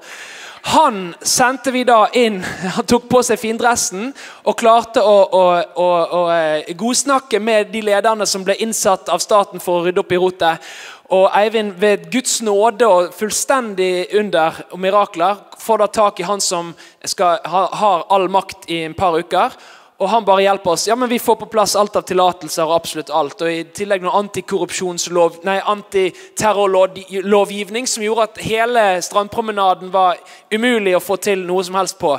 Han 0.66 1.14
sendte 1.22 1.70
vi 1.70 1.84
da 1.86 2.08
inn 2.18 2.40
Han 2.74 2.86
tok 2.90 3.04
på 3.10 3.20
seg 3.22 3.38
findressen 3.38 4.08
og 4.42 4.56
klarte 4.58 4.98
å, 4.98 5.14
å, 5.22 5.44
å, 5.78 5.86
å 6.18 6.22
eh, 6.34 6.72
godsnakke 6.74 7.38
med 7.38 7.70
de 7.70 7.84
lederne 7.86 8.26
som 8.26 8.42
ble 8.42 8.56
innsatt 8.64 9.06
av 9.12 9.22
staten 9.22 9.62
for 9.62 9.78
å 9.78 9.86
rydde 9.86 10.02
opp 10.02 10.14
i 10.14 10.18
rotet. 10.18 10.66
Og 11.14 11.28
Eivind, 11.38 11.76
ved 11.78 12.08
Guds 12.10 12.40
nåde 12.42 12.86
og 12.90 13.14
fullstendig 13.14 14.08
under 14.18 14.58
og 14.72 14.82
mirakler, 14.82 15.38
får 15.62 15.84
da 15.84 15.90
tak 16.00 16.20
i 16.20 16.26
han 16.26 16.42
som 16.42 16.72
skal, 17.06 17.38
har 17.46 18.06
all 18.10 18.26
makt 18.26 18.66
i 18.66 18.82
en 18.88 18.96
par 18.98 19.14
uker. 19.14 19.54
Og 19.96 20.10
han 20.12 20.24
bare 20.24 20.42
hjelper 20.44 20.70
oss. 20.70 20.88
Ja, 20.88 20.96
men 20.96 21.08
Vi 21.08 21.18
får 21.18 21.36
på 21.40 21.46
plass 21.46 21.76
alt 21.76 21.96
av 21.96 22.02
tillatelser 22.04 22.64
og 22.66 22.74
absolutt 22.76 23.10
alt. 23.10 23.42
Og 23.42 23.52
i 23.52 23.64
tillegg 23.64 24.02
noe 24.04 24.18
antikorrupsjonslov, 24.18 25.32
nei, 25.48 25.60
antiterrorlovgivning 25.72 27.86
som 27.88 28.02
gjorde 28.04 28.22
at 28.28 28.38
hele 28.44 29.02
strandpromenaden 29.02 29.92
var 29.94 30.16
umulig 30.52 30.96
å 30.96 31.00
få 31.00 31.16
til 31.16 31.38
noe 31.48 31.64
som 31.64 31.74
helst 31.80 31.98
på. 31.98 32.18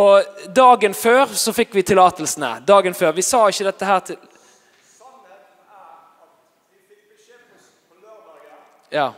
Og 0.00 0.24
dagen 0.56 0.94
før 0.94 1.26
så 1.36 1.52
fikk 1.52 1.74
vi 1.76 1.82
tillatelsene. 1.82 2.60
Dagen 2.64 2.94
før. 2.94 3.12
Vi 3.12 3.22
sa 3.26 3.48
ikke 3.48 3.64
dette 3.68 3.84
her 3.84 4.00
til 4.00 4.16
Ja. 8.90 9.14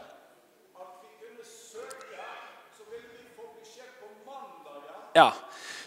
Ja. 5.14 5.32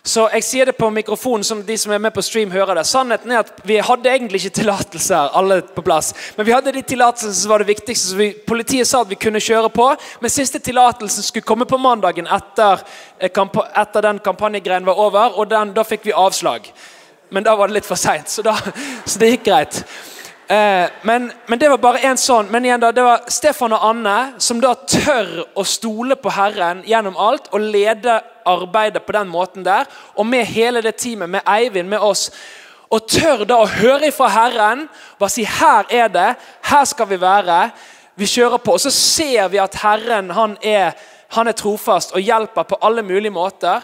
Så 0.05 0.27
jeg 0.35 0.45
sier 0.45 0.69
det 0.69 0.75
på 0.77 0.85
mikrofonen, 0.93 1.43
som 1.43 1.63
de 1.65 1.75
som 1.81 1.89
er 1.95 2.01
med 2.03 2.13
på 2.13 2.21
stream 2.21 2.51
hører 2.53 2.77
det. 2.77 2.83
Sannheten 2.85 3.31
er 3.33 3.39
at 3.41 3.63
Vi 3.65 3.79
hadde 3.81 4.11
egentlig 4.11 4.43
ikke 4.43 4.59
tillatelser 4.59 5.33
alle 5.33 5.63
på 5.65 5.81
plass. 5.81 6.11
Men 6.37 6.45
vi 6.45 6.53
hadde 6.53 6.73
de 6.75 6.83
tillatelsene 6.85 7.33
som 7.33 7.49
var 7.49 7.63
det 7.63 7.71
viktigste. 7.71 8.11
så 8.11 8.19
vi, 8.19 8.27
Politiet 8.47 8.87
sa 8.87 9.01
at 9.01 9.09
vi 9.09 9.17
kunne 9.17 9.41
kjøre 9.41 9.71
på. 9.73 9.87
Men 10.21 10.29
siste 10.29 10.61
tillatelsen 10.61 11.25
skulle 11.25 11.49
komme 11.49 11.65
på 11.65 11.81
mandagen 11.81 12.27
etter, 12.27 12.85
eh, 13.19 13.31
etter 13.81 14.01
den 14.01 14.19
kampanjegreien 14.19 14.85
var 14.85 15.01
over. 15.07 15.39
Og 15.39 15.49
den, 15.49 15.73
da 15.73 15.83
fikk 15.83 16.05
vi 16.05 16.13
avslag. 16.13 16.69
Men 17.29 17.43
da 17.43 17.55
var 17.55 17.67
det 17.67 17.79
litt 17.79 17.89
for 17.89 17.97
seint, 17.97 18.29
så, 18.29 18.43
så 19.05 19.19
det 19.19 19.31
gikk 19.33 19.49
greit. 19.49 19.81
Eh, 20.47 20.89
men, 21.01 21.31
men, 21.47 21.59
det 21.59 21.69
var 21.69 21.79
bare 21.81 22.03
en 22.05 22.19
sånn. 22.21 22.51
Men 22.53 22.65
igjen 22.67 22.81
da, 22.83 22.91
det 22.93 23.05
var 23.05 23.23
Stefan 23.33 23.73
og 23.73 23.85
Anne 23.87 24.17
som 24.37 24.59
da 24.61 24.75
tør 24.77 25.41
å 25.57 25.63
stole 25.65 26.17
på 26.21 26.33
Herren 26.35 26.83
gjennom 26.85 27.17
alt 27.17 27.49
og 27.49 27.65
lede 27.65 28.19
arbeidet 28.45 29.01
på 29.07 29.15
den 29.15 29.31
måten 29.31 29.65
der. 29.65 29.89
Og 30.13 30.27
med 30.29 30.45
hele 30.45 30.83
det 30.85 30.97
teamet, 31.01 31.31
med 31.37 31.49
Eivind, 31.49 31.89
med 31.89 32.03
oss. 32.03 32.29
Og 32.93 33.07
tør 33.09 33.41
da 33.49 33.57
å 33.63 33.71
høre 33.79 34.11
ifra 34.11 34.29
Herren. 34.29 34.85
Bare 35.19 35.33
si 35.33 35.43
'Her 35.43 35.85
er 35.89 36.07
det. 36.07 36.35
Her 36.61 36.85
skal 36.85 37.09
vi 37.09 37.21
være.' 37.21 37.71
Vi 38.15 38.25
kjører 38.25 38.57
på. 38.57 38.71
Og 38.71 38.79
så 38.79 38.89
ser 38.89 39.47
vi 39.47 39.57
at 39.57 39.75
Herren 39.75 40.29
han 40.31 40.57
er, 40.61 40.91
han 41.35 41.47
er 41.47 41.51
trofast 41.51 42.13
og 42.15 42.21
hjelper 42.21 42.63
på 42.63 42.77
alle 42.81 43.03
mulige 43.03 43.31
måter. 43.31 43.81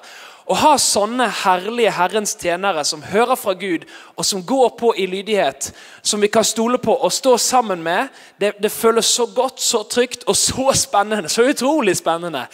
Å 0.51 0.55
ha 0.59 0.71
sånne 0.81 1.29
herlige 1.45 1.93
Herrens 1.95 2.33
tjenere 2.35 2.83
som 2.83 3.03
hører 3.07 3.39
fra 3.39 3.53
Gud, 3.55 3.85
og 4.19 4.25
som 4.27 4.41
går 4.43 4.73
på 4.79 4.89
i 4.99 5.05
lydighet, 5.07 5.69
som 6.03 6.19
vi 6.19 6.27
kan 6.27 6.43
stole 6.43 6.79
på 6.81 6.91
og 6.91 7.13
stå 7.13 7.37
sammen 7.39 7.83
med, 7.83 8.09
det, 8.41 8.57
det 8.59 8.71
føles 8.71 9.05
så 9.05 9.29
godt, 9.31 9.61
så 9.63 9.85
trygt 9.87 10.25
og 10.27 10.35
så 10.35 10.73
spennende. 10.75 11.29
Så 11.29 11.45
utrolig 11.47 11.95
spennende. 11.97 12.47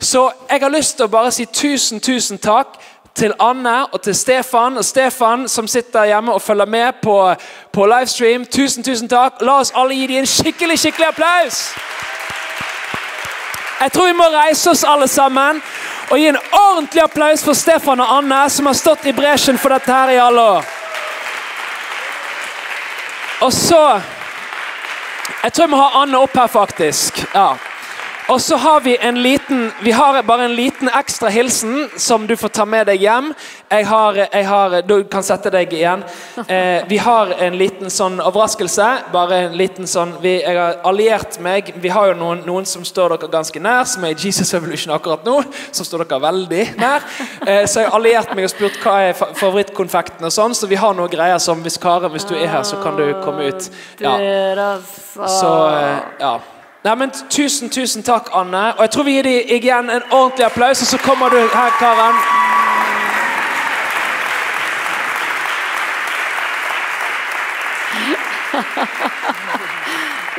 Så 0.00 0.30
jeg 0.50 0.60
har 0.60 0.72
lyst 0.72 0.96
til 0.96 1.04
å 1.04 1.12
bare 1.12 1.32
si 1.36 1.44
tusen, 1.44 2.00
tusen 2.00 2.40
takk 2.40 2.78
til 3.14 3.36
Anne 3.38 3.76
og 3.92 4.00
til 4.02 4.16
Stefan. 4.16 4.78
Og 4.80 4.84
Stefan 4.84 5.48
som 5.48 5.68
sitter 5.68 6.08
hjemme 6.08 6.32
og 6.32 6.42
følger 6.42 6.66
med 6.66 7.02
på, 7.02 7.18
på 7.72 7.86
livestream. 7.86 8.46
Tusen, 8.46 8.84
tusen 8.84 9.08
takk. 9.08 9.42
La 9.44 9.60
oss 9.60 9.72
alle 9.76 9.94
gi 10.00 10.08
dem 10.10 10.24
en 10.24 10.32
skikkelig, 10.32 10.78
skikkelig 10.80 11.12
applaus. 11.12 11.66
Jeg 13.84 13.92
tror 13.92 14.06
vi 14.06 14.12
må 14.16 14.24
reise 14.32 14.70
oss 14.70 14.82
alle 14.88 15.04
sammen 15.12 15.58
og 16.08 16.16
gi 16.16 16.30
en 16.30 16.38
ordentlig 16.56 17.02
applaus 17.02 17.42
for 17.44 17.52
Stefan 17.52 18.00
og 18.00 18.14
Anne, 18.14 18.38
som 18.48 18.64
har 18.70 18.76
stått 18.78 19.04
i 19.04 19.12
bresjen 19.12 19.58
for 19.60 19.74
dette 19.74 19.92
her 19.92 20.12
i 20.14 20.20
alle 20.24 20.40
år. 20.40 20.70
Og 23.44 23.52
så 23.52 24.00
Jeg 25.42 25.52
tror 25.52 25.62
jeg 25.62 25.70
må 25.70 25.76
ha 25.82 26.00
Anne 26.00 26.16
opp 26.16 26.36
her, 26.36 26.48
faktisk. 26.48 27.20
Ja. 27.34 27.50
Og 28.28 28.40
så 28.40 28.56
har 28.56 28.80
vi 28.80 28.96
en 29.00 29.22
liten 29.22 29.72
Vi 29.80 29.92
har 29.92 30.22
bare 30.22 30.44
en 30.44 30.54
liten 30.54 30.88
ekstra 30.88 31.28
hilsen 31.28 31.90
som 31.96 32.26
du 32.26 32.36
får 32.36 32.48
ta 32.48 32.64
med 32.64 32.86
deg 32.88 33.02
hjem. 33.04 33.32
Jeg 33.68 33.86
har, 33.86 34.16
jeg 34.16 34.46
har 34.48 34.76
Du 34.88 34.94
kan 35.12 35.22
sette 35.22 35.50
deg 35.52 35.72
igjen. 35.72 36.04
Eh, 36.48 36.86
vi 36.88 36.96
har 36.98 37.34
en 37.38 37.58
liten 37.60 37.92
sånn 37.92 38.16
overraskelse. 38.24 38.86
Bare 39.12 39.40
en 39.48 39.58
liten 39.60 39.86
sånn 39.86 40.14
vi, 40.22 40.38
Jeg 40.40 40.56
har 40.56 40.80
alliert 40.88 41.36
meg 41.44 41.74
Vi 41.76 41.92
har 41.92 42.12
jo 42.12 42.16
noen, 42.22 42.40
noen 42.46 42.68
som 42.68 42.84
står 42.84 43.18
dere 43.18 43.30
ganske 43.34 43.60
nær, 43.60 43.84
som 43.84 44.04
er 44.04 44.16
i 44.16 44.28
Jesus 44.28 44.54
Evolution 44.56 44.94
akkurat 44.96 45.26
nå. 45.28 45.42
Som 45.70 45.84
står 45.84 46.06
dere 46.06 46.22
veldig 46.24 46.64
nær. 46.80 47.04
Eh, 47.44 47.66
så 47.68 47.82
jeg 47.82 47.90
har 47.90 47.98
alliert 47.98 48.32
meg 48.32 48.48
og 48.48 48.54
spurt 48.54 48.80
hva 48.80 48.96
er 49.10 49.12
favorittkonfekten 49.20 50.24
og 50.24 50.32
sånn. 50.32 50.56
Så 50.56 50.70
vi 50.70 50.80
har 50.80 50.96
noen 50.96 51.12
greier 51.12 51.38
som 51.42 51.60
hvis 51.60 51.76
Karen, 51.82 52.12
hvis 52.16 52.24
du 52.24 52.34
er 52.38 52.48
her, 52.48 52.64
så 52.64 52.80
kan 52.80 52.96
du 52.96 53.04
komme 53.20 53.52
ut. 53.52 53.70
Ja. 54.00 54.16
Så 55.28 55.54
eh, 55.76 56.02
ja 56.24 56.34
Nei, 56.84 56.94
men 56.94 57.10
Tusen, 57.30 57.70
tusen 57.70 58.02
takk, 58.02 58.28
Anne. 58.32 58.74
Og 58.76 58.80
jeg 58.84 58.90
tror 58.90 59.04
vi 59.04 59.14
gir 59.16 59.24
deg 59.24 59.52
igjen 59.56 59.88
en 59.90 60.02
ordentlig 60.10 60.44
applaus, 60.44 60.82
og 60.84 60.86
så 60.86 60.98
kommer 61.00 61.32
du 61.32 61.38
her, 61.40 61.70
Karen. 61.80 62.18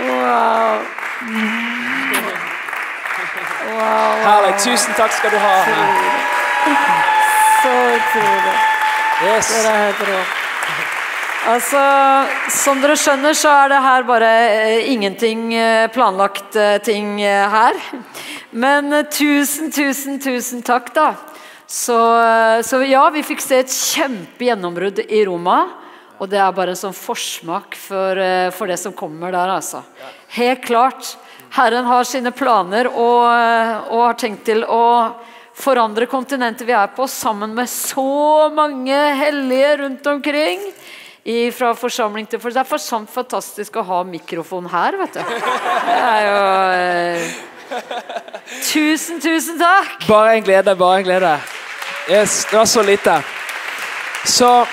Wow. 0.06 0.78
wow. 3.74 4.16
Herlig. 4.28 4.54
Tusen 4.60 4.93
takk 4.93 5.12
skal 5.12 5.32
du 5.32 5.38
ha. 5.38 5.56
Så 7.64 7.70
utrolig. 7.98 8.58
Yes. 9.26 9.48
Det 9.48 9.70
er 9.72 9.86
helt 9.86 10.10
rå. 10.10 10.45
Altså, 11.46 11.80
Som 12.50 12.80
dere 12.82 12.96
skjønner, 12.98 13.36
så 13.38 13.52
er 13.54 13.70
det 13.70 13.82
her 13.86 14.06
bare 14.08 14.30
eh, 14.50 14.88
ingenting 14.89 15.52
eh, 15.54 15.86
planlagt 15.93 16.56
eh, 16.58 16.80
ting 16.82 17.20
her. 17.22 17.78
Men 18.50 18.89
tusen, 19.14 19.70
tusen, 19.70 20.18
tusen 20.24 20.64
takk, 20.66 20.89
da. 20.96 21.12
Så, 21.70 21.98
så 22.66 22.80
ja, 22.86 23.04
vi 23.14 23.22
fikk 23.26 23.43
se 23.43 23.60
et 23.62 23.74
kjempegjennombrudd 23.74 25.04
i 25.06 25.22
Roma. 25.28 25.60
Og 26.18 26.32
det 26.32 26.39
er 26.41 26.56
bare 26.56 26.74
en 26.74 26.80
sånn 26.80 26.98
forsmak 26.98 27.78
for, 27.78 28.22
for, 28.56 28.72
det 28.72 28.80
som 28.82 28.96
kommer 28.98 29.34
der, 29.36 29.52
altså. 29.58 29.84
Helt 30.38 30.66
klart. 30.66 31.14
Herren 31.58 31.86
har 31.89 32.08
sine 32.08 32.34
planer 32.34 32.89
og, 32.89 33.26
og 33.91 34.02
har 34.08 34.18
tenkt 34.18 34.48
til 34.48 34.64
å 34.66 34.86
forandre 35.56 36.08
kontinentet 36.10 36.66
vi 36.68 36.74
er 36.78 36.93
på, 36.96 37.06
sammen 37.12 37.54
med 37.58 37.70
så 37.70 38.50
mange 38.56 38.98
hellige 39.20 39.74
rundt 39.84 40.14
omkring 40.16 40.70
fra 41.51 41.73
forsamling 41.73 42.28
til 42.30 42.39
forsamling. 42.39 42.53
Det 42.53 42.76
er 42.78 42.78
for 42.78 43.13
fantastisk 43.13 43.76
å 43.82 43.84
ha 43.88 44.03
mikrofon 44.05 44.67
her, 44.69 44.97
vet 44.99 45.17
du. 45.17 45.21
Det 45.26 45.99
er 45.99 46.26
jo 46.28 46.39
eh... 46.78 47.36
Tusen, 48.61 49.17
tusen 49.21 49.57
takk! 49.57 50.05
Bare 50.07 50.36
en 50.38 50.43
glede, 50.45 50.76
bare 50.78 50.99
en 51.01 51.07
glede. 51.07 51.32
Yes, 52.09 52.45
det 52.51 52.57
var 52.57 52.65
så 52.65 52.84
lite. 52.86 53.21
Så 54.26 54.65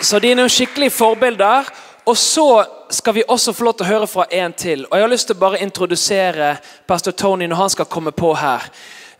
Så 0.00 0.18
de 0.18 0.30
er 0.30 0.36
noen 0.38 0.50
skikkelige 0.50 0.90
forbilder. 0.90 1.70
Og 2.06 2.16
så 2.16 2.64
skal 2.90 3.14
vi 3.14 3.24
også 3.28 3.52
få 3.52 3.64
lov 3.64 3.74
til 3.78 3.86
å 3.86 3.92
høre 3.92 4.06
fra 4.10 4.24
en 4.30 4.52
til. 4.52 4.86
Og 4.90 4.96
Jeg 4.96 5.04
har 5.04 5.10
lyst 5.10 5.26
til 5.28 5.36
å 5.36 5.40
bare 5.40 5.62
introdusere 5.62 6.56
pastor 6.86 7.12
Tony 7.12 7.46
når 7.46 7.56
han 7.56 7.70
skal 7.70 7.86
komme 7.86 8.12
på 8.12 8.34
her. 8.34 8.64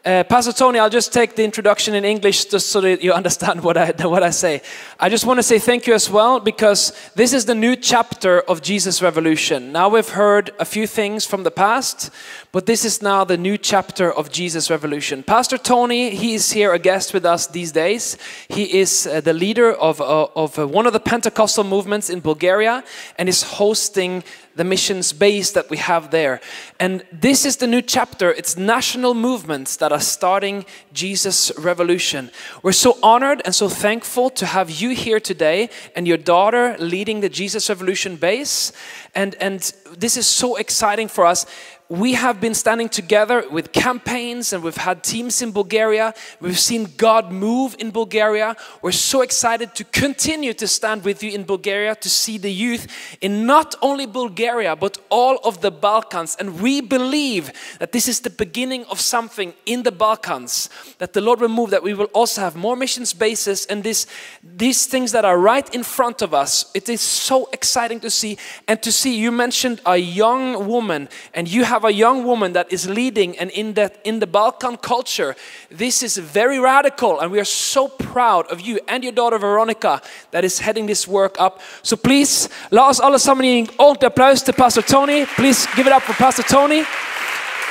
Uh, 0.09 0.25
Pastor 0.25 0.55
Tony, 0.55 0.79
I'll 0.79 0.89
just 0.89 1.13
take 1.13 1.37
the 1.37 1.45
introduction 1.45 1.95
in 1.95 2.03
English 2.03 2.47
just 2.47 2.71
so 2.71 2.81
that 2.81 3.03
you 3.03 3.13
understand 3.13 3.63
what 3.63 3.77
I, 3.77 3.91
what 4.09 4.23
I 4.23 4.31
say. 4.31 4.63
I 4.99 5.11
just 5.11 5.27
want 5.27 5.39
to 5.39 5.43
say 5.43 5.59
thank 5.59 5.87
you 5.87 5.93
as 5.93 6.09
well 6.09 6.41
because 6.41 6.95
this 7.15 7.35
is 7.35 7.45
the 7.45 7.55
new 7.55 7.77
chapter 7.77 8.41
of 8.41 8.63
Jesus 8.63 9.03
Revolution. 9.03 9.71
Now 9.71 9.91
we've 9.91 10.09
heard 10.09 10.51
a 10.59 10.65
few 10.65 10.87
things 10.87 11.27
from 11.27 11.43
the 11.43 11.51
past, 11.51 12.11
but 12.53 12.65
this 12.65 12.87
is 12.87 13.03
now 13.03 13.23
the 13.25 13.37
new 13.37 13.59
chapter 13.59 14.11
of 14.11 14.33
Jesus 14.33 14.71
Revolution. 14.71 15.23
Pastor 15.23 15.59
Tony, 15.59 16.17
he 16.17 16.33
is 16.33 16.53
here 16.53 16.73
a 16.73 16.79
guest 16.79 17.13
with 17.13 17.27
us 17.27 17.47
these 17.47 17.71
days. 17.71 18.17
He 18.49 18.79
is 18.79 19.07
uh, 19.07 19.21
the 19.21 19.35
leader 19.35 19.75
of, 19.75 20.01
uh, 20.01 20.29
of 20.35 20.59
uh, 20.59 20.67
one 20.67 20.87
of 20.87 20.95
the 20.95 21.01
Pentecostal 21.01 21.65
movements 21.65 22.09
in 22.09 22.21
Bulgaria 22.21 22.83
and 23.19 23.29
is 23.29 23.43
hosting 23.43 24.25
the 24.59 24.65
missions 24.65 25.13
base 25.13 25.53
that 25.53 25.71
we 25.71 25.77
have 25.77 26.11
there. 26.11 26.41
And 26.81 27.05
this 27.13 27.45
is 27.45 27.57
the 27.59 27.67
new 27.69 27.81
chapter. 27.81 28.33
It's 28.33 28.57
national 28.57 29.15
movements 29.15 29.77
that 29.77 29.93
are 29.93 30.01
starting 30.01 30.67
Jesus 30.93 31.53
Revolution. 31.57 32.31
We're 32.63 32.73
so 32.73 32.99
honored 33.01 33.41
and 33.45 33.55
so 33.55 33.69
thankful 33.69 34.31
to 34.31 34.47
have 34.47 34.69
you 34.69 34.91
here 34.91 35.21
today 35.21 35.71
and 35.95 36.09
your 36.09 36.17
daughter 36.17 36.77
leading 36.81 37.21
the 37.21 37.29
Jesus 37.29 37.69
Revolution 37.69 38.17
base. 38.17 38.73
And, 39.15 39.37
and 39.37 39.61
this 39.97 40.17
is 40.17 40.27
so 40.27 40.57
exciting 40.57 41.07
for 41.07 41.25
us 41.25 41.47
we 41.89 42.12
have 42.12 42.39
been 42.39 42.53
standing 42.53 42.89
together 42.89 43.45
with 43.51 43.72
campaigns 43.72 44.53
and 44.53 44.62
we've 44.62 44.76
had 44.76 45.03
teams 45.03 45.41
in 45.41 45.53
Bulgaria. 45.53 46.12
We've 46.39 46.59
seen 46.59 46.86
God 46.99 47.32
move 47.32 47.76
in 47.78 47.93
Bulgaria. 47.93 48.57
We're 48.82 48.93
so 48.93 49.22
excited 49.22 49.74
to 49.76 49.84
continue 49.84 50.53
to 50.53 50.68
stand 50.68 51.03
with 51.03 51.22
you 51.22 51.30
in 51.30 51.45
Bulgaria 51.45 51.95
to 51.95 52.11
see 52.11 52.36
the 52.36 52.53
youth 52.53 52.86
in 53.22 53.47
not 53.47 53.74
only 53.80 54.05
Bulgaria 54.05 54.76
but 54.76 54.99
all 55.09 55.39
of 55.45 55.62
the 55.62 55.70
Balkans. 55.70 56.36
And 56.39 56.61
we 56.61 56.82
believe 56.82 57.53
that 57.78 57.93
this 57.93 58.07
is 58.07 58.20
the 58.20 58.30
beginning 58.30 58.84
of 58.91 59.01
something 59.01 59.55
in 59.64 59.82
the 59.82 59.93
Balkans 59.93 60.68
that 60.99 61.14
the 61.14 61.22
Lord 61.22 61.41
will 61.41 61.49
move, 61.49 61.70
that 61.70 61.82
we 61.82 61.95
will 61.95 62.11
also 62.12 62.43
have 62.43 62.55
more 62.55 62.76
missions 62.76 63.14
bases 63.14 63.64
and 63.64 63.82
this, 63.82 64.07
these 64.43 64.84
things 64.84 65.12
that 65.12 65.24
are 65.24 65.39
right 65.39 65.74
in 65.74 65.82
front 65.82 66.20
of 66.20 66.34
us. 66.34 66.70
It 66.74 66.91
is 66.91 67.01
so 67.01 67.49
exciting 67.51 68.01
to 68.01 68.11
see 68.11 68.36
and 68.66 68.82
to 68.82 68.93
see. 68.93 69.18
You 69.18 69.32
mentioned 69.32 69.80
a 69.86 69.97
young 69.97 70.66
woman 70.66 71.09
and 71.32 71.49
you 71.49 71.64
have 71.64 71.78
have 71.79 71.85
a 71.85 71.93
young 71.93 72.24
woman 72.24 72.53
that 72.55 72.72
is 72.72 72.89
leading 72.89 73.39
and 73.39 73.51
in 73.51 73.74
that 73.74 73.93
in 74.05 74.18
the 74.18 74.26
Balkan 74.26 74.76
culture 74.76 75.37
this 75.70 76.03
is 76.03 76.16
very 76.18 76.59
radical 76.59 77.20
and 77.20 77.31
we 77.31 77.39
are 77.39 77.45
so 77.72 77.89
proud 77.89 78.47
of 78.51 78.61
you 78.61 78.81
and 78.89 79.05
your 79.05 79.12
daughter 79.12 79.39
Veronica 79.39 80.01
that 80.33 80.45
is 80.45 80.59
heading 80.59 80.87
this 80.87 81.07
work 81.07 81.37
up. 81.39 81.61
So 81.83 81.97
please 81.97 82.49
la 82.70 82.89
oss 82.89 83.01
alle 83.01 83.18
sammen 83.18 83.45
gi 83.45 83.59
en 83.59 83.68
ordentlig 83.79 84.07
applaus 84.07 84.43
til 84.43 84.53
pastor 84.55 84.83
Tony. 84.83 85.26
Please 85.37 85.68
give 85.76 85.87
it 85.87 85.93
up 85.93 86.03
for 86.03 86.14
pastor 86.14 86.43
Tony. 86.43 86.83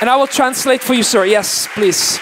And 0.00 0.08
I 0.10 0.16
will 0.16 0.26
translate 0.40 0.80
for 0.82 0.94
you 0.94 1.02
sir. 1.02 1.24
Yes 1.26 1.68
please. 1.74 2.20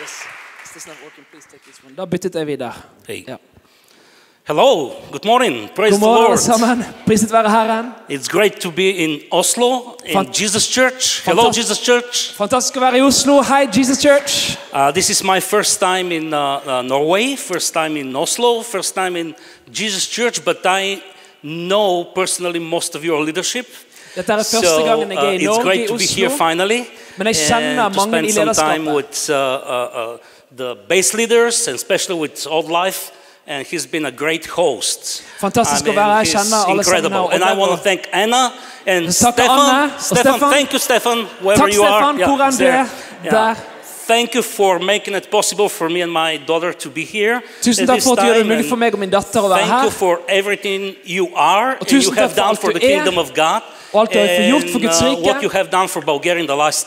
Yes. 0.00 0.12
Is 0.64 0.70
this 0.74 0.86
not 0.86 0.96
working? 1.02 1.24
Please 1.32 1.46
take 1.50 1.64
this 1.66 1.82
one. 1.84 1.94
Da 1.96 2.04
byttet 2.06 2.34
jeg 2.34 2.46
videre 2.46 2.72
Hey. 3.06 3.24
ja. 3.28 3.36
Hello, 4.48 4.96
good 5.12 5.26
morning. 5.26 5.68
Praise 5.74 5.90
God 5.92 6.00
the 6.00 6.06
morgen 6.06 6.22
alle 6.22 6.28
Lord. 6.28 6.38
sammen 6.38 6.84
priset 7.06 7.32
være 7.32 7.50
Herren 7.50 7.86
It's 8.08 8.28
great 8.28 8.60
to 8.60 8.70
be 8.70 8.88
in 8.90 9.20
Oslo, 9.30 9.96
in 10.06 10.16
Fant- 10.16 10.32
Jesus 10.32 10.66
Church. 10.66 11.22
Hello. 11.26 11.50
Jesus 11.52 11.78
Church. 11.78 12.32
fantastisk 12.36 12.76
å 12.76 12.80
være 12.80 12.96
i 12.98 13.02
Oslo 13.04 13.42
hei 13.42 13.66
Jesus 13.76 13.98
Church 14.00 14.56
Uh, 14.72 14.90
this 14.92 15.10
is 15.10 15.22
my 15.24 15.40
first 15.40 15.80
time 15.80 16.12
in 16.12 16.32
uh, 16.32 16.60
uh, 16.66 16.82
Norway, 16.82 17.36
first 17.36 17.74
time 17.74 17.96
in 18.00 18.16
Oslo, 18.16 18.62
first 18.62 18.94
time 18.94 19.16
in 19.16 19.34
Jesus 19.72 20.06
Church, 20.08 20.40
but 20.44 20.64
I 20.64 21.02
know 21.42 22.04
personally 22.14 22.58
most 22.60 22.94
of 22.94 23.04
your 23.04 23.20
leadership. 23.24 23.66
Dette 24.14 24.32
er 24.32 24.36
første 24.42 24.64
So 24.66 24.84
gangen 24.84 25.10
jeg 25.12 25.18
uh, 25.18 25.24
er 25.24 25.30
i 25.32 25.36
it's 25.36 25.44
Norge, 25.44 25.62
great 25.62 25.84
i 25.84 25.86
to 25.92 25.96
be 25.98 26.04
here 26.06 26.26
Oslo. 26.32 26.38
finally. 26.48 26.80
Men 27.18 27.26
jeg 27.26 27.36
kjenner 27.36 27.88
mange 27.88 28.24
i 28.24 28.30
spend 28.32 28.54
some 28.54 28.54
time 28.54 28.84
lederskapet. 28.84 28.94
with 28.96 29.30
uh, 29.30 29.36
uh, 29.36 30.12
uh, 30.12 30.16
the 30.56 30.74
base 30.88 31.12
leaders, 31.16 31.68
and 31.68 31.74
especially 31.76 32.16
with 32.18 32.46
Old 32.46 32.70
Life. 32.70 33.10
And 33.50 33.66
he's 33.66 33.86
been 33.86 34.04
a 34.04 34.10
great 34.10 34.46
host. 34.46 35.22
Fantastisk 35.40 35.86
I 35.86 35.90
å 35.90 35.94
være 35.94 36.04
her. 36.04 36.12
mean, 36.12 36.26
Jeg 36.26 36.34
kjenner 36.34 36.58
he's 36.58 36.70
alle 36.70 36.84
sammen 36.84 37.04
incredible. 37.04 37.30
And 37.32 37.44
I 37.44 37.54
want 37.56 37.70
to 37.72 37.78
thank 37.88 38.00
Anna 38.12 38.52
and 38.86 39.14
Stefan. 39.14 39.48
Anna 39.48 39.98
Stefan, 39.98 40.40
thank 40.50 40.72
you, 40.72 40.78
Stefan, 40.78 41.18
wherever 41.40 41.64
Takk, 41.64 41.74
you 41.74 41.82
are. 41.82 42.02
Stefan, 42.02 42.16
hvor 42.28 42.44
enn 42.44 42.58
du. 42.58 43.30
Der. 43.30 43.54
Thank 44.08 44.34
you 44.34 44.42
for 44.42 44.78
making 44.78 45.14
it 45.14 45.30
possible 45.30 45.68
for 45.68 45.88
me 45.88 46.02
and 46.02 46.12
my 46.12 46.36
daughter 46.46 46.72
to 46.72 46.90
be 46.90 47.04
here. 47.04 47.40
Tusen 47.62 47.86
takk 47.86 48.02
for 48.02 48.16
at 48.16 48.18
du 48.18 48.26
gjør 48.26 48.38
det 48.38 48.46
mulig 48.46 48.68
for 48.68 48.80
meg 48.80 48.94
og 48.96 49.00
min 49.00 49.10
datter 49.12 49.44
å 49.44 49.50
være 49.52 49.66
Thank 49.66 49.84
you 49.84 49.90
for 49.96 50.20
everything 50.28 50.94
you 51.04 51.28
are 51.34 51.76
and 51.76 51.92
you 51.92 52.12
have 52.16 52.36
done 52.36 52.56
for 52.56 52.72
the 52.72 52.80
er, 52.80 52.88
kingdom 52.88 53.18
of 53.18 53.34
God. 53.36 53.68
og 53.92 54.00
alt 54.00 54.12
du 54.12 54.18
har 54.18 54.48
gjort 54.48 54.72
for 54.72 54.80
Guds 54.80 55.02
uh, 55.02 55.08
rike. 55.08 55.26
what 55.26 55.42
you 55.42 55.50
have 55.52 55.68
done 55.70 55.88
for 55.88 56.00
Bulgaria 56.00 56.40
in 56.40 56.48
the 56.48 56.56
last 56.56 56.86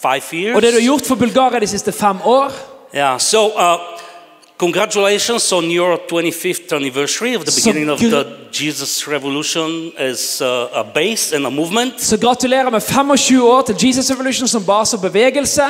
five 0.00 0.24
years. 0.32 0.56
Og 0.56 0.62
det 0.62 0.72
du 0.72 0.80
har 0.80 0.86
gjort 0.86 1.06
for 1.08 1.14
Bulgaria 1.16 1.60
de 1.60 1.66
siste 1.66 1.92
fem 1.92 2.20
år. 2.24 2.52
Yeah, 2.94 3.18
so 3.18 3.48
uh, 3.52 3.76
congratulations 4.58 5.52
on 5.52 5.64
your 5.70 5.98
25th 5.98 6.72
anniversary 6.72 7.34
of 7.34 7.44
the 7.44 7.50
So 7.50 7.60
beginning 7.60 7.90
of 7.90 8.00
the 8.00 8.26
Jesus 8.50 9.06
Revolution 9.08 9.92
as 9.98 10.40
uh, 10.40 10.68
a 10.72 10.84
base 10.84 11.36
and 11.36 11.46
a 11.46 11.50
movement. 11.50 12.00
Så 12.00 12.16
gratulerer 12.16 12.70
med 12.70 12.80
25 12.80 13.42
år 13.42 13.62
til 13.62 13.76
Jesus 13.82 14.10
Revolution 14.10 14.48
som 14.48 14.64
base 14.64 14.96
og 14.96 15.02
bevegelse. 15.02 15.62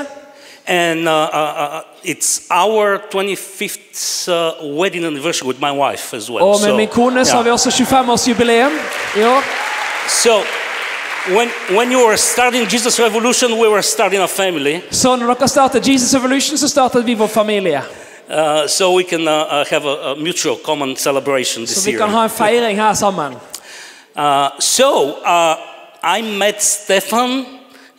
And 0.68 1.08
uh, 1.08 1.14
uh, 1.14 1.74
uh, 1.76 1.80
it's 2.04 2.40
our 2.50 2.98
25th 3.14 4.28
uh, 4.28 4.78
wedding 4.80 5.04
anniversary 5.04 5.46
with 5.46 5.60
my 5.60 5.70
wife 5.70 6.16
as 6.16 6.30
well. 6.30 6.42
Og 6.42 6.60
med 6.60 6.70
So, 6.70 6.76
min 6.76 6.88
kone 6.88 7.24
så 7.24 7.32
har 7.32 7.42
vi 7.42 7.50
også 7.50 7.68
25-årsjubileum 7.68 8.72
i 9.16 9.24
år. 9.24 9.42
so 10.08 10.30
when, 11.28 11.48
when 11.70 11.92
you 11.92 12.06
were 12.06 12.16
starting 12.16 12.72
Jesus 12.72 13.00
Revolution, 13.00 13.52
we 13.52 13.68
were 13.68 13.82
starting 13.82 14.22
a 14.22 14.26
family. 14.26 14.80
Så 14.90 15.16
når 15.16 15.34
dere 15.34 15.48
startet 15.48 15.88
Jesus 15.88 16.14
Revolution, 16.14 16.58
så 16.58 16.68
startet 16.68 17.06
vi 17.06 17.14
vår 17.14 17.26
familie. 17.26 17.82
Uh, 18.28 18.66
so 18.66 18.92
we 18.96 19.04
can 19.04 19.28
uh, 19.28 19.30
uh, 19.30 19.64
have 19.70 19.84
a, 19.84 20.12
a 20.12 20.16
mutual 20.16 20.56
common 20.64 20.96
celebration 20.96 21.64
this 21.64 21.84
vi 21.84 21.90
year. 21.90 21.98
kan 22.00 22.10
ha 22.10 22.24
en 22.24 22.30
feiring 22.30 22.76
her 22.80 22.94
sammen. 22.94 23.32
Uh, 24.16 24.48
so 24.60 25.12
uh, 25.24 25.54
I 26.18 26.22
met 26.22 26.62
Stefan 26.62 27.46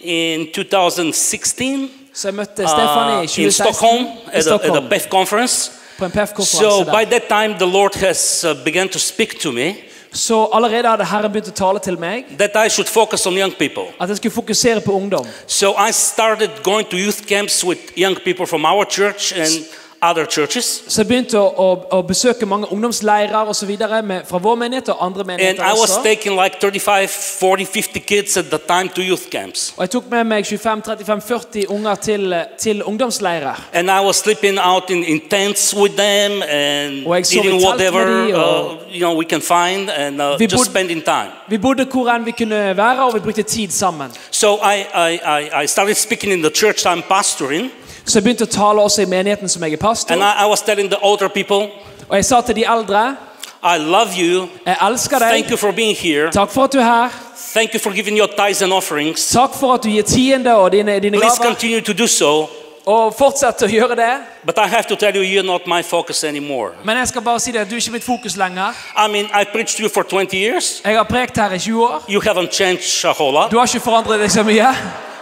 in 0.02 0.48
2016 0.54 1.90
Så 2.14 2.28
jeg 2.28 2.36
møtte 2.36 2.68
Stefan 2.68 3.24
i 3.24 3.42
in 3.44 3.52
Stockholm 3.52 4.08
at 4.34 4.48
a, 4.48 4.54
at 4.56 4.76
a 4.76 4.82
PEF 4.90 5.10
conference. 5.10 5.72
på 5.98 6.06
en 6.06 6.12
So 6.12 6.18
PEF-konferanse 6.20 6.86
by 6.86 7.04
der. 7.06 7.20
that 7.20 7.24
time, 7.30 7.54
the 7.60 7.66
Lord 7.66 7.96
has 7.96 8.46
begun 8.66 8.90
to 8.90 9.00
speak 9.00 9.40
to 9.40 9.52
me 9.52 9.76
Så 10.14 10.50
allerede 10.54 10.88
hadde 10.88 11.06
Herren 11.06 11.32
begynt 11.32 11.48
å 11.48 11.52
tale 11.52 11.80
til 11.80 11.98
meg 12.00 12.26
that 12.38 12.56
I 12.66 12.70
should 12.70 12.88
focus 12.90 13.26
on 13.26 13.34
young 13.38 13.54
people. 13.60 13.84
at 14.02 14.10
jeg 14.10 14.18
skulle 14.18 14.34
fokusere 14.34 14.82
på 14.82 14.92
ungdom. 14.92 15.26
So 15.48 15.74
I 15.90 15.92
started 15.92 16.50
going 16.64 16.88
to 16.90 16.98
youth 16.98 17.28
camps 17.28 17.64
with 17.66 17.80
young 17.98 18.16
people 18.26 18.46
from 18.46 18.66
our 18.66 18.86
church 18.86 19.32
and 19.34 19.66
other 20.02 20.26
churches. 20.26 20.84
Så 20.88 21.02
jeg 21.02 21.08
begynte 21.08 21.40
å, 21.40 21.68
å, 21.92 22.02
besøke 22.02 22.46
mange 22.46 22.68
ungdomsleirer 22.72 23.48
og 23.50 23.56
så 23.56 23.66
videre 23.66 24.02
med, 24.02 24.26
fra 24.30 24.38
vår 24.38 24.56
menighet 24.56 24.90
og 24.90 25.06
andre 25.06 25.26
And 25.34 25.60
I 25.60 25.74
was 25.74 25.98
taking 26.04 26.36
like 26.36 26.60
35, 26.62 27.08
40, 27.10 27.66
50 27.66 28.00
kids 28.00 28.38
at 28.38 28.46
the 28.52 28.58
time 28.58 28.90
to 28.96 29.02
youth 29.02 29.30
camps. 29.32 29.74
Og 29.78 29.82
jeg 29.82 29.90
tok 29.90 30.10
med 30.12 30.24
meg 30.24 30.46
25-35-40 30.46 31.66
unger 31.70 31.96
til, 31.96 32.36
til 32.60 32.84
ungdomsleirer. 32.84 33.68
And 33.74 33.90
I 33.90 34.06
was 34.06 34.16
sleeping 34.16 34.60
out 34.62 34.90
in, 34.90 35.04
in 35.04 35.20
tents 35.30 35.76
with 35.76 35.96
them 35.96 36.42
and 36.50 37.06
Og 37.08 37.16
jeg 37.16 37.26
sov 37.26 37.44
i 37.44 37.48
eating 37.48 37.64
whatever 37.66 38.06
de, 38.06 38.36
og- 38.36 38.72
uh, 38.72 38.94
you 38.94 39.00
know 39.00 39.18
we 39.18 39.26
can 39.26 39.42
find 39.42 39.90
and 39.90 40.22
uh, 40.22 40.40
Vi 40.40 40.46
just 40.46 40.56
bod- 40.56 40.66
spending 40.66 41.04
time. 41.04 41.32
Vi 41.48 41.58
bodde 41.58 41.86
hvor 41.86 42.10
enn 42.10 42.26
vi 42.26 42.32
kunne 42.32 42.78
være, 42.78 43.06
og 43.06 43.14
vi 43.14 43.20
brukte 43.20 43.44
tid 43.44 43.70
sammen. 43.72 44.12
So 44.32 44.56
I, 44.56 44.86
I, 44.96 45.20
I, 45.40 45.64
I 45.64 45.68
started 45.68 45.96
speaking 45.96 46.34
in 46.34 46.42
the 46.44 46.52
church 46.52 46.86
I'm 46.86 47.02
pastoring, 47.02 47.72
Så 48.08 48.20
jeg 48.20 48.24
begynte 48.24 48.44
å 48.48 48.52
tale 48.52 48.82
også 48.82 49.02
i 49.04 49.06
menigheten 49.06 49.50
som 49.50 49.64
jeg 49.64 49.74
er 49.74 49.78
pastor. 49.78 50.14
and 50.14 50.24
I, 50.24 50.46
I 50.46 50.50
was 50.50 50.62
telling 50.62 50.90
the 50.90 50.98
older 51.02 51.28
people, 51.28 51.68
Og 52.10 52.16
jeg 52.16 52.26
sa 52.26 52.42
til 52.42 52.56
de 52.56 52.64
eldre 52.66 53.16
I 53.64 53.78
love 53.80 54.10
you. 54.18 54.48
Jeg 54.66 54.78
elsker 54.88 55.20
Thank 55.20 55.46
deg. 55.46 55.52
you 55.52 55.58
for 55.58 55.72
being 55.72 55.96
here. 55.98 56.32
Takk 56.32 56.50
for 56.52 56.64
at 56.64 56.74
du 56.74 56.78
er 56.80 56.84
her. 56.84 57.10
Thank 57.54 57.74
you 57.74 57.80
for 57.80 57.92
giving 57.92 58.18
your 58.18 58.28
tithes 58.28 58.62
and 58.62 58.74
offerings. 58.74 59.28
Takk 59.34 59.54
for 59.60 59.74
at 59.74 59.84
du 59.84 59.90
gir 59.90 60.04
tiende 60.04 60.54
og 60.56 60.72
dine, 60.72 61.00
dine 61.00 61.18
Please 61.18 61.38
gaver. 61.38 61.50
continue 61.56 61.82
to 61.82 61.94
do 61.94 62.08
so. 62.08 62.48
Og 62.86 63.14
fortsett 63.18 63.64
å 63.64 63.68
gjøre 63.68 63.96
det. 63.96 64.14
But 64.46 64.58
I 64.58 64.68
have 64.68 64.84
to 64.88 64.96
tell 64.96 65.16
you, 65.16 65.24
you're 65.24 65.46
not 65.46 65.68
my 65.68 65.82
focus 65.84 66.24
anymore. 66.24 66.72
Men 66.84 66.98
jeg 66.98 67.08
skal 67.08 67.22
bare 67.22 67.40
si 67.40 67.52
det 67.52 67.60
at 67.60 67.70
du 67.70 67.76
er 67.76 67.80
ikke 67.80 67.92
mitt 67.92 68.04
fokus 68.04 68.38
lenger. 68.38 68.72
I 68.96 69.12
mean, 69.12 69.26
I 69.26 69.44
preached 69.44 69.76
to 69.78 69.84
you 69.84 69.90
for 69.90 70.04
20 70.04 70.38
years. 70.38 70.82
Jeg 70.86 70.96
har 70.96 71.04
prekt 71.04 71.38
her 71.38 71.52
i 71.52 71.60
20 71.60 71.84
år. 71.84 72.04
You 72.10 72.22
haven't 72.22 72.52
changed 72.54 73.06
a 73.06 73.12
whole 73.20 73.34
lot. 73.34 73.52
Du 73.52 73.58
har 73.58 73.66
ikke 73.68 73.80
forandret 73.84 74.20
deg 74.20 74.32
så 74.32 74.44
mye. 74.44 74.70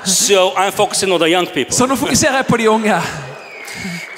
So 0.05 0.53
I'm 0.55 0.71
focusing 0.71 1.11
on 1.11 1.19
the 1.19 1.29
young 1.29 1.47
people. 1.47 1.71
Så 1.71 1.85
nå 1.85 1.95
fokuserer 1.95 2.35
jeg 2.35 2.45
på 2.45 2.57
de 2.57 2.69
unge. 2.69 3.01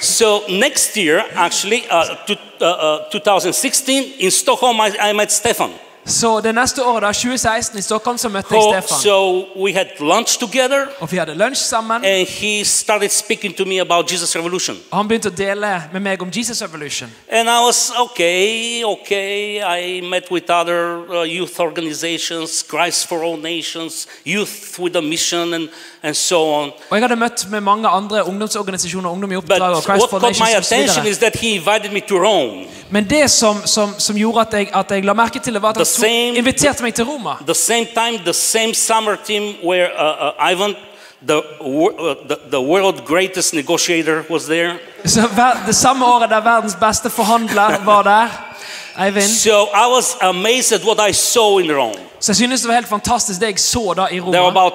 So 0.00 0.40
next 0.48 0.96
year, 0.96 1.22
actually, 1.34 1.82
uh, 1.90 2.16
to, 2.26 2.34
uh, 2.60 2.66
uh, 2.66 3.10
2016, 3.12 4.04
in 4.18 4.30
Stockholm, 4.30 4.80
I, 4.80 5.10
I 5.10 5.12
met 5.12 5.32
Stefan. 5.32 5.70
Så 6.08 6.40
det 6.40 6.54
neste 6.54 6.82
året, 6.82 7.02
da, 7.02 7.12
2016, 7.12 7.78
i 7.78 7.82
Stockholm, 7.82 8.18
så 8.18 8.28
møtte 8.28 8.54
jeg 8.54 8.62
Stefan. 8.82 8.98
so 9.02 9.44
we 9.64 9.72
had 9.72 9.86
lunch 10.00 10.38
together, 10.38 10.86
Og 11.00 11.12
vi 11.12 11.16
hadde 11.16 11.34
lunsj 11.34 11.60
sammen. 11.60 12.04
and 12.04 12.26
he 12.28 12.64
started 12.64 13.10
speaking 13.10 13.56
to 13.56 13.64
me 13.64 13.80
about 13.80 14.12
Jesus 14.12 14.36
Revolution. 14.36 14.76
Og 14.90 14.96
han 14.98 15.08
begynte 15.08 15.28
å 15.28 15.36
dele 15.36 15.82
med 15.92 16.00
meg 16.00 16.22
om 16.22 16.30
Jesus 16.36 16.62
Revolution. 16.62 17.12
And 17.30 17.48
I 17.48 17.60
was 17.66 17.92
okay, 18.00 18.84
okay. 18.84 19.60
I 19.60 20.00
met 20.00 20.30
with 20.30 20.50
other 20.50 21.04
uh, 21.10 21.22
youth 21.38 21.60
organizations, 21.60 22.64
Christ 22.70 23.06
for 23.08 23.22
All 23.24 23.36
Nations, 23.36 24.06
Youth 24.24 24.78
with 24.78 24.96
a 24.96 25.02
Mission, 25.02 25.54
and, 25.54 25.68
and 26.02 26.14
so 26.14 26.54
on. 26.54 26.72
Og 26.90 26.96
jeg 26.96 27.02
hadde 27.02 27.16
møtt 27.16 27.46
med 27.50 27.60
mange 27.60 27.88
andre 27.88 28.24
ungdomsorganisasjoner, 28.24 29.10
Ungdom 29.10 29.32
i 29.32 29.36
oppdrag 29.36 29.60
og 29.60 29.82
Christ 29.82 30.10
for 30.10 30.18
Nations 30.18 30.56
og 30.58 30.64
så 30.64 31.02
videre. 31.02 32.66
Men 32.90 33.04
det 33.10 33.30
som, 33.30 33.56
som, 33.66 33.94
som 33.98 34.16
gjorde 34.16 34.40
at 34.40 34.54
jeg, 34.54 34.68
at 34.74 34.90
jeg 34.90 35.04
la 35.04 35.12
merke 35.12 35.38
til 35.38 35.54
det, 35.54 35.62
var 35.62 35.76
at 35.76 35.86
same- 36.00 36.36
inviterte 36.38 36.82
meg 36.82 36.94
til 36.94 37.04
Roma. 37.04 37.30
The 37.46 37.54
same 37.54 37.84
time, 37.94 38.18
the 38.24 38.32
same 38.32 38.74
summer 38.74 39.16
team 39.26 39.42
where 39.64 39.88
uh, 39.98 40.26
uh, 40.40 40.50
Ivan, 40.52 40.74
the, 41.28 41.36
uh, 41.36 42.14
the, 42.28 42.36
the 42.50 42.60
world 42.60 43.04
greatest 43.06 43.54
negotiator, 43.54 44.22
was 44.30 44.44
there. 44.44 44.72
Så 45.04 45.20
ver- 45.20 45.66
Det 45.66 45.76
samme 45.76 46.06
året 46.06 46.30
der 46.30 46.40
verdens 46.40 46.76
beste 46.80 47.10
forhandler 47.10 47.84
var 47.84 48.02
der, 48.12 48.28
Eivind. 49.06 49.28
So 49.28 49.64
I 49.64 49.86
was 49.96 50.16
amazed 50.20 50.72
at 50.80 50.84
what 50.86 51.10
I 51.10 51.12
saw 51.12 51.58
in 51.58 51.72
Rome. 51.76 51.94
Så 52.20 52.32
jeg 52.32 52.36
synes 52.36 52.60
det 52.60 52.68
var 52.68 52.74
helt 52.74 52.88
fantastisk 52.88 53.40
det 53.40 53.46
jeg 53.46 53.58
så 53.58 53.94
da 53.96 54.02
i 54.10 54.18
There 54.18 54.22
were 54.30 54.38
Roma. 54.46 54.48
about 54.50 54.72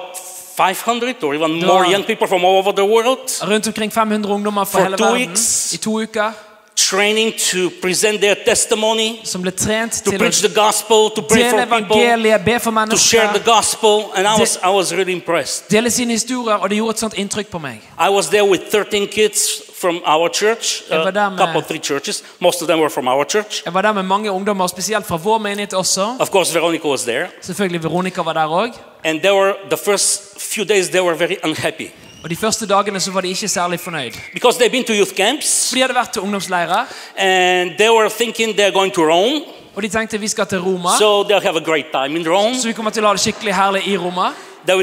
500 0.56 1.14
or 1.24 1.34
even 1.34 1.66
more 1.66 1.84
young 1.92 2.04
people 2.04 2.28
from 2.28 2.44
all 2.44 2.54
over 2.56 2.72
the 2.72 2.84
world 2.84 3.48
Rundt 3.50 3.66
omkring 3.66 3.92
500 3.92 4.30
ungdommer 4.32 4.64
fra 4.64 4.78
For 4.78 4.84
hele 4.84 4.96
two 4.96 5.04
verden 5.06 5.18
weeks. 5.28 5.72
i 5.72 5.76
to 5.76 5.90
uker. 6.02 6.32
Training 6.76 7.32
to 7.50 7.70
present 7.82 8.20
their 8.20 8.34
testimony, 8.46 9.20
Som 9.24 9.42
ble 9.42 9.50
trent 9.50 9.92
to 9.92 10.10
til 10.10 10.18
preach 10.18 10.40
the 10.40 10.60
gospel, 10.60 11.10
to 11.16 11.22
pray 11.22 11.42
dele 11.42 11.66
for 11.66 11.78
people, 11.78 11.96
evangeliet, 11.96 12.44
be 12.44 12.58
for 12.58 12.70
to 12.90 12.96
share 12.96 13.26
the 13.26 13.32
mennesker, 13.32 13.52
gospel. 13.56 14.12
And 14.16 14.26
I 14.26 14.40
was, 14.40 14.58
I 14.62 14.68
was 14.68 14.92
really 14.94 15.12
impressed. 15.12 15.70
dele 15.70 15.90
sine 15.90 16.12
historier, 16.12 16.54
og 16.56 16.70
det 16.70 16.76
gjorde 16.76 16.90
et 16.90 16.98
sånt 16.98 17.14
inntrykk 17.14 17.48
på 17.50 17.58
meg. 17.58 17.80
I 17.98 18.08
was 18.10 18.26
there 18.26 18.44
with 18.44 18.62
13 18.70 19.06
kids 19.06 19.62
from 19.80 20.02
our 20.06 20.28
church, 20.28 20.82
a 20.90 21.10
der 21.10 21.26
uh, 21.26 21.32
med- 21.32 21.38
couple, 21.38 21.62
three 21.62 21.80
churches. 21.80 22.24
Most 22.40 22.62
of 22.62 22.68
them 22.68 22.78
were 22.80 22.90
from 22.90 23.08
our 23.08 23.24
church. 23.24 23.62
Jeg 23.64 23.74
var 23.74 23.82
der 23.82 23.92
med 23.92 24.02
mange 24.02 24.30
ungdommer, 24.30 24.66
spesielt 24.66 25.06
fra 25.06 25.16
vår 25.16 25.38
menighet 25.38 25.74
også. 25.74 26.16
Of 26.18 26.30
course, 26.30 26.54
Veronica 26.54 26.88
was 26.88 27.02
there. 27.02 27.26
Selvfølgelig 27.40 27.82
Veronica 27.82 28.22
var 28.22 28.32
der 28.32 28.46
òg. 28.46 28.72
And 29.04 29.20
they 29.20 29.32
were, 29.32 29.54
the 29.70 29.76
first 29.84 30.22
few 30.38 30.64
days, 30.64 30.88
they 30.88 31.00
were 31.00 31.18
very 31.18 31.36
unhappy. 31.44 31.90
Og 32.24 32.30
de 32.30 32.36
første 32.36 32.66
dagene 32.66 33.00
så 33.00 33.10
var 33.12 33.20
de 33.20 33.28
ikke 33.28 33.48
særlig 33.48 33.80
fornøyd. 33.80 34.12
Because 34.32 34.58
they've 34.58 34.70
been 34.70 34.84
to 34.84 34.92
youth 34.92 35.12
camps, 35.14 35.68
For 35.68 35.74
de 35.76 35.80
hadde 35.80 35.94
vært 35.94 36.12
til 36.12 36.22
ungdomsleirer, 36.22 36.86
and 37.16 37.70
they 37.78 37.88
were 37.90 38.10
thinking 38.10 38.54
they're 38.60 38.72
going 38.72 38.92
to 38.94 39.02
Rome, 39.02 39.40
og 39.74 39.82
de 39.82 39.88
tenkte 39.88 40.20
vi 40.20 40.28
skal 40.28 40.46
til 40.46 40.58
Roma. 40.58 40.88
so 40.98 41.22
they'll 41.22 41.42
have 41.46 41.56
a 41.56 41.64
great 41.64 41.86
time 41.92 42.20
in 42.20 42.28
Rome. 42.28 42.54
Så 42.54 42.66
vi 42.66 42.72
kommer 42.72 42.90
til 42.90 43.04
å 43.04 43.06
ha 43.06 43.12
det 43.12 43.20
skikkelig 43.20 43.54
herlig 43.54 43.82
i 43.88 43.96
Roma. 43.96 44.32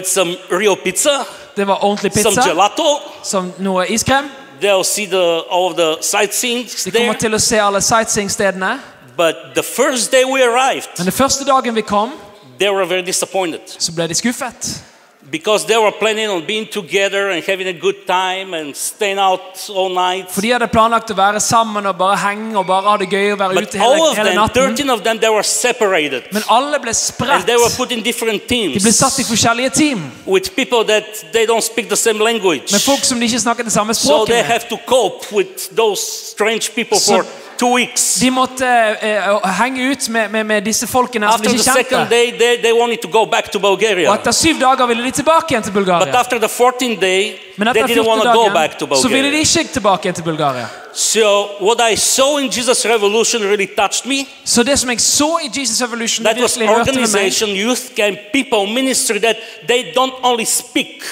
Some 0.03 0.35
real 0.51 0.75
pizza, 0.83 1.09
Det 1.55 1.67
var 1.67 1.83
ordentlig 1.83 2.11
some 2.13 2.35
pizza, 2.35 2.49
gelato. 2.49 2.99
som 3.23 3.53
noe 3.57 3.87
iskrem. 3.87 4.29
They'll 4.61 4.83
see 4.83 5.05
the, 5.05 5.41
all 5.51 5.73
the 5.73 5.95
sightseeing 6.01 6.69
De 6.85 6.91
kommer 6.91 7.13
til 7.13 7.33
å 7.33 7.39
se 7.39 7.57
alle 7.59 7.81
sightseeingstedene. 7.81 8.79
But 9.17 9.35
the 9.55 9.63
first 9.63 10.11
day 10.11 10.23
we 10.23 10.43
arrived, 10.43 10.89
Men 10.97 11.05
den 11.05 11.13
første 11.13 11.45
dagen 11.45 11.75
vi 11.75 11.81
kom, 11.81 12.11
they 12.59 12.69
were 12.69 12.85
very 12.85 13.01
disappointed 13.05 13.59
så 13.79 13.91
ble 13.91 14.07
de 14.07 14.13
skuffet. 14.13 14.83
Because 15.31 15.65
they 15.65 15.77
were 15.77 15.91
planning 15.91 16.27
on 16.29 16.45
being 16.45 16.67
together 16.67 17.29
and 17.29 17.43
having 17.43 17.67
a 17.67 17.73
good 17.73 18.05
time 18.05 18.53
and 18.53 18.75
staying 18.75 19.17
out 19.17 19.69
all 19.69 19.89
night. 19.89 20.29
For 20.31 20.41
de 20.41 20.51
hadde 20.51 20.67
planlagt 20.67 21.09
å 21.13 21.15
være 21.15 21.39
sammen 21.39 21.85
og 21.87 21.97
bare 21.97 22.17
henge 22.17 22.57
og 22.59 22.65
bare 22.67 22.89
ha 22.89 22.97
det 22.99 23.07
gøy 23.09 23.31
og 23.33 23.39
være 23.39 23.53
But 23.55 23.69
ute 23.69 23.79
all 23.81 24.01
of 24.09 24.17
hele 24.17 24.29
them, 24.29 24.39
natten. 24.41 24.75
13 24.75 24.89
of 24.89 25.03
them, 25.03 25.19
they 25.19 25.29
were 25.29 25.43
separated. 25.43 26.23
Men 26.33 26.43
alle 26.49 26.79
ble 26.83 26.91
And 27.31 27.45
they 27.45 27.55
were 27.55 27.71
put 27.77 27.91
in 27.91 28.01
different 28.03 28.47
De 28.49 28.57
ble 28.73 28.81
teams 28.81 28.97
satt 28.97 29.19
i 29.19 29.23
forskjellige 29.23 29.69
team 29.69 30.11
with 30.27 30.53
people 30.55 30.83
that 30.83 31.05
they 31.31 31.45
don't 31.45 31.63
speak 31.63 31.87
the 31.89 31.95
same 31.97 32.19
language. 32.19 32.71
med 32.71 32.81
folk 32.81 33.03
som 33.03 33.19
de 33.19 33.25
ikke 33.25 33.39
snakket 33.39 33.65
det 33.65 33.73
samme 33.73 33.93
So 33.93 34.25
they 34.25 34.43
have 34.43 34.67
to 34.69 34.77
cope 34.85 35.31
with 35.31 35.69
those 35.75 36.01
strange 36.35 36.71
people 36.75 36.97
So- 36.99 37.21
for 37.23 37.25
two 37.61 37.73
weeks. 37.75 38.03
De 38.21 38.31
måtte 38.33 38.65
eh, 38.65 39.51
henge 39.61 39.91
ut 39.91 40.07
med, 40.09 40.29
med, 40.33 40.43
med 40.49 40.65
disse 40.65 40.87
folkene 40.89 41.29
som 41.29 41.41
de 41.43 41.47
After 41.47 41.49
the 41.49 41.57
ikke 41.59 41.73
second 41.77 41.99
kjente. 41.99 42.15
day, 42.15 42.31
they, 42.39 42.57
they 42.63 42.73
wanted 42.73 43.01
to 43.05 43.09
go 43.11 43.25
back 43.25 43.51
to 43.51 43.59
Og 43.59 43.61
Bulgaria. 43.61 44.13
etter 44.15 44.33
syv 44.33 44.59
dager 44.61 44.85
ville 44.89 45.03
de 45.05 45.11
tilbake 45.11 45.53
igjen 45.53 45.63
til 45.63 45.71
But 45.73 46.15
after 46.15 46.37
the 46.39 46.49
14th 46.49 46.99
day, 47.01 47.21
Men 47.57 47.67
they 47.67 47.83
etter 47.83 47.95
didn't 47.95 48.07
want 48.07 48.23
14 48.23 48.33
to 48.33 48.41
go 48.43 48.49
back 48.53 48.77
to 48.79 48.85
dagen 48.85 49.01
så 49.01 49.07
ville 49.07 49.29
de 49.29 49.37
Bulgaria. 49.37 49.59
ikke 49.61 49.73
tilbake 49.73 50.01
igjen 50.05 50.15
til 50.15 50.23
Bulgaria. 50.23 50.67
So 50.93 51.27
what 51.61 51.79
I 51.93 51.95
saw 51.95 52.37
in 52.37 52.49
Jesus 52.57 52.85
Revolution 52.85 53.43
really 53.43 53.69
touched 53.77 54.05
me. 54.05 54.25
So 54.45 54.63
this 54.63 54.79
som 54.79 54.89
jeg 54.89 55.01
så 55.01 55.37
i 55.45 55.59
Jesus 55.59 55.81
Revolution, 55.81 56.25
That 56.25 56.41
was 56.41 56.59
virkelig 56.59 56.77
rørte 56.77 56.91
med 56.91 57.01
meg. 57.01 57.09
organization, 57.09 57.49
youth 57.49 57.81
camp, 57.95 58.17
people, 58.33 58.73
ministry 58.73 59.19
that 59.19 59.37
they 59.67 59.81
don't 59.97 60.17
only 60.23 60.45
speak 60.45 61.03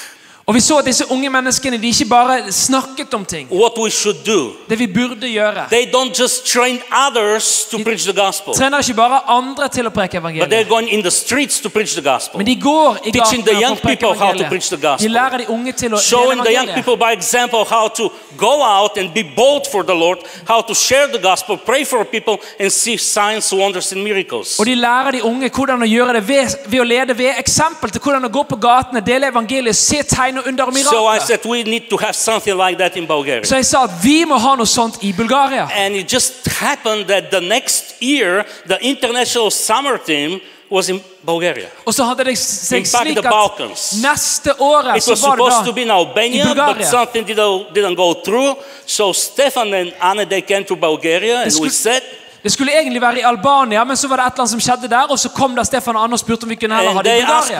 Og 0.49 0.55
vi 0.55 0.59
så 0.65 0.79
at 0.81 0.87
disse 0.89 1.05
unge 1.13 1.29
menneskene 1.29 1.77
de 1.77 1.87
ikke 1.93 2.05
bare 2.09 2.51
snakket 2.51 3.13
om 3.13 3.25
ting. 3.25 3.51
do. 4.25 4.53
Det 4.69 4.79
vi 4.79 4.87
burde 4.87 5.27
gjøre. 5.29 5.65
Gospel, 8.15 8.53
trener 8.57 8.77
ikke 8.81 8.93
bare 8.97 9.19
andre 9.29 9.67
til 9.69 9.85
å 9.85 9.91
preke 9.93 10.17
evangeliet. 10.17 10.49
Men 12.35 12.45
de 12.47 12.55
går 12.55 12.97
i 13.05 13.11
gatene 13.13 13.21
og 13.69 13.77
preker 13.83 14.07
evangeliet. 14.15 15.01
De 15.03 15.07
lærer 15.07 15.37
de 15.37 15.45
unge 15.53 15.71
til 15.71 15.93
å 15.93 15.99
dele 15.99 16.01
Showing 16.01 16.41
the 16.41 16.53
young 16.53 16.65
evangeliet. 16.65 16.75
people 16.75 16.97
by 16.97 17.11
example 17.13 17.63
how 17.69 17.87
to 17.87 18.09
go 18.37 18.63
out 18.63 18.97
bold 19.35 19.67
for 19.71 19.83
the 19.83 19.93
Lord, 19.93 20.17
how 20.47 20.61
share 20.73 21.07
the 21.13 21.21
gospel, 21.21 21.57
pray 21.57 21.85
for 21.85 22.03
people, 22.05 22.39
and 22.59 22.71
see 22.71 22.97
signs, 22.97 23.53
wonders, 23.53 23.91
and 23.91 24.03
miracles. 24.03 24.57
Og 24.59 24.65
de 24.65 24.75
lærer 24.75 25.11
de 25.11 25.23
unge 25.23 25.49
hvordan 25.49 25.81
å 25.81 25.85
gjøre 25.85 26.13
det 26.13 26.27
ved, 26.27 26.57
ved 26.65 26.79
å 26.79 26.83
lede 26.83 27.17
ved 27.17 27.37
eksempel 27.37 27.91
til 27.91 28.01
hvordan 28.01 28.25
å 28.25 28.33
gå 28.33 28.43
på 28.49 28.55
gatene, 28.57 29.05
dele 29.05 29.29
evangeliet, 29.29 29.75
se 29.75 30.01
tegn 30.03 30.38
under 30.47 30.71
So 30.83 31.07
I 31.07 31.19
said 31.19 31.39
we 31.45 31.63
need 31.63 31.89
to 31.89 31.97
have 31.97 32.15
something 32.15 32.55
like 32.57 32.77
that 32.77 32.97
in 32.97 33.07
Bulgaria. 33.07 33.43
Så 33.45 33.55
jeg 33.55 33.65
sa 33.65 33.83
at 33.83 33.91
vi 34.03 34.25
må 34.25 34.37
ha 34.37 34.55
noe 34.55 34.65
sånt 34.67 34.97
i 35.03 35.11
Bulgaria. 35.13 35.67
And 35.75 35.95
it 35.95 36.13
just 36.13 36.47
happened 36.47 37.05
that 37.05 37.31
the 37.31 37.39
next 37.41 38.01
year, 38.01 38.45
the 38.67 38.77
international 38.81 39.51
summer 39.51 39.97
team 39.97 40.39
was 40.71 40.89
in 40.89 41.01
Bulgaria. 41.25 41.67
Og 41.85 41.93
så 41.93 42.03
hadde 42.03 42.23
det 42.23 42.37
seg 42.37 42.77
In 42.77 42.85
fact, 42.85 43.03
slik 43.03 43.17
the 43.17 43.27
at 43.27 43.31
Balkans. 43.31 43.93
neste 44.03 44.53
året 44.61 44.97
It 44.97 45.03
så 45.03 45.11
was 45.11 45.21
var 45.23 45.35
supposed 45.35 45.65
to 45.65 45.73
be 45.73 45.81
in 45.81 45.91
Albania, 45.91 46.45
but 46.45 46.55
Bulgaria. 46.55 46.89
something 46.89 47.25
didn't, 47.27 47.73
didn't 47.75 47.95
go 47.95 48.13
through. 48.25 48.55
So 48.85 49.13
Stefan 49.13 49.73
and 49.73 49.91
Anna, 50.01 50.25
they 50.25 50.41
came 50.41 50.63
to 50.65 50.75
Bulgaria 50.75 51.41
and 51.43 51.51
we 51.61 51.69
said, 51.69 52.01
Det 52.43 52.51
skulle 52.51 52.71
egentlig 52.79 53.01
være 53.01 53.19
i 53.19 53.21
Albania, 53.27 53.83
men 53.83 53.97
så 53.97 54.07
var 54.07 54.15
det 54.17 54.25
et 54.25 54.33
eller 54.33 54.43
annet 54.45 54.51
som 54.51 54.59
skjedde 54.63 54.87
der. 54.87 55.11
Og 55.11 55.19
så 55.19 55.29
kom 55.29 55.55
da 55.55 55.63
Stefan 55.67 55.95
og 55.95 56.03
Anna 56.03 56.13
og 56.15 56.19
spurte 56.19 56.43
om 56.47 56.49
vi 56.49 56.55
kunne 56.55 56.75
heller 56.75 56.93
ha 56.95 57.01
det 57.03 57.11
i 57.17 57.21
Bulgaria. 57.25 57.59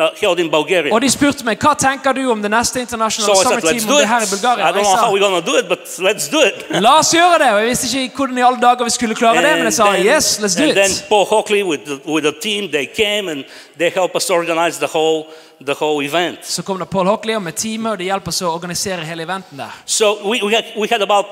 uh, 0.00 0.04
Bulgaria? 0.50 0.94
Og 0.94 1.00
de 1.02 1.10
spurte 1.10 1.44
meg 1.46 1.58
hva 1.62 1.74
tenker 1.78 2.12
du 2.18 2.24
om 2.32 2.42
det 2.42 2.50
neste 2.50 2.80
internasjonale 2.82 3.36
so 3.36 3.42
summer 3.42 3.60
team 3.60 3.86
om 3.86 3.96
det 4.00 4.08
her 4.08 4.26
i 4.26 4.30
Bulgaria. 4.34 4.64
Sa 4.84 5.06
la 6.86 6.96
oss 6.98 7.14
gjøre 7.14 7.38
det. 7.44 7.50
Og 7.54 7.60
jeg 7.62 7.68
visste 7.70 8.02
ikke 8.02 8.16
hvordan 8.22 8.38
i 8.38 8.46
alle 8.48 8.60
dager 8.66 8.84
vi 8.84 8.90
skulle 8.96 9.14
klare 9.14 9.42
det, 9.46 9.54
men 9.62 9.70
jeg 9.70 9.78
sa 9.78 9.86
yes, 10.16 10.38
let's 10.42 10.58
do 10.58 10.66
it. 10.66 10.74
The, 13.78 13.84
the 13.84 13.88
they 13.88 14.00
helped 14.00 14.16
us 14.16 14.30
organize 14.30 14.78
the 14.78 14.86
whole, 14.86 15.26
the 15.66 15.74
whole 15.80 16.06
event. 16.06 16.38
Så 16.42 16.62
kom 16.62 16.78
det 16.78 16.90
Paul 16.90 17.06
Hockley 17.06 17.40
med 17.40 17.52
teamet, 17.52 17.92
og 17.92 17.98
det 17.98 18.04
hjelper 18.04 18.28
oss 18.28 18.42
å 18.42 18.52
organisere 18.52 19.04
hele 19.04 19.22
eventen 19.22 19.58
der. 19.58 19.70
So 19.86 20.30
we, 20.30 20.40
we, 20.42 20.54
had, 20.54 20.64
we 20.76 20.88
had 20.90 21.02
about 21.02 21.26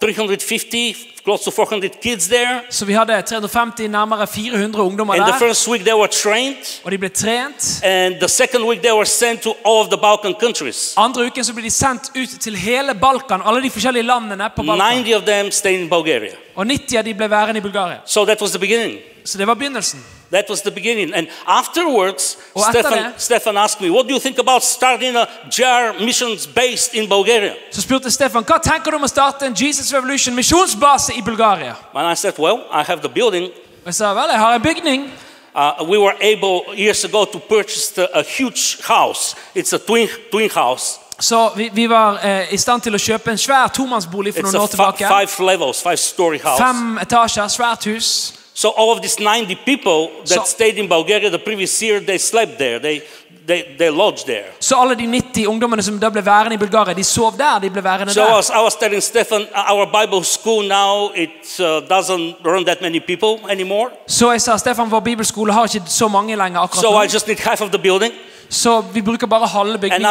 350, 0.00 0.94
close 1.24 1.44
to 1.44 1.50
400 1.50 1.88
kids 2.02 2.28
there. 2.28 2.60
Så 2.70 2.84
vi 2.84 2.92
hadde 2.92 3.22
350, 3.22 3.88
nærmere 3.88 4.26
400 4.26 4.82
ungdommer 4.82 5.14
And 5.14 5.24
the 5.24 5.32
der. 5.32 5.38
first 5.38 5.68
week 5.68 5.84
they 5.84 5.94
were 5.94 6.08
trained. 6.08 6.80
Og 6.84 6.90
de 6.90 6.98
ble 6.98 7.08
trent. 7.08 7.80
And 7.84 8.14
the 8.20 8.28
second 8.28 8.64
week 8.64 8.82
they 8.82 8.92
were 8.92 9.06
sent 9.06 9.42
to 9.42 9.50
all 9.64 9.80
of 9.80 9.88
the 9.88 9.96
Balkan 9.96 10.34
countries. 10.40 10.94
Andre 10.96 11.26
uken 11.26 11.44
så 11.44 11.54
ble 11.54 11.62
de 11.62 11.70
sendt 11.70 12.10
ut 12.16 12.40
til 12.40 12.56
hele 12.56 12.94
Balkan, 12.94 13.42
alle 13.44 13.62
de 13.62 13.70
forskjellige 13.70 14.02
landene 14.02 14.50
på 14.56 14.62
Balkan. 14.62 15.04
90 15.04 15.14
of 15.16 15.22
them 15.22 15.50
stayed 15.50 15.80
in 15.80 15.88
Bulgaria. 15.88 16.34
Og 16.54 16.66
90 16.66 16.98
av 16.98 17.04
de 17.04 17.14
ble 17.14 17.30
værende 17.30 17.58
i 17.58 17.62
Bulgaria. 17.62 17.98
So 18.06 18.24
that 18.24 18.40
was 18.42 18.50
the 18.50 18.58
beginning. 18.58 18.98
Så 19.24 19.38
det 19.38 19.46
var 19.46 19.54
begynnelsen. 19.54 20.04
That 20.30 20.44
was 20.48 20.62
the 20.62 20.70
beginning. 20.70 21.14
And 21.14 21.28
afterwards, 21.46 22.36
Stefan, 22.56 23.12
Stefan 23.16 23.56
asked 23.56 23.80
me, 23.80 23.90
What 23.90 24.08
do 24.08 24.14
you 24.14 24.20
think 24.20 24.38
about 24.38 24.62
starting 24.64 25.16
a 25.16 25.28
JAR 25.58 25.94
missions 26.00 26.46
based 26.46 26.94
in 26.94 27.08
Bulgaria? 27.08 27.54
Så 27.70 27.80
spurte 27.80 28.10
Stefan 28.10 28.44
hva 28.44 28.58
tenker 28.58 28.90
du 28.90 28.96
om 28.96 29.04
å 29.04 29.08
starte 29.08 29.46
en 29.46 29.54
Jesus 29.54 29.92
Revolution 29.94 30.34
misjonsbase 30.34 31.14
i 31.14 31.22
Bulgaria. 31.22 31.76
And 31.94 32.08
I 32.12 32.14
said, 32.14 32.34
Well, 32.38 32.64
I 32.72 32.82
have 32.82 33.00
the 33.02 33.08
building. 33.08 33.50
Jeg 33.86 33.94
sa 33.94 34.14
vel, 34.14 34.30
jeg 34.30 34.38
har 34.38 34.54
en 34.54 34.62
bygning. 34.62 35.10
Uh, 35.54 35.84
we 35.88 35.96
were 35.98 36.14
able 36.20 36.74
years 36.74 37.04
ago 37.04 37.24
to 37.24 37.38
purchase 37.38 37.90
the, 37.94 38.08
a 38.18 38.22
huge 38.22 38.78
house. 38.82 39.34
It's 39.54 39.72
a 39.72 39.78
twin, 39.78 40.08
twin 40.32 40.50
house. 40.50 40.98
Så 41.20 41.50
vi, 41.56 41.70
vi 41.72 41.86
var 41.88 42.18
eh, 42.22 42.52
i 42.52 42.56
stand 42.60 42.82
til 42.82 42.94
å 42.94 42.98
kjøpe 43.00 43.30
en 43.32 43.38
svær 43.40 43.68
tomannsbolig 43.72 44.34
for 44.34 44.42
It's 44.44 44.52
noen 44.52 44.60
a 44.60 44.64
år 44.64 44.68
tilbake. 44.74 45.08
five 45.08 45.46
levels, 45.46 45.80
five 45.82 45.96
story 45.96 46.38
house. 46.38 46.60
Fem 46.60 46.98
etasjer, 47.00 47.48
svært 47.48 47.86
hus. 47.88 48.34
So 48.56 48.68
all 48.76 48.90
of 48.96 49.00
these 49.02 49.20
90 49.20 49.54
people 49.66 50.08
that 50.24 50.28
So- 50.28 50.44
stayed 50.46 50.78
in 50.78 50.88
Bulgaria 50.88 51.28
the 51.30 51.38
previous 51.38 51.82
year, 51.82 52.00
they 52.00 52.18
slept 52.18 52.56
there. 52.58 52.78
They, 52.78 53.02
they, 53.48 53.64
they 53.78 53.90
lodged 53.90 54.24
there. 54.26 54.44
Så 54.60 54.74
alle 54.80 54.94
de 54.94 55.06
90 55.06 55.46
ungdommene 55.46 55.82
som 55.82 55.98
da 56.00 56.08
ble 56.08 56.22
værende 56.26 56.54
i 56.54 56.56
Bulgaria, 56.58 56.94
de 56.94 57.04
sov 57.04 57.32
der. 57.38 57.58
de 57.62 57.70
ble 57.70 57.84
værende 57.84 58.12
So 58.14 58.20
I 58.20 58.24
der. 58.24 58.34
was, 58.36 58.48
I 58.48 58.62
was 58.64 58.74
telling 58.74 59.02
Stefan, 59.02 59.40
uh, 59.42 59.72
our 59.74 59.86
Bible 60.00 60.24
school 60.24 60.62
now, 60.68 61.10
it 61.14 61.60
uh, 61.60 61.66
doesn't 61.96 62.34
run 62.46 62.64
that 62.64 62.80
many 62.82 63.00
people 63.00 63.50
anymore. 63.50 63.90
Så 64.08 64.30
jeg 64.30 64.40
sa 64.40 64.56
Stefan, 64.56 64.90
vår 64.90 65.00
bibelskole 65.00 65.52
har 65.52 65.64
ikke 65.64 65.82
så 65.86 66.08
mange 66.08 66.36
lenger 66.36 66.60
So 66.60 66.62
I 66.62 66.64
akkurat 66.64 67.06
nå. 67.08 67.12
just 67.12 67.26
need 67.28 67.38
half 67.38 67.60
of 67.60 67.68
the 67.68 67.78
building. 67.78 68.12
Så 68.48 68.80
vi 68.92 69.02
bruker 69.02 69.26
bare 69.26 69.46
halve 69.46 69.78
bygningen. 69.78 70.02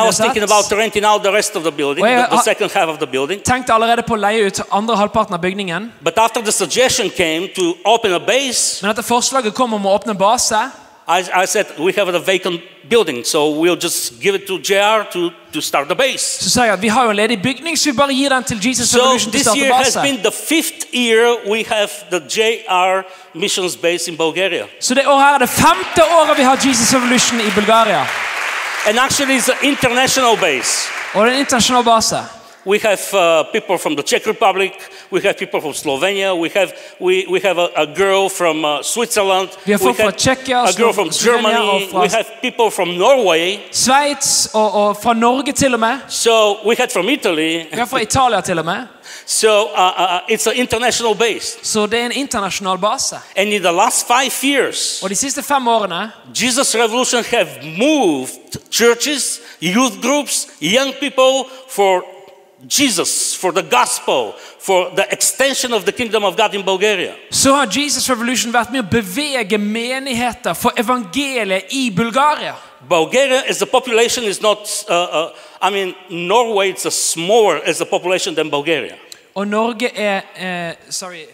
building, 1.71 2.05
the 2.99 3.07
building. 3.07 3.41
Tenkte 3.41 3.73
allerede 3.73 4.03
på 4.03 4.13
å 4.15 4.19
leie 4.19 4.47
ut 4.47 4.59
andre 4.71 4.95
halvparten 4.95 5.33
av 5.33 5.41
bygningen. 5.41 5.91
Men 8.81 8.91
etter 8.91 9.03
forslaget 9.03 9.53
kom 9.55 9.73
om 9.73 9.85
å 9.85 9.95
åpne 9.97 10.13
base, 10.13 10.69
I, 11.07 11.43
I 11.43 11.45
said, 11.45 11.65
we 11.77 11.93
have 11.93 12.07
a 12.07 12.19
vacant 12.19 12.61
building, 12.89 13.23
so 13.23 13.59
we'll 13.59 13.75
just 13.75 14.19
give 14.19 14.33
it 14.33 14.47
to 14.47 14.57
JR 14.57 15.03
to, 15.11 15.31
to 15.51 15.61
start 15.61 15.87
the 15.87 15.95
base. 15.95 16.43
så 16.43 16.49
sa 16.49 16.63
jeg 16.63 16.81
vi 16.81 16.87
har 16.87 17.09
en 17.09 17.15
ledig 17.15 17.41
bygning, 17.41 17.77
så 17.77 17.91
vi 17.91 17.97
bare 17.97 18.13
gir 18.13 18.29
den 18.29 18.43
til 18.43 18.67
Jesus 18.67 18.89
So 18.89 18.99
Revolution 18.99 19.29
å 19.29 19.37
this 19.37 19.47
year 19.55 19.73
has 19.73 19.95
been 19.95 20.17
the 20.23 20.31
fifth 20.31 20.85
year 20.93 21.37
we 21.51 21.63
have 21.63 21.89
the 22.09 22.19
JR 22.19 23.05
missions 23.33 23.75
base 23.77 24.11
in 24.11 24.17
Bulgaria. 24.17 24.65
Så 24.79 24.93
det 24.93 25.07
året 25.07 25.33
er 25.33 25.37
det 25.37 25.49
femte 25.49 26.03
året 26.19 26.37
vi 26.37 26.43
har 26.43 26.57
Jesus 26.65 26.93
Revolution 26.93 27.39
i 27.39 27.51
Bulgaria. 27.55 28.07
And 28.87 28.99
actually 28.99 29.35
it's 29.37 29.49
an 29.49 29.57
international 29.61 30.37
base. 30.37 30.89
Er 31.15 31.21
en 31.21 31.39
internasjonal 31.39 31.83
base. 31.83 32.17
We 32.67 32.79
have 32.79 32.99
uh, 33.13 33.43
people 33.51 33.77
from 33.77 33.95
the 33.95 34.03
Czech 34.03 34.25
Republic, 34.27 34.73
we 35.11 35.21
have 35.21 35.33
people 35.37 35.61
from 35.61 35.73
Slovenia, 35.73 36.33
we 36.33 36.49
have, 36.49 36.73
we, 36.99 37.25
we 37.29 37.39
have 37.39 37.59
a, 37.59 37.69
a 37.75 37.85
girl 37.85 38.27
from 38.29 38.65
uh, 38.65 38.81
Switzerland, 38.81 39.49
Vi 39.65 39.71
har 39.71 39.79
folk 39.79 39.97
we 39.97 40.03
fra 40.03 40.67
a 40.67 40.71
girl 40.71 40.93
from 40.93 41.07
og 41.07 41.13
Germany, 41.13 41.89
fra- 41.91 42.01
we 42.01 42.09
have 42.09 42.25
people 42.41 42.71
from 42.71 42.87
Norway, 42.87 43.59
Sveits 43.71 44.49
og, 44.53 44.73
og 44.73 44.97
fra 45.03 45.13
Norge 45.13 45.51
til 45.51 45.73
og 45.73 45.79
med. 45.79 45.97
so 46.09 46.67
we 46.67 46.75
had 46.75 46.89
from 46.93 47.09
Italy. 47.09 47.59
Vi 47.71 47.77
har 47.77 47.85
fra 47.85 47.99
Italia 48.01 48.41
til 48.41 48.59
og 48.59 48.65
med. 48.65 48.87
So 49.25 49.47
uh, 49.47 49.93
uh, 49.97 50.19
it's 50.29 50.47
an 50.47 50.55
international 50.55 51.15
base. 51.15 51.57
Så 51.63 51.85
det 51.85 51.99
er 51.99 52.05
en 52.05 52.11
internasjonal 52.11 52.77
base. 52.77 53.15
And 53.35 53.49
in 53.49 53.61
the 53.61 53.71
last 53.71 54.07
five 54.07 54.51
years, 54.51 55.03
Og 55.03 55.09
de 55.09 55.15
siste 55.15 55.43
fem 55.43 55.67
årene 55.67 56.11
Jesus 56.43 56.75
Revolution 56.75 57.23
have 57.23 57.47
moved 57.77 58.29
churches, 58.71 59.41
youth 59.61 60.01
groups, 60.01 60.47
young 60.61 60.93
people 60.99 61.49
for 61.69 62.14
Jesus, 62.67 63.35
for 63.35 63.51
the 63.51 63.61
gospel, 63.61 64.33
for 64.59 64.91
the 64.95 65.05
extension 65.13 65.73
of 65.73 65.85
the 65.85 65.91
kingdom 65.91 66.23
of 66.23 66.35
God 66.35 66.55
in 66.55 66.63
Bulgaria. 66.63 67.13
så 67.29 67.51
har 67.53 67.67
Jesus 67.71 68.09
Revolution 68.09 68.53
vært 68.53 68.71
med 68.71 68.85
å 68.85 68.89
bevege 68.89 69.57
menigheter 69.57 70.53
for 70.53 70.71
evangeliet 70.77 71.65
i 71.69 71.91
Bulgaria. 71.91 72.55
Bulgaria 72.89 73.43
as 73.49 73.61
a 73.61 73.65
population 73.65 74.23
is 74.23 74.41
not, 74.41 74.85
uh, 74.89 74.93
uh, 74.93 75.29
I 75.61 75.71
mean, 75.71 75.95
Norway 76.09 76.71
is 76.71 76.85
a 76.85 76.91
smaller 76.91 77.61
as 77.65 77.81
a 77.81 77.85
population 77.85 78.35
than 78.35 78.49
Bulgaria. 78.49 78.95
Og 79.35 79.47
Norge 79.47 79.91
er 79.95 80.21
uh, 80.39 80.75
Sorry. 80.89 81.25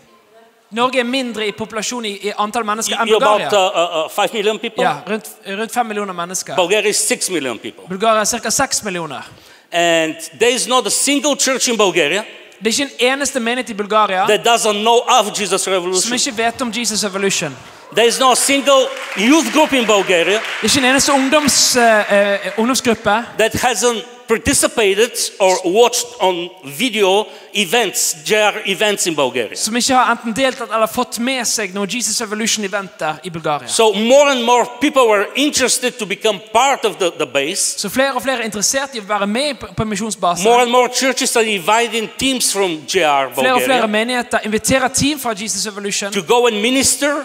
Norge 0.72 1.00
er 1.00 1.04
mindre 1.04 1.48
i 1.48 1.52
populasjon 1.52 2.06
i, 2.06 2.14
i 2.30 2.32
antall 2.40 2.64
mennesker 2.66 2.96
enn 2.96 3.10
Bulgaria. 3.12 3.48
about 3.48 3.76
uh, 3.76 4.00
uh, 4.00 4.06
uh, 4.06 4.10
5. 4.10 4.70
Ja, 4.80 5.02
rundt, 5.08 5.28
rundt 5.46 5.74
fem 5.74 5.88
millioner 5.88 6.14
mennesker. 6.14 6.56
Bulgaria 6.56 6.90
is 6.90 6.98
6 7.08 7.30
er 7.30 8.40
ca. 8.40 8.52
seks 8.52 8.84
millioner. 8.84 9.28
And 9.74 10.16
there 10.40 10.54
is 10.56 10.68
not 10.68 10.88
a 10.88 10.90
single 10.90 11.36
church 11.36 11.68
in 11.68 11.78
Bulgaria 11.78 12.24
Det 12.64 12.68
er 12.68 12.84
ikke 12.84 12.94
en 13.00 13.14
eneste 13.14 13.40
menighet 13.40 13.70
i 13.70 13.74
Bulgaria 13.74 14.26
that 14.28 14.40
doesn't 14.48 14.82
know 14.82 14.98
of 15.20 15.40
Jesus 15.40 15.62
som 15.62 15.74
Revolution. 15.74 16.14
ikke 16.14 16.38
vet 16.38 16.62
om 16.62 16.74
Jesus 16.78 17.04
Evolution. 17.04 17.58
There 17.96 18.08
is 18.08 18.20
no 18.20 18.34
single 18.36 18.88
youth 19.18 19.54
group 19.54 19.74
in 19.74 19.86
Bulgaria 19.86 20.26
Det 20.26 20.40
er 20.62 20.64
ikke 20.64 20.78
en 20.80 20.86
eneste 20.86 21.12
ungdoms, 21.12 21.76
eh, 21.76 22.34
eh, 22.34 22.40
ungdomsgruppe 22.58 23.26
that 23.38 23.54
hasn't 23.56 24.04
participated 24.32 25.12
or 25.40 25.54
watched 25.66 26.08
on 26.20 26.50
video 26.64 27.26
events, 27.54 28.16
JR 28.24 28.62
events 28.66 29.08
in 29.08 29.16
Bulgaria. 29.16 29.56
som 29.56 29.76
ikke 29.76 29.94
har 29.94 30.12
enten 30.12 30.36
deltatt 30.36 30.72
eller 30.72 30.88
fått 30.88 31.20
med 31.20 31.44
seg 31.48 31.74
noen 31.76 31.90
Jesus 31.92 32.22
Evolution-eventer 32.22 33.20
i 33.28 33.30
Bulgaria. 33.30 33.68
So 33.68 33.92
more 33.94 34.32
and 34.32 34.44
more 34.44 34.66
people 34.80 35.04
were 35.10 35.28
interested 35.36 35.98
to 36.00 36.06
become 36.06 36.40
part 36.54 36.86
of 36.86 36.98
the, 36.98 37.12
the 37.20 37.26
base. 37.26 37.80
Så 37.80 37.90
flere 37.90 38.16
og 38.16 38.24
flere 38.24 38.40
er 38.46 38.48
interessert 38.48 38.96
i 38.96 39.04
å 39.04 39.08
være 39.08 39.28
med 39.28 39.60
på, 39.60 39.74
på 39.76 39.86
misjonsbase. 39.86 40.48
More 40.48 40.62
and 40.62 40.72
more 40.72 40.90
churches 40.90 41.36
are 41.36 41.46
inviting 41.46 42.10
teams 42.18 42.54
from 42.54 42.80
JR 42.88 43.34
Flere 43.36 43.36
og 43.36 43.36
flere 43.36 43.60
Bulgaria 43.60 43.88
menigheter 43.88 44.48
inviterer 44.48 44.88
team 44.88 45.20
fra 45.20 45.36
Jesus 45.36 45.66
Evolution 45.66 46.14
to 46.14 46.24
go 46.28 46.48
and 46.48 46.62
minister, 46.62 47.24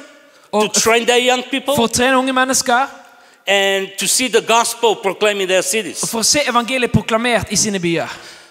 to 0.52 0.68
train 0.68 1.06
their 1.06 1.22
young 1.22 1.42
people, 1.50 1.76
for 1.76 1.86
å 1.86 1.92
trene 1.92 2.18
unge 2.18 2.34
mennesker 2.34 3.05
and 3.46 3.88
to 3.98 4.06
see 4.06 4.28
the 4.28 4.40
gospel 4.40 4.96
proclaimed 4.96 5.40
in 5.40 5.48
their 5.48 5.62
cities. 5.62 6.00
for 6.10 6.20
å 6.20 6.24
se 6.24 6.42
evangeliet 6.48 6.92
proklamert 6.92 7.52
i 7.52 7.56
sine 7.56 7.78
byer. 7.80 8.08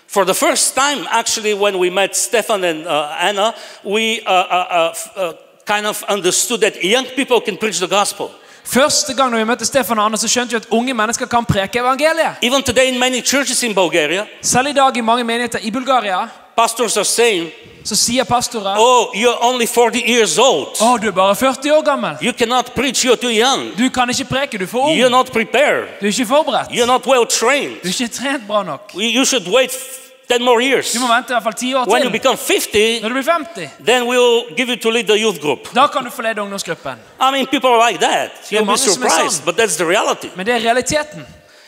For 0.07 0.25
the 0.25 0.33
first 0.33 0.75
time, 0.75 1.07
actually, 1.11 1.53
when 1.53 1.77
we 1.77 1.89
met 1.89 2.15
Stefan 2.15 2.63
and 2.63 2.87
uh, 2.87 3.17
Anna, 3.19 3.53
we 3.83 4.21
uh, 4.21 4.31
uh, 4.31 4.67
uh, 4.69 5.19
uh, 5.19 5.33
kind 5.65 5.85
of 5.85 6.03
understood 6.07 6.61
that 6.61 6.81
young 6.83 7.05
people 7.15 7.41
can 7.41 7.57
preach 7.57 7.79
the 7.79 7.87
gospel. 7.87 8.31
Første 8.65 9.13
gang 9.13 9.31
når 9.31 9.37
vi 9.37 9.43
møtte 9.43 9.65
Stefan 9.65 9.99
og 9.99 10.05
Anna, 10.05 10.17
så 10.17 10.27
skjønte 10.27 10.55
vi 10.55 10.55
at 10.55 10.67
unge 10.71 10.93
mennesker 10.93 11.25
kan 11.25 11.45
preke 11.45 11.79
evangeliet. 11.79 12.39
Even 12.41 12.63
today, 12.63 12.87
in 12.87 12.99
many 12.99 13.21
churches 13.21 13.63
in 13.63 13.75
Bulgaria, 13.75 14.25
Selv 14.41 14.67
i 14.67 14.73
dag 14.73 14.97
i 14.97 15.01
mange 15.01 15.23
menigheter 15.23 15.59
i 15.59 15.71
Bulgaria 15.71 16.29
pastors 16.55 16.97
are 16.97 17.05
saying, 17.05 17.51
så 17.85 17.95
sier 17.95 18.23
pastoren 18.25 18.77
Oh, 18.77 19.11
you're 19.13 19.37
only 19.41 19.65
40 19.67 20.01
years 20.07 20.37
old. 20.39 20.67
Å, 20.81 20.95
du 21.01 21.07
er 21.07 21.11
bare 21.13 21.35
40 21.35 21.71
år 21.71 21.83
gammel. 21.85 22.17
You 22.21 22.33
cannot 22.33 22.73
preach, 22.75 23.03
you're 23.05 23.15
too 23.21 23.29
young. 23.31 23.71
Du 23.77 23.89
kan 23.89 24.09
ikke 24.09 24.25
preke, 24.25 24.57
du 24.57 24.63
er 24.63 24.67
for 24.67 24.87
ung. 24.89 24.97
You're 24.97 25.09
not 25.13 25.31
prepared. 25.31 25.87
Du 26.01 26.05
er 26.07 26.11
ikke 26.11 26.25
forberedt. 26.25 26.71
You're 26.71 26.89
not 26.89 27.05
well 27.05 27.25
trained. 27.25 27.77
Du 27.83 27.87
er 27.89 27.93
ikke 27.93 28.07
trent 28.13 28.47
bra 28.47 28.63
nok. 28.63 28.91
You 28.95 29.11
you 29.19 29.25
should 29.25 29.47
wait 29.47 29.71
10 30.27 30.41
more 30.43 30.59
years. 30.63 30.91
Du 30.93 30.99
må 30.99 31.07
vente 31.07 31.29
i 31.29 31.35
hvert 31.35 31.43
fall 31.43 31.53
10 31.53 31.73
år 31.75 31.85
When 31.87 32.01
you 32.03 32.09
til. 32.09 32.19
become 32.19 32.37
50, 32.37 33.01
Når 33.01 33.09
du 33.09 33.13
blir 33.13 33.23
50, 33.23 33.69
then 33.85 34.07
we'll 34.09 34.55
give 34.57 34.69
you 34.69 34.75
to 34.81 34.89
lead 34.89 35.05
the 35.05 35.17
youth 35.21 35.39
group. 35.41 35.69
da 35.75 35.85
kan 35.87 36.03
du 36.03 36.09
få 36.09 36.21
lede 36.21 36.41
ungdomsgruppen. 36.41 36.95
I 37.21 37.31
mean, 37.31 37.45
people 37.47 37.69
are 37.69 37.91
like 37.91 37.99
that. 37.99 38.31
You'll 38.51 38.59
be 38.61 38.65
mange 38.65 38.77
som 38.79 39.03
er 39.03 39.09
surprised, 39.09 39.37
sånn. 39.41 39.45
but 39.45 39.55
that's 39.57 39.77
the 39.77 39.85
reality. 39.85 40.29
Men 40.35 40.45
det 40.45 40.55
er 40.55 40.59
realiteten. 40.65 41.25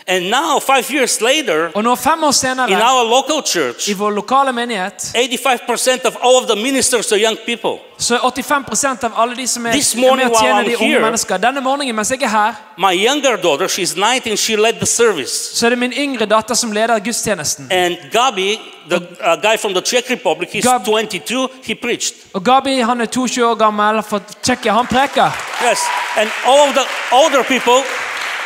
And 0.10 0.30
now, 0.30 0.60
five 0.60 0.90
years 0.94 1.22
later, 1.22 1.70
Og 1.76 1.84
nå 1.84 1.96
fem 1.96 2.24
år 2.24 2.28
in 2.28 2.34
senere, 2.34 2.82
our 2.94 3.04
local 3.04 3.42
church, 3.46 3.88
i 3.90 3.94
vår 3.94 4.10
lokale 4.10 4.54
menighet, 4.54 4.94
85% 5.16 6.06
of 6.08 6.16
all 6.24 6.36
of 6.36 6.48
the 6.48 6.56
ministers 6.56 7.12
are 7.12 7.20
young 7.20 7.38
people. 7.46 7.72
så 8.00 8.16
er 8.16 8.20
85 8.20 9.04
av 9.04 9.12
alle 9.18 9.36
de 9.36 9.48
som 9.48 9.66
er, 9.66 9.72
This 9.72 9.94
er 9.94 9.98
med 10.00 10.08
morning 10.08 10.28
å 10.30 10.32
while 10.32 10.40
tjene 10.48 10.60
I'm 10.62 10.70
de 10.70 10.76
unge 10.78 10.88
here- 10.88 11.02
mennesker. 11.02 11.38
Denne 11.38 11.62
morgenen 11.62 11.96
mens 11.96 12.10
jeg 12.12 12.22
er 12.24 12.28
her, 12.28 12.54
My 12.78 12.94
younger 13.08 13.36
daughter, 13.38 13.68
she's 13.68 13.96
19, 13.96 14.38
she 14.38 14.56
led 14.56 14.74
the 14.80 14.86
service. 14.86 15.58
så 15.58 15.66
er 15.66 15.70
det 15.70 15.78
min 15.80 15.92
yngre 15.94 16.26
datter 16.26 16.54
som 16.56 16.72
leder 16.72 17.00
gudstjenesten. 17.00 17.68
And 17.72 17.98
Gabi, 18.12 18.60
the 18.90 18.96
uh, 18.98 19.36
guy 19.42 19.58
from 19.58 19.74
the 19.74 19.82
Czech 19.82 20.10
Republic, 20.10 20.50
he's 20.54 20.64
Gab- 20.64 20.86
22, 20.86 21.50
he 21.64 21.76
preached. 21.76 22.14
Og 22.34 22.44
Gabi 22.44 22.80
han 22.82 23.02
er 23.02 23.06
22 23.06 23.46
år 23.46 23.56
gammel 23.56 24.04
fra 24.04 24.20
Tsjekkia. 24.44 24.72
Han 24.72 24.88
preker. 24.88 25.32
Yes. 25.70 25.80
And 26.18 26.30
all 26.46 26.70
of 26.70 26.74
the 26.76 26.86
older 27.12 27.44
people, 27.44 27.84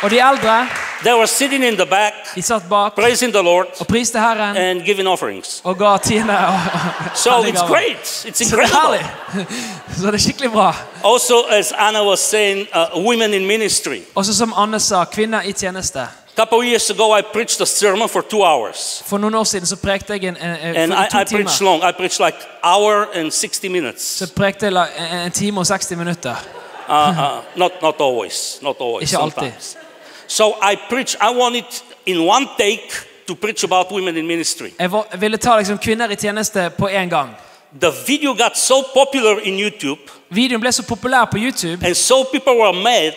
Og 0.02 0.10
de 0.10 0.16
eldre 0.20 0.66
they 1.04 1.12
were 1.12 1.26
sitting 1.26 1.64
in 1.64 1.76
the 1.76 1.86
back, 1.86 2.12
de 2.34 2.42
satt 2.42 2.62
bak 2.68 2.94
praising 2.94 3.32
the 3.32 3.42
Lord 3.42 3.66
og 3.80 3.86
priste 3.86 4.18
Herren 4.18 4.56
and 4.56 4.82
giving 4.84 5.08
offerings. 5.08 5.60
og 5.64 5.78
ga 5.78 5.96
tiende. 5.96 6.38
og- 6.38 6.54
So 7.14 7.30
it's 7.30 7.66
great. 7.66 8.02
It's 8.26 8.38
Så 8.48 8.56
det 8.56 8.62
er 8.62 8.62
incredible. 8.62 9.46
Så 9.96 10.06
det 10.06 10.14
er 10.14 10.18
skikkelig 10.18 10.52
bra. 10.52 10.74
Also, 11.04 11.42
as 11.50 11.72
Anna 11.78 12.04
was 12.08 12.20
saying, 12.20 12.66
uh, 12.76 13.04
women 13.04 13.34
in 13.34 13.46
ministry. 13.46 13.98
Så 14.22 14.36
som 14.36 14.54
Anne 14.56 14.80
sa, 14.80 15.04
kvinner 15.04 15.42
i 15.42 15.52
tjeneste. 15.52 15.98
A 16.00 16.34
couple 16.36 16.58
of 16.58 16.64
years 16.64 16.90
ago, 16.90 17.16
I 17.16 17.22
preached 17.32 17.60
a 17.60 17.64
sermon 17.66 18.08
for 18.08 18.20
two 18.20 18.42
hours. 18.44 19.02
For 19.06 19.18
noen 19.18 19.34
år 19.34 19.44
siden 19.44 19.66
så 19.66 19.76
prekte 19.76 20.12
jeg 20.12 20.24
en, 20.24 20.36
en, 20.36 20.42
en, 20.62 20.76
And 20.76 20.92
for 20.92 21.02
I, 21.02 21.06
to 21.10 21.18
I 21.18 21.24
preached 21.24 21.58
timer. 21.58 21.70
long. 21.70 21.82
I 21.88 21.92
preached 21.92 22.20
like 22.26 22.36
hour 22.64 23.06
and 23.14 23.30
60 23.32 23.68
minutes. 23.68 24.02
Så 24.18 24.32
prekte 24.36 24.66
jeg 24.66 24.72
la- 24.72 24.86
en, 25.12 25.18
en 25.26 25.30
time 25.30 25.60
og 25.60 25.66
60 25.66 25.90
minutter. 25.98 26.34
Uh, 26.88 26.94
uh, 27.08 27.14
not, 27.56 27.72
not 27.82 27.94
always. 28.00 28.58
Not 28.62 28.76
always. 28.80 29.12
Ikke 29.12 29.22
alltid. 29.22 29.38
Sometimes. 29.42 29.76
So 30.32 30.54
I 30.62 30.76
preach. 30.88 31.16
I 31.20 31.30
wanted 31.30 31.64
in 32.06 32.26
one 32.26 32.46
take 32.58 32.88
to 33.26 33.34
preach 33.34 33.64
about 33.64 33.92
women 33.92 34.16
in 34.16 34.26
ministry. 34.26 34.70
Jeg 34.78 34.90
ville 35.20 35.36
ta 35.36 35.56
liksom 35.58 35.78
kvinner 35.78 36.10
i 36.10 36.16
tjeneste 36.16 36.70
på 36.78 36.88
en 36.88 37.08
gang. 37.08 37.30
The 37.80 37.90
video 38.06 38.34
got 38.34 38.58
so 38.58 38.82
popular 38.94 39.40
in 39.44 39.58
YouTube, 39.60 40.00
Videoen 40.28 40.60
ble 40.60 40.72
så 40.72 40.82
populær 40.82 41.24
på 41.24 41.38
YouTube 41.38 41.86
and 41.86 41.94
so 41.94 42.24
people 42.24 42.52
were 42.52 42.72
mad. 42.82 43.12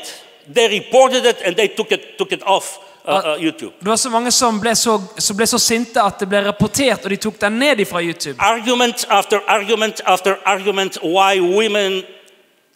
They 0.56 0.80
reported 0.80 1.26
it 1.26 1.36
and 1.46 1.56
they 1.56 1.68
took 1.78 1.92
it 1.92 2.02
took 2.18 2.32
it 2.32 2.44
off 2.44 2.78
uh, 3.08 3.14
uh, 3.14 3.44
YouTube. 3.44 3.72
Det 3.80 3.90
var 3.90 3.96
så 3.96 4.10
mange 4.10 4.32
som 4.32 4.60
ble 4.60 4.76
så, 4.76 5.02
som 5.18 5.38
ble 5.38 5.48
så 5.48 5.58
sinte 5.58 6.02
at 6.02 6.20
det 6.20 6.30
ble 6.30 6.44
rapportert, 6.48 7.04
og 7.04 7.10
de 7.10 7.16
tok 7.16 7.42
den 7.42 7.60
ned 7.60 7.86
fra 7.86 8.04
YouTube. 8.04 8.36
Argument 8.40 9.08
after 9.10 9.40
argument 9.48 10.02
after 10.06 10.36
argument 10.46 10.98
why 11.04 11.40
women 11.40 12.04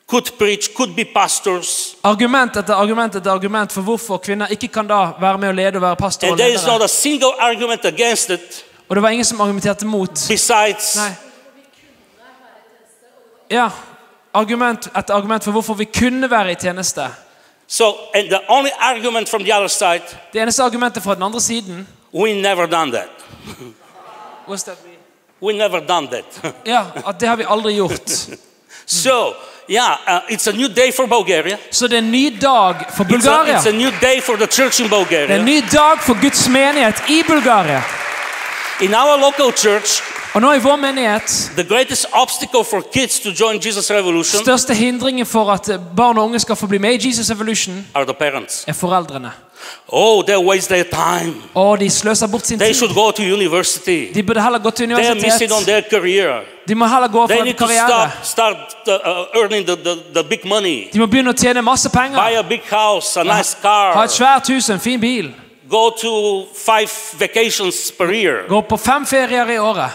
could 0.09 0.31
preach, 0.37 0.73
could 0.75 0.95
be 0.95 1.05
pastors, 1.05 1.95
Argument 2.03 2.55
etter 2.57 2.73
argument 2.73 3.15
etter 3.15 3.31
argument 3.31 3.71
for 3.71 3.81
hvorfor 3.81 4.17
kvinner 4.17 4.47
ikke 4.51 4.67
kan 4.67 4.87
da 4.87 5.11
være 5.21 5.37
med 5.37 5.49
å 5.49 5.51
lede 5.53 5.75
og 5.77 5.81
være 5.81 5.95
pastor 5.95 6.27
and 6.27 6.37
there 6.37 6.53
is 6.53 6.65
not 6.65 6.81
a 6.81 6.87
single 6.87 7.33
argument 7.39 7.85
against 7.85 8.29
it 8.29 8.65
Og 8.89 8.95
det 8.95 9.03
var 9.03 9.09
ingen 9.09 9.25
som 9.25 9.41
argumenterte 9.41 9.85
mot. 9.85 10.09
besides 10.27 10.95
Nei. 10.95 11.11
Ja, 13.51 13.69
argument 14.33 14.87
etter 14.97 15.13
argument 15.13 15.43
for 15.43 15.51
hvorfor 15.51 15.73
vi 15.73 15.85
kunne 15.85 16.29
være 16.31 16.51
i 16.51 16.55
tjeneste. 16.55 17.07
So, 17.67 17.93
and 18.15 18.29
the 18.29 18.39
only 18.49 18.71
argument 18.79 19.29
from 19.29 19.43
the 19.43 19.53
other 19.55 19.67
side, 19.67 20.01
Det 20.33 20.41
eneste 20.41 20.63
argumentet 20.63 21.03
fra 21.03 21.15
den 21.15 21.23
andre 21.23 21.41
siden 21.41 21.87
we 22.13 22.33
never 22.41 22.65
done 22.65 22.91
that. 22.91 23.09
What's 24.47 24.63
that 24.65 24.77
we- 24.85 24.95
We 25.41 25.53
never 25.53 25.79
done 25.79 26.07
that. 26.07 26.41
Ja, 26.65 26.85
at 27.07 27.19
det 27.19 27.27
har 27.29 27.35
vi 27.35 27.43
aldri 27.49 27.73
gjort. 27.75 28.09
so, 28.85 29.33
yeah, 29.69 29.91
uh, 30.07 30.19
it's 30.33 30.47
a 30.47 30.51
new 30.51 30.67
day 30.67 30.91
for 30.91 31.05
Bulgaria. 31.07 31.57
Så 31.71 31.87
det 31.87 31.93
er 31.93 31.97
en 32.01 32.11
ny 32.11 32.37
dag 32.41 32.75
for 32.97 33.03
It's 33.03 33.07
a, 33.07 33.17
Bulgaria. 33.17 33.57
it's 33.59 33.67
a 33.69 33.71
new 33.71 33.91
day 34.01 34.21
for 34.21 34.35
the 34.35 34.47
church 34.47 34.79
in 34.79 34.85
Det 34.89 34.93
er 34.93 34.99
en 34.99 35.05
Bulgaria. 35.05 35.43
ny 35.43 35.63
dag 35.71 35.97
for 36.01 36.21
Guds 36.21 36.49
menighet 36.49 37.03
i 37.09 37.23
Bulgaria. 37.27 37.81
In 38.81 38.93
our 38.95 39.17
local 39.17 39.51
church, 39.57 40.01
Og 40.33 40.41
nå 40.41 40.51
i 40.53 40.59
vår 40.61 40.75
menighet 40.77 41.51
the 41.55 41.63
greatest 41.63 42.05
obstacle 42.13 42.63
for 42.63 42.81
kids 42.93 43.19
to 43.19 43.29
join 43.39 43.59
Jesus 43.65 43.91
Revolution 43.91 44.43
Største 44.45 44.73
hindringen 44.73 45.25
for 45.25 45.49
at 45.51 45.69
barn 45.97 46.17
og 46.17 46.25
unge 46.25 46.39
skal 46.39 46.55
få 46.55 46.67
bli 46.67 46.77
med 46.77 46.93
i 47.01 47.07
Jesus 47.07 47.31
Revolution, 47.31 47.85
are 47.95 48.05
the 48.05 48.13
parents. 48.13 48.63
er 48.67 48.73
foreldrene. 48.73 49.31
Oh, 49.87 50.23
they 50.25 50.37
waste 50.37 50.69
their 50.73 50.83
time. 50.83 51.33
Og 51.53 51.79
de 51.79 51.89
sløser 51.89 52.27
bort 52.27 52.47
sin 52.47 52.59
They 52.59 52.67
tid. 52.67 52.75
should 52.75 52.93
go 52.95 53.11
to 53.11 53.21
university. 53.23 54.13
De 54.13 54.23
burde 54.23 54.41
heller 54.41 54.59
gå 54.59 54.69
til 54.69 54.87
They 54.87 55.05
are 55.05 55.15
missing 55.15 55.51
on 55.51 55.57
universitet. 55.57 55.65
their 55.65 55.99
career. 55.99 56.39
De 56.67 56.75
må 56.75 56.87
heller 56.87 57.07
gå 57.07 57.27
They 57.27 57.35
for 57.37 57.41
en 57.41 57.47
need 57.47 57.55
to 57.57 57.65
karriere. 57.65 58.11
start, 58.23 58.57
start 58.87 58.97
uh, 59.05 59.11
uh, 59.11 59.41
earning 59.41 59.65
the, 59.67 59.75
the, 59.75 59.95
the 60.13 60.23
big 60.29 60.39
money. 60.45 60.87
De 60.93 60.99
må 60.99 61.05
begynne 61.05 61.29
å 61.29 61.37
tjene 61.37 61.61
masse 61.61 61.89
Buy 61.89 61.97
penger. 61.99 62.39
a 62.39 62.43
big 62.43 62.61
house, 62.69 63.19
a 63.19 63.23
nice 63.23 63.57
Ha 63.63 63.93
car. 63.93 64.03
et 64.03 64.11
svært 64.11 64.47
hus 64.53 64.69
og 64.69 64.73
en 64.73 64.79
fin 64.79 64.99
bil. 65.01 65.31
Go 65.69 65.89
to 66.01 66.45
five 66.55 66.89
vacations 67.19 67.91
per 67.97 68.11
year. 68.13 68.45
Gå 68.49 68.61
på 68.61 68.77
fem 68.77 69.05
ferier 69.05 69.49
i 69.49 69.57
året. 69.57 69.89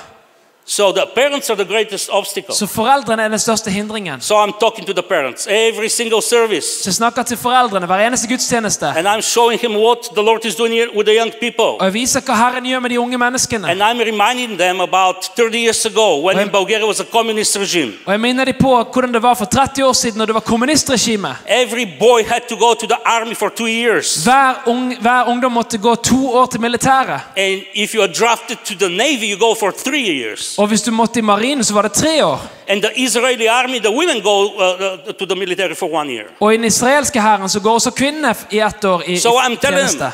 So 0.66 0.92
the 0.92 1.06
parents 1.14 1.50
are 1.50 1.56
the 1.56 1.64
greatest 1.64 2.08
obstacle. 2.12 2.54
Så 2.54 2.66
foreldrene 2.66 3.22
er 3.22 3.28
den 3.28 3.38
største 3.38 3.70
hindringen. 3.70 4.20
So 4.20 4.34
I'm 4.34 4.52
talking 4.60 4.86
to 4.86 4.92
the 4.92 5.02
parents 5.02 5.46
every 5.46 5.88
single 5.88 6.22
service. 6.22 6.66
Så 6.82 6.90
jeg 6.90 6.94
snakker 6.94 7.22
til 7.22 7.36
foreldrene 7.36 7.86
hver 7.86 8.06
eneste 8.06 8.28
gudstjeneste. 8.28 8.86
And 8.86 9.08
I'm 9.08 9.20
showing 9.20 9.60
him 9.60 9.76
what 9.76 9.98
the 10.14 10.22
Lord 10.22 10.44
is 10.44 10.54
doing 10.54 10.74
here 10.74 10.88
with 10.96 11.06
the 11.08 11.16
young 11.20 11.32
people. 11.40 11.64
Og 11.80 11.84
jeg 11.84 11.94
viser 11.94 12.20
hva 12.20 12.34
Herren 12.34 12.64
gjør 12.64 12.80
med 12.80 12.90
de 12.90 13.00
unge 13.00 13.18
menneskene. 13.18 13.70
And 13.70 13.82
I'm 13.82 14.00
reminding 14.00 14.58
them 14.58 14.80
about 14.80 15.16
30 15.36 15.58
years 15.58 15.86
ago 15.86 16.26
when 16.26 16.40
in 16.40 16.48
Bulgaria 16.48 16.86
was 16.86 17.00
a 17.00 17.04
communist 17.04 17.58
regime. 17.58 17.92
Og 18.06 18.12
jeg 18.12 18.20
minner 18.20 18.44
dem 18.44 18.56
på 18.60 18.82
hvordan 18.92 19.14
det 19.14 19.22
var 19.22 19.34
for 19.34 19.44
30 19.44 19.84
år 19.84 19.92
siden 19.92 20.18
når 20.18 20.26
det 20.26 20.34
var 20.34 20.40
kommunistregime. 20.40 21.36
Every 21.48 21.86
boy 21.98 22.24
had 22.24 22.40
to 22.48 22.56
go 22.56 22.74
to 22.74 22.86
the 22.86 22.98
army 23.04 23.34
for 23.34 23.48
two 23.48 23.68
years. 23.68 24.24
Hver, 24.24 24.62
ung, 24.66 24.96
hver 25.00 25.28
ungdom 25.28 25.52
måtte 25.52 25.78
gå 25.78 25.94
to 25.94 26.32
år 26.32 26.46
til 26.46 26.60
militæret. 26.60 27.20
And 27.36 27.62
if 27.74 27.94
you 27.94 28.02
are 28.02 28.12
drafted 28.12 28.56
to 28.64 28.74
the 28.78 28.88
navy, 28.88 29.26
you 29.32 29.38
go 29.48 29.54
for 29.54 29.70
three 29.70 30.22
years. 30.22 30.53
Og 30.58 30.66
hvis 30.66 30.82
du 30.82 30.90
måtte 30.90 31.18
i 31.18 31.22
marinen, 31.22 31.64
så 31.64 31.74
var 31.74 31.82
det 31.82 31.92
tre 31.92 32.24
år. 32.24 32.40
The 32.66 33.50
army, 33.50 33.78
the 33.78 34.20
go 34.22 34.44
uh, 34.44 35.08
uh, 35.08 35.14
to 35.18 35.26
the 35.26 35.36
military 35.36 35.74
for 35.74 35.86
one 35.94 36.12
year. 36.12 36.24
Og 36.40 36.54
i 36.54 36.56
den 36.56 36.64
israelske 36.64 37.20
hæren 37.20 37.48
så 37.48 37.60
går 37.60 37.72
også 37.72 37.90
kvinnene 37.90 38.34
i 38.50 38.58
ett 38.58 38.84
år 38.84 39.02
i, 39.06 39.18
So 39.18 39.40
i 39.50 39.56
tjeneste. 39.56 40.12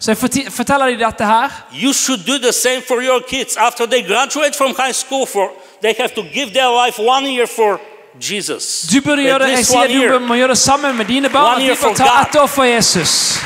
Så 0.00 0.10
jeg 0.10 0.18
forteller 0.50 0.86
dem 0.86 0.98
dette 0.98 1.24
her. 1.24 1.50
You 1.84 1.92
should 1.92 2.20
do 2.26 2.38
the 2.38 2.52
same 2.52 2.82
for 2.88 3.00
your 3.02 3.20
kids. 3.28 3.56
After 3.56 3.86
they 3.86 4.06
graduate 4.06 4.56
from 4.56 4.74
high 4.78 4.92
school, 4.92 5.26
for 5.26 5.50
they 5.82 5.94
have 5.98 6.08
to 6.14 6.22
give 6.22 6.50
their 6.50 6.86
life 6.86 7.02
one 7.02 7.26
year 7.26 7.46
for 7.46 7.80
Jesus. 8.20 8.86
Du 8.92 9.00
burde 9.00 9.22
gjøre 9.22 9.38
det, 9.38 9.50
jeg 9.50 9.66
sier 9.66 10.12
du 10.12 10.18
må 10.18 10.34
gjøre 10.34 10.48
det 10.48 10.58
sammen 10.58 10.96
med 10.96 11.04
dine 11.04 11.28
barn. 11.28 11.60
De 11.60 11.76
får 11.76 11.94
ta 11.94 12.22
ett 12.22 12.36
år 12.36 12.46
for 12.46 12.64
Jesus. 12.64 13.38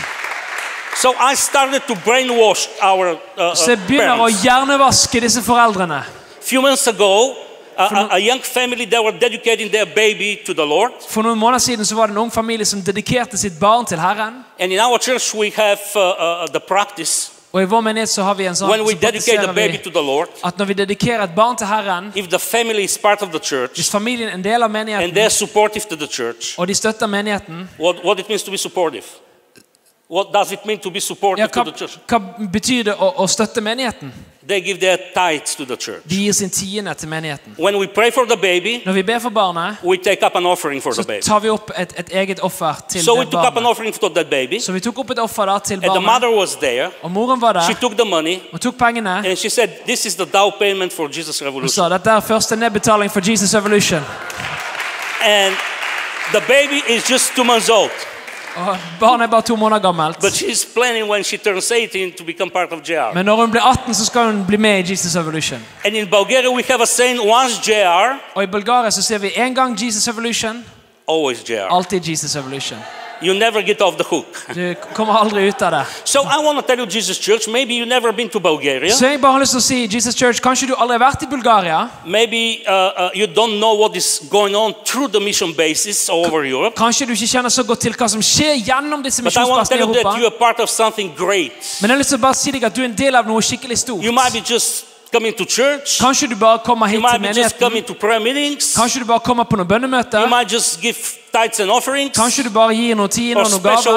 So 0.96 1.14
I 1.32 1.34
started 1.36 1.80
to 1.88 1.94
brainwash 2.04 2.68
our 2.82 3.06
uh, 3.12 3.18
uh, 3.38 3.54
Så 3.56 3.70
jeg 3.70 3.78
begynner 3.88 4.14
å 4.14 4.26
parents. 4.26 4.42
hjernevaske 4.44 5.20
disse 5.20 5.42
foreldrene. 5.42 6.02
Few 6.42 6.60
months 6.62 6.86
ago, 6.86 7.34
a, 7.76 7.82
a, 7.82 8.08
a 8.10 8.18
young 8.18 8.40
family 8.42 8.84
that 8.86 9.02
were 9.04 9.18
dedicating 9.18 9.70
their 9.70 9.86
baby 9.86 10.40
to 10.46 10.54
the 10.54 10.64
Lord. 10.64 10.92
For 11.08 11.22
noen 11.22 11.38
måneder 11.38 11.58
siden 11.58 11.86
så 11.86 11.94
var 11.94 12.06
det 12.06 12.12
en 12.12 12.18
ung 12.18 12.32
familie 12.32 12.64
som 12.66 12.82
dedikerte 12.82 13.38
sitt 13.38 13.60
barn 13.60 13.86
til 13.86 13.98
Herren. 13.98 14.44
And 14.58 14.72
in 14.72 14.80
our 14.80 14.98
church, 14.98 15.34
we 15.34 15.50
have 15.56 15.78
uh, 15.96 16.00
uh, 16.00 16.46
the 16.52 16.60
practice 16.60 17.32
Og 17.52 17.62
i 17.62 17.64
vår 17.64 17.80
menighet 17.80 18.08
så 18.08 18.22
har 18.22 18.34
vi 18.34 18.46
en 18.48 18.56
sånn 18.56 18.70
when 18.70 18.80
we 18.80 18.94
dedicate 18.96 19.42
the 19.44 19.52
baby 19.52 19.76
to 19.84 19.90
the 19.90 20.00
Lord. 20.00 20.28
at 20.44 20.58
når 20.58 20.64
vi 20.64 20.74
dedikerer 20.74 21.22
et 21.24 21.34
barn 21.36 21.56
til 21.56 21.66
Herren, 21.66 22.12
If 22.16 22.28
the 22.28 22.38
family 22.38 22.84
is 22.84 22.98
part 22.98 23.22
of 23.22 23.28
the 23.28 23.38
hvis 23.38 23.48
church 23.48 23.90
familien 23.90 24.28
er 24.28 24.34
en 24.34 24.44
del 24.44 24.62
av 24.62 24.76
and 24.76 25.12
they're 25.12 25.28
supportive 25.28 25.84
to 25.90 25.96
the 25.96 26.06
church, 26.06 26.58
og 26.58 26.68
de 26.68 26.74
støtter 26.74 27.06
menigheten, 27.06 27.70
what, 27.80 27.96
what 28.04 28.20
it 28.20 28.28
means 28.28 28.42
to 28.42 28.50
be 28.50 28.58
supportive? 28.58 29.04
What 30.12 30.32
does 30.32 30.52
it 30.52 30.66
mean 30.66 30.78
to 30.78 30.90
be 30.90 30.98
ja, 30.98 31.00
supportive 31.00 31.48
hva, 31.48 31.64
to 31.64 31.70
the 31.70 31.78
church? 31.78 31.98
hva 32.06 32.18
betyr 32.52 32.84
det 32.84 32.94
å, 33.00 33.06
å 33.16 33.26
støtte 33.26 33.62
menigheten? 33.64 34.10
They 34.46 34.60
give 34.60 34.78
their 34.80 34.98
tithes 35.14 35.54
to 35.56 35.64
the 35.64 35.76
church. 35.76 36.02
De 36.04 36.18
gir 36.26 36.34
sin 36.36 36.50
tiende 36.50 36.92
til 36.94 37.08
menigheten. 37.08 37.54
When 37.58 37.78
we 37.78 37.86
pray 37.86 38.10
for 38.10 38.26
the 38.28 38.36
baby, 38.36 38.82
Når 38.84 38.92
vi 38.92 39.02
ber 39.02 39.18
for 39.18 39.30
barnet, 39.30 39.76
we 39.82 39.96
take 39.96 40.26
up 40.26 40.36
an 40.36 40.44
offering 40.46 40.82
for 40.82 40.92
så 40.92 41.02
the 41.02 41.08
baby. 41.08 41.22
tar 41.22 41.40
vi 41.40 41.48
opp 41.48 41.70
et, 41.78 41.94
et 41.96 42.12
eget 42.12 42.40
offer 42.40 42.84
til 42.88 43.04
So 43.04 43.16
we 43.18 43.24
took 43.24 43.46
up 43.46 43.56
an 43.56 43.64
offering 43.64 43.94
for 43.94 44.08
that 44.08 44.28
baby, 44.30 44.60
Så 44.60 44.72
vi 44.72 44.80
tok 44.80 44.98
opp 44.98 45.10
et 45.10 45.18
offer 45.18 45.46
da 45.46 45.58
til 45.58 45.80
and 45.84 45.94
the 45.94 46.00
mother 46.00 46.28
was 46.36 46.56
there. 46.56 46.90
og 47.02 47.10
moren 47.10 47.40
var 47.40 47.64
She 47.66 47.74
took 47.80 47.92
the 47.96 48.04
money 48.04 48.38
og 48.52 48.60
tok 48.60 48.76
pengene, 48.76 49.16
and 49.26 49.36
she 49.36 49.48
said, 49.48 49.68
This 49.86 50.04
is 50.06 50.14
the 50.16 50.26
down 50.26 50.52
payment 50.58 50.92
for 50.92 51.08
Jesus 51.08 51.42
Revolution. 51.42 51.68
sa 51.68 51.88
dette 51.88 52.10
er 52.10 52.20
første 52.20 52.56
nedbetaling 52.56 53.10
for 53.10 53.20
Jesus 53.30 53.54
Evolution. 53.54 54.02
And 55.24 55.54
the 56.32 56.40
baby 56.48 56.82
is 56.88 57.10
just 57.10 57.32
two 57.34 57.44
months 57.44 57.70
old. 57.70 58.11
Barnet 59.00 59.24
er 59.26 59.30
bare 59.30 59.42
to 59.42 59.56
måneder 59.56 59.80
gammelt. 59.80 60.18
But 60.20 60.32
she's 60.32 60.64
planning 60.74 61.10
when 61.10 61.24
she 61.24 61.36
turns 61.36 61.70
18 61.72 62.12
to 62.12 62.24
become 62.24 62.50
part 62.50 62.72
of 62.72 62.78
JR. 62.88 63.14
Men 63.14 63.24
når 63.24 63.36
hun 63.36 63.50
blir 63.50 63.60
18, 63.62 63.94
så 63.94 64.06
skal 64.06 64.24
hun 64.24 64.44
bli 64.46 64.56
med 64.56 64.78
i 64.88 64.90
Jesus 64.90 65.16
Evolution. 65.16 65.60
And 65.84 65.94
in 65.96 66.06
Bulgaria, 66.10 66.50
we 66.50 66.62
have 66.68 66.82
a 66.82 66.86
saying 66.86 67.20
once 67.20 67.70
JR, 67.70 68.18
Og 68.34 68.42
i 68.42 68.46
Bulgaria 68.46 68.90
så 68.90 69.02
ser 69.02 69.18
vi 69.18 69.30
en 69.36 69.54
gang 69.54 69.82
Jesus 69.84 70.08
Evolution, 70.08 70.64
always 71.08 71.38
JR. 71.50 71.66
alltid 71.70 72.00
Jesus 72.08 72.36
Evolution. 72.36 72.78
You 73.22 73.34
never 73.34 73.62
get 73.62 73.80
off 73.80 73.96
the 73.96 74.04
hook. 74.04 74.26
Du 74.54 74.74
kommer 74.94 75.14
aldri 75.14 75.46
ut 75.48 75.62
av 75.62 75.70
det. 75.72 75.84
So 76.04 76.20
I 76.20 76.44
want 76.44 76.58
to 76.58 76.66
tell 76.66 76.78
you, 76.78 76.86
Jesus 76.86 77.18
Church, 77.18 77.48
maybe 77.48 77.74
you've 77.74 77.88
never 77.88 78.12
been 78.12 78.28
to 78.28 78.40
Bulgaria. 78.40 78.94
Så 78.94 79.06
jeg 79.06 79.20
bare 79.20 79.32
har 79.32 79.40
lyst 79.40 79.52
til 79.56 79.60
å 79.60 79.64
si, 79.64 79.78
Jesus 79.96 80.14
Church, 80.18 80.40
kanskje 80.42 80.66
du 80.70 80.74
aldri 80.76 80.98
har 80.98 81.04
vært 81.06 81.22
i 81.22 81.30
Bulgaria? 81.30 81.88
Maybe 82.04 82.62
uh, 82.66 82.72
uh, 82.72 83.10
you 83.14 83.26
don't 83.26 83.58
know 83.58 83.74
what 83.78 83.96
is 83.96 84.20
going 84.30 84.54
on 84.56 84.74
through 84.84 85.08
the 85.12 85.20
mission 85.20 85.54
bases 85.54 86.08
all 86.10 86.26
over 86.26 86.44
Europe. 86.44 86.76
Kanskje 86.76 87.06
du 87.06 87.12
ikke 87.12 87.30
kjenner 87.36 87.48
så 87.52 87.64
godt 87.64 87.80
til 87.86 87.96
hva 87.98 88.08
som 88.08 88.22
skjer 88.22 88.58
gjennom 88.66 89.02
disse 89.02 89.22
But 89.22 89.36
I 89.36 89.46
want 89.46 89.68
to 89.68 89.74
misjonsplassene 89.74 89.76
i 89.76 89.78
tell 89.78 89.88
you 89.88 89.94
that 89.94 90.04
Europa? 90.04 90.20
you 90.20 90.26
are 90.26 90.38
part 90.38 90.60
of 90.60 90.70
something 90.70 91.12
great. 91.16 91.58
Men 91.80 91.90
jeg 91.90 91.96
har 91.96 92.02
lyst 92.04 92.14
til 92.14 92.20
å 92.20 92.26
bare 92.28 92.38
si 92.38 92.50
deg 92.54 92.64
at 92.64 92.76
du 92.76 92.82
er 92.82 92.90
en 92.90 92.96
del 92.98 93.14
av 93.18 93.26
noe 93.30 93.42
skikkelig 93.42 93.78
stort. 93.86 94.04
You 94.04 94.12
might 94.12 94.32
be 94.32 94.42
just 94.44 94.91
coming 95.12 95.34
to 95.34 95.44
church. 95.44 96.00
Kanskje 96.00 96.26
du 96.28 96.36
bare 96.36 96.58
kommer 96.64 96.86
hit 96.86 97.00
til 97.12 97.20
menigheten. 97.20 97.84
Kanskje 98.76 99.00
du 99.00 99.04
bare 99.04 99.20
kommer 99.20 99.44
på 99.44 99.56
noen 99.56 99.68
bønnemøter. 99.68 100.26
Kanskje 102.14 102.42
du 102.44 102.50
bare 102.50 102.74
gir 102.74 102.94
noen 102.94 103.08
tiende 103.08 103.42
og 103.42 103.50
noen 103.50 103.62
gaver. 103.62 103.88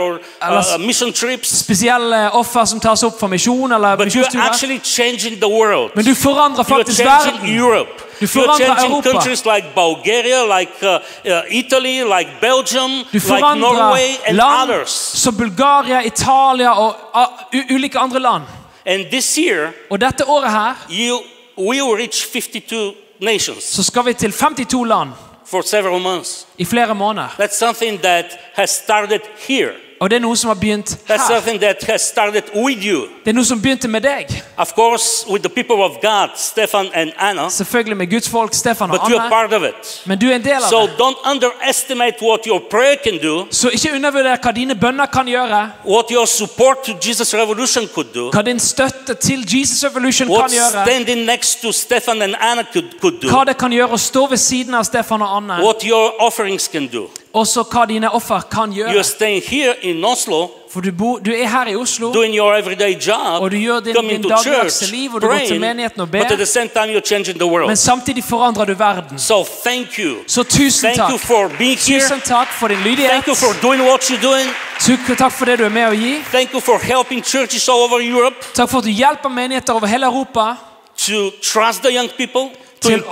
or 0.00 0.18
uh. 0.42 1.40
Spesielle 1.44 2.30
offer 2.32 2.64
som 2.64 2.80
tas 2.80 3.02
opp 3.02 3.20
for 3.20 3.28
misjon 3.28 3.72
eller 3.72 3.96
misjonsturer. 3.96 5.90
Men 5.94 6.04
du 6.04 6.14
forandrer 6.14 6.64
faktisk 6.64 7.04
verden. 7.04 7.56
Europe. 7.56 7.90
Du 8.20 8.26
forandrer 8.26 8.84
Europa. 8.84 9.54
like 9.54 9.66
Bulgaria, 9.74 10.58
like 10.58 10.72
uh, 10.82 10.88
uh, 10.88 11.42
Italy, 11.50 12.02
like 12.02 12.30
Belgium, 12.40 12.90
Du 13.12 13.18
like 13.18 13.40
Norway 13.60 13.60
forandrer 13.60 14.28
and 14.28 14.36
land 14.36 14.70
others. 14.70 14.90
som 14.90 15.36
Bulgaria, 15.36 16.00
Italia 16.06 16.70
og 16.70 16.94
uh, 17.14 17.74
ulike 17.74 17.98
andre 17.98 18.20
land. 18.20 18.63
And 18.86 19.04
this 19.10 19.38
year, 19.38 19.72
Og 19.90 20.00
dette 20.00 20.26
året 20.28 20.50
her 20.50 20.86
you 20.90 21.20
will 21.58 21.96
reach 21.96 22.26
52 22.32 22.94
nations 23.20 23.64
så 23.64 23.82
skal 23.82 24.06
vi 24.06 24.12
til 24.12 24.32
52 24.32 24.84
land 24.88 25.10
for 25.46 25.60
several 25.62 26.00
months. 26.00 26.46
i 26.58 26.64
flere 26.64 26.94
måneder. 26.94 27.28
That's 27.28 27.56
something 27.56 28.00
that 28.00 28.24
has 28.54 28.70
started 28.70 29.20
here. 29.48 29.72
Og 30.04 30.10
det 30.10 30.16
er 30.16 30.20
noe 30.20 30.36
som 30.36 30.50
har 30.52 30.56
begynt 30.60 30.90
her. 31.08 31.16
Det 33.24 33.30
er 33.30 33.32
noe 33.32 33.44
som 33.48 33.60
begynte 33.62 33.88
med 33.88 34.02
deg. 34.04 34.28
God, 34.76 34.98
Anna, 37.18 37.48
Selvfølgelig 37.48 37.96
med 37.96 38.10
Guds 38.10 38.28
folk, 38.28 38.54
Stefan 38.54 38.90
og 38.90 38.98
it. 39.68 40.02
Men 40.04 40.18
du 40.18 40.26
er 40.28 40.34
en 40.36 40.44
del 40.44 40.60
av 40.60 40.68
So 40.68 40.80
det. 40.86 40.90
Så 43.50 43.68
ikke 43.72 43.94
undervurder 43.94 44.36
hva 44.36 44.52
dine 44.52 44.74
bønner 44.74 45.06
kan 45.06 45.26
gjøre. 45.26 45.70
Hva 48.30 48.42
din 48.42 48.60
støtte 48.60 49.14
til 49.14 49.46
Jesus 49.48 49.84
Revolution 49.84 50.28
what 50.28 50.50
kan 50.50 50.58
gjøre. 50.58 50.84
Anna 52.40 52.62
Hva 53.30 53.44
det 53.44 53.56
kan 53.58 53.72
gjøre 53.72 53.92
å 53.92 53.96
stå 53.98 54.26
ved 54.26 54.38
siden 54.38 54.74
av 54.74 54.84
Stefan 54.84 55.22
og 55.22 55.36
Anna. 55.36 55.62
what 55.64 55.82
your 55.82 56.12
offerings 56.20 56.68
can 56.68 56.86
do. 56.86 57.08
Også 57.34 57.62
hva 57.66 57.84
dine 57.88 58.10
offer 58.14 58.40
kan 58.50 58.70
You're 58.72 58.92
gjøre. 58.92 59.04
staying 59.04 59.42
here 59.42 59.74
in 59.82 60.04
Oslo, 60.04 60.50
For 60.70 60.80
du, 60.80 60.90
bo, 60.92 61.18
du 61.18 61.30
er 61.30 61.46
her 61.48 61.66
i 61.70 61.74
Oslo, 61.76 62.12
doing 62.12 62.34
your 62.36 62.54
everyday 62.54 62.94
job, 63.06 63.42
og 63.42 63.50
du 63.50 63.56
gjør 63.56 63.80
din, 63.80 63.94
coming 63.94 64.12
din 64.12 64.22
to 64.22 64.28
dagligdagse 64.28 64.78
church, 64.78 64.92
liv, 64.92 65.14
og 65.14 65.22
du 65.22 65.26
går 65.26 65.38
til 65.48 65.60
menigheten 65.60 66.00
og 66.00 66.10
but 66.10 66.20
at 66.20 66.28
ber. 66.28 66.36
the 66.36 66.46
same 66.46 66.68
time 66.68 66.86
you're 66.94 67.06
changing 67.08 67.38
the 67.38 67.46
world. 67.46 67.66
Men 67.66 67.76
samtidig 67.76 68.24
forandrer 68.24 68.64
du 68.64 68.74
verden. 68.74 69.18
So 69.18 69.44
thank 69.44 69.98
you. 69.98 70.16
Så 70.26 70.42
tusen 70.42 70.90
Thank 70.90 71.10
you 71.10 71.18
takk. 71.18 71.26
for 71.26 71.48
being 71.58 71.78
here. 71.78 72.00
Tusen 72.00 72.20
takk 72.20 72.48
for 72.58 72.68
din 72.68 72.78
lydighet. 72.84 73.10
Thank 73.10 73.26
you 73.26 73.34
for 73.34 73.52
doing 73.62 73.82
what 73.82 74.00
you're 74.10 74.22
doing. 74.22 74.48
Tusen 74.80 75.16
takk 75.16 75.32
for 75.32 75.44
det 75.44 75.58
du 75.58 75.64
er 75.64 75.68
med 75.68 75.86
å 75.88 75.92
gi. 75.94 76.14
Thank 76.32 76.52
you 76.52 76.60
for 76.60 76.78
helping 76.78 77.24
churches 77.24 77.68
all 77.68 77.80
over 77.86 78.00
Europe 78.00 78.36
Takk 78.54 78.70
for 78.70 78.78
at 78.78 78.84
du 78.84 78.90
hjelper 78.90 79.28
menigheter 79.28 79.72
over 79.72 79.86
hele 79.86 80.06
Europa 80.06 80.54
to 80.96 81.30
trust 81.42 81.82
the 81.82 81.90
young 81.92 82.08
people, 82.16 82.50
Til- 82.88 83.02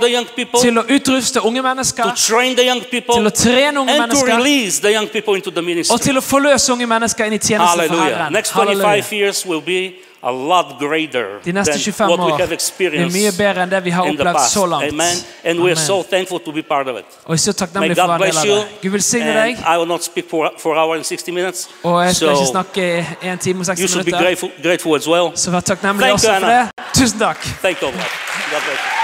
the 0.00 0.08
young 0.16 0.26
people, 0.36 0.60
til 0.60 0.78
å 0.78 0.82
utruste 0.82 1.40
unge 1.44 1.56
to 1.60 1.62
mennesker, 1.62 2.04
train 2.16 2.56
the 2.56 2.64
young 2.66 2.80
people, 2.90 3.14
til 3.14 3.26
å 3.26 3.30
trene 3.30 3.80
unge 3.80 3.90
and 3.92 4.00
to 4.00 4.06
mennesker 4.06 4.36
release 4.38 4.80
the 4.80 4.92
young 4.92 5.08
people 5.08 5.34
into 5.36 5.50
the 5.50 5.58
og 5.58 5.64
ministry. 5.64 5.98
til 5.98 6.16
å 6.16 6.20
forløse 6.20 6.72
unge 6.72 6.86
mennesker 6.86 7.24
inn 7.24 7.32
i 7.32 7.38
tjenesten 7.38 7.68
for 7.68 7.88
Hallelujah. 7.88 8.16
Herren. 8.18 8.32
Next 8.32 8.52
Halleluja. 8.52 9.02
25 9.02 9.12
years 9.18 9.46
will 9.46 9.60
be 9.60 9.92
a 10.24 10.30
lot 10.32 10.78
greater 10.78 11.40
De 11.44 11.52
neste 11.52 11.72
than 11.72 11.80
25 11.80 12.08
what 12.10 12.18
we 12.20 12.32
år 12.32 12.38
have 12.38 12.52
experienced 12.54 13.12
mye 13.20 13.32
bedre 13.32 13.62
enn 13.62 13.70
det 13.70 13.84
vi 13.84 13.90
har 13.90 14.04
in 14.06 14.16
the 14.16 14.22
opplevd 14.22 14.36
past. 14.36 14.52
så 14.52 14.66
langt. 14.66 14.84
Amen. 14.92 15.16
And 15.44 15.58
we're 15.58 15.74
so 15.74 16.02
thankful 16.02 16.38
to 16.38 16.52
be 16.52 16.62
part 16.62 16.86
of 16.88 16.96
it. 16.98 17.04
Og 17.24 17.32
er 17.34 17.36
så 17.36 17.50
May 17.50 17.66
takknemlig 17.66 17.96
for 17.96 18.02
å 18.02 18.06
God 18.06 18.08
være 18.08 18.18
bless 18.18 18.36
del 18.36 18.50
you. 18.50 18.56
av 18.58 18.62
det. 18.64 18.80
Gud 18.82 18.90
velsigne 18.92 19.30
And 19.30 19.38
deg. 19.48 19.58
I 19.74 19.76
will 19.78 19.88
not 19.88 20.04
speak 20.04 20.30
for, 20.30 20.50
for 20.58 20.74
hour 20.76 20.94
and 20.94 21.04
60 21.04 21.32
minutes. 21.32 21.68
Og 21.82 22.04
jeg 22.06 22.14
skal 22.16 22.28
So 22.28 22.32
ikke 22.34 22.50
snakke 22.50 23.06
1 23.22 23.40
time 23.40 23.60
og 23.60 23.66
you 23.66 23.74
60 23.74 23.90
should 23.90 24.04
be 24.04 24.10
grateful, 24.12 24.50
grateful 24.62 24.94
as 24.96 25.08
well. 25.08 25.30
Så 25.34 25.50
vær 25.50 25.60
takknemlig 25.60 26.00
Thank 26.02 26.14
også 26.14 26.28
you, 26.32 26.40
for 26.40 26.46
det. 26.46 26.54
Anna. 26.54 26.70
Tusen 26.94 27.18
takk. 27.18 27.40
Thank 27.62 27.82
you, 27.82 27.88
God 27.88 27.94
bless 27.94 28.78
you. 28.86 29.01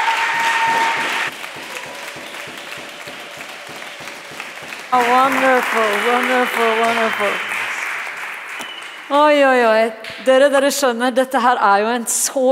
Oh, 4.91 5.05
wonderful, 5.11 5.91
wonderful, 6.11 6.71
wonderful. 6.81 7.33
Oi, 9.11 9.45
oi, 9.45 9.65
oi. 9.67 9.91
Dere, 10.25 10.47
dere 10.49 10.71
skjønner, 10.73 11.13
dette 11.13 11.43
her 11.45 11.61
er 11.61 11.83
jo 11.83 11.91
en 11.93 12.07
så 12.09 12.45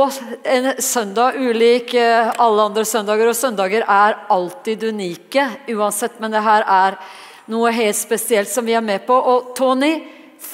en 0.45 0.69
søndag 0.85 1.39
ulik 1.41 1.95
eh, 1.97 2.29
alle 2.37 2.67
andre 2.69 2.85
søndager. 2.85 3.31
Og 3.33 3.39
søndager 3.41 3.89
er 3.89 4.19
alltid 4.29 4.85
unike 4.85 5.47
uansett, 5.73 6.21
men 6.21 6.37
det 6.37 6.45
her 6.45 6.69
er 6.69 7.01
noe 7.49 7.73
helt 7.73 7.97
spesielt 7.97 8.53
som 8.53 8.69
vi 8.69 8.77
er 8.77 8.85
med 8.85 9.09
på. 9.09 9.17
Og 9.17 9.57
Tony, 9.57 10.05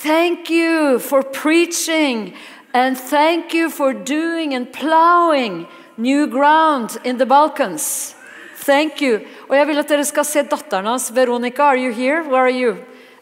thank 0.05 0.55
you 0.55 1.01
for 1.03 1.27
preaching. 1.35 2.37
And 2.73 2.95
thank 2.95 3.59
you 3.59 3.71
for 3.71 3.93
doing 3.93 4.55
and 4.55 4.71
plowing 4.71 5.67
new 5.99 6.29
ground 6.31 7.01
in 7.03 7.19
the 7.19 7.27
Balkans. 7.27 8.15
Thank 8.63 9.03
you. 9.03 9.21
Og 9.53 9.59
jeg 9.59 9.67
vil 9.69 9.79
at 9.83 9.91
dere 9.93 10.05
skal 10.09 10.25
se 10.25 10.43
datteren 10.49 10.87
hans. 10.89 11.11
Veronica, 11.13 11.63
are 11.63 11.77
you 11.77 11.93
here? 11.93 12.23
Where 12.25 12.47
are 12.47 12.51
you? 12.51 12.71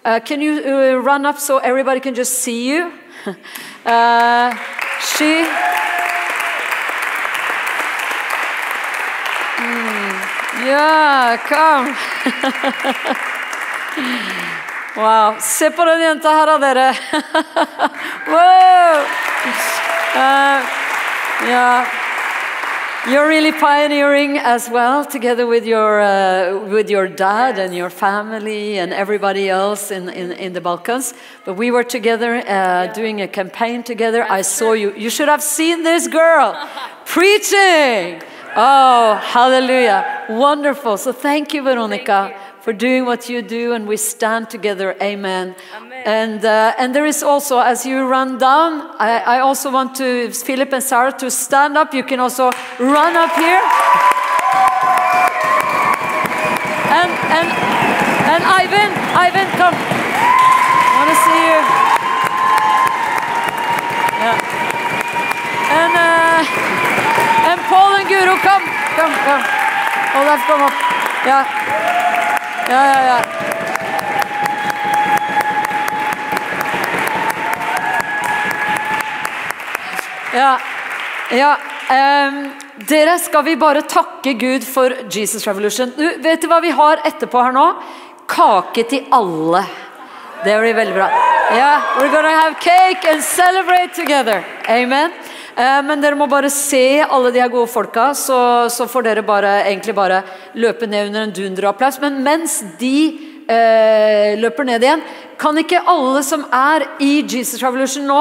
Uh, 0.04 0.20
can 0.24 0.40
you 0.40 0.62
uh, 0.62 1.02
run 1.02 1.26
up 1.26 1.38
so 1.38 1.58
everybody 1.58 1.98
can 1.98 2.14
just 2.14 2.38
see 2.38 2.70
you? 2.70 2.92
uh, 3.84 4.54
she... 5.02 5.42
Mm, 9.58 10.14
yeah, 10.70 11.36
come. 11.50 11.96
wow. 15.02 15.34
Se 15.40 15.70
på 15.70 15.84
den 15.84 16.00
jenta 16.00 16.30
her, 16.30 16.46
da, 16.46 16.58
dere. 16.58 16.94
wow. 18.30 19.02
Uh, 20.14 20.62
yeah. 21.50 22.09
You're 23.08 23.28
really 23.28 23.52
pioneering 23.52 24.36
as 24.36 24.68
well, 24.68 25.06
together 25.06 25.46
with 25.46 25.64
your 25.64 26.02
uh, 26.02 26.68
with 26.68 26.90
your 26.90 27.08
dad 27.08 27.58
and 27.58 27.74
your 27.74 27.88
family 27.88 28.78
and 28.78 28.92
everybody 28.92 29.48
else 29.48 29.90
in, 29.90 30.10
in, 30.10 30.32
in 30.32 30.52
the 30.52 30.60
Balkans. 30.60 31.14
But 31.46 31.54
we 31.54 31.70
were 31.70 31.82
together 31.82 32.44
uh, 32.46 32.88
doing 32.92 33.22
a 33.22 33.26
campaign 33.26 33.82
together. 33.84 34.26
I 34.28 34.42
saw 34.42 34.74
you. 34.74 34.92
You 34.94 35.08
should 35.08 35.28
have 35.28 35.42
seen 35.42 35.82
this 35.82 36.08
girl 36.08 36.52
preaching. 37.06 38.20
Oh, 38.54 39.18
hallelujah! 39.22 40.26
Wonderful. 40.28 40.98
So 40.98 41.10
thank 41.10 41.54
you, 41.54 41.62
Veronica, 41.62 42.38
for 42.62 42.72
doing 42.72 43.04
what 43.06 43.28
you 43.28 43.42
do, 43.42 43.72
and 43.72 43.86
we 43.88 43.96
stand 43.96 44.50
together. 44.50 44.94
Amen. 45.00 45.54
And 46.04 46.44
uh, 46.44 46.74
and 46.78 46.94
there 46.94 47.06
is 47.06 47.22
also, 47.22 47.58
as 47.60 47.86
you 47.86 48.06
run 48.06 48.38
down, 48.38 48.94
I, 48.98 49.22
I 49.36 49.40
also 49.40 49.70
want 49.70 49.94
to 49.96 50.30
Philip 50.30 50.72
and 50.72 50.82
Sarah 50.82 51.12
to 51.18 51.30
stand 51.30 51.76
up. 51.76 51.94
You 51.94 52.04
can 52.04 52.20
also 52.20 52.50
run 52.78 53.16
up 53.16 53.32
here. 53.36 53.62
And 56.92 57.10
and 57.36 57.48
and 58.32 58.42
Ivan, 58.44 58.90
Ivan, 59.16 59.48
come. 59.56 59.74
I 59.74 60.94
want 61.00 61.10
to 61.10 61.18
see 61.24 61.40
you. 61.48 61.60
Yeah. 64.20 64.36
And 65.80 65.92
uh, 65.96 66.44
and 67.50 67.60
Paul 67.68 67.94
and 67.96 68.06
Guro, 68.08 68.36
come, 68.42 68.64
come, 68.96 69.14
come. 69.24 69.42
Olaf, 70.20 70.40
come 70.46 70.62
up. 70.62 70.74
Yeah. 71.24 71.99
Yeah, 72.70 72.86
ja, 72.94 73.02
ja. 73.02 73.18
Ja, 80.34 80.58
ja 81.30 81.58
Um, 81.90 82.52
Dere, 82.86 83.16
skal 83.18 83.42
vi 83.42 83.56
bare 83.58 83.80
takke 83.82 84.36
Gud 84.38 84.62
for 84.62 84.92
Jesus 85.10 85.42
Revolution? 85.46 85.90
Du, 85.96 86.04
vet 86.22 86.38
du 86.38 86.46
hva 86.46 86.60
vi 86.62 86.70
har 86.70 87.02
etterpå 87.02 87.40
her 87.42 87.56
nå? 87.56 87.64
Kake 88.30 88.84
til 88.86 89.08
alle. 89.10 89.64
Det 90.44 90.54
blir 90.62 90.76
veldig 90.78 90.94
bra. 90.94 91.08
Yeah, 91.50 91.82
we're 91.98 92.12
gonna 92.14 92.30
have 92.30 92.60
cake 92.62 93.04
and 93.10 93.24
celebrate 93.26 93.92
together. 93.98 94.44
Amen. 94.68 95.10
Eh, 95.56 95.80
men 95.86 96.02
dere 96.02 96.18
må 96.18 96.28
bare 96.30 96.50
se 96.52 97.00
alle 97.02 97.32
de 97.34 97.42
her 97.42 97.50
gode 97.52 97.70
folka, 97.72 98.10
så, 98.14 98.68
så 98.72 98.86
får 98.90 99.08
dere 99.08 99.26
bare, 99.26 99.60
egentlig 99.70 99.96
bare 99.96 100.22
løpe 100.54 100.86
ned 100.86 101.10
under 101.10 101.26
en 101.26 101.34
dunderapplaus. 101.34 102.00
Men 102.02 102.22
mens 102.26 102.60
de 102.80 102.96
eh, 103.50 104.38
løper 104.40 104.68
ned 104.68 104.86
igjen, 104.86 105.04
kan 105.40 105.56
ikke 105.56 105.82
alle 105.88 106.22
som 106.26 106.44
er 106.52 106.86
i 107.00 107.20
Jesus 107.24 107.62
Revolution 107.62 108.06
nå, 108.08 108.20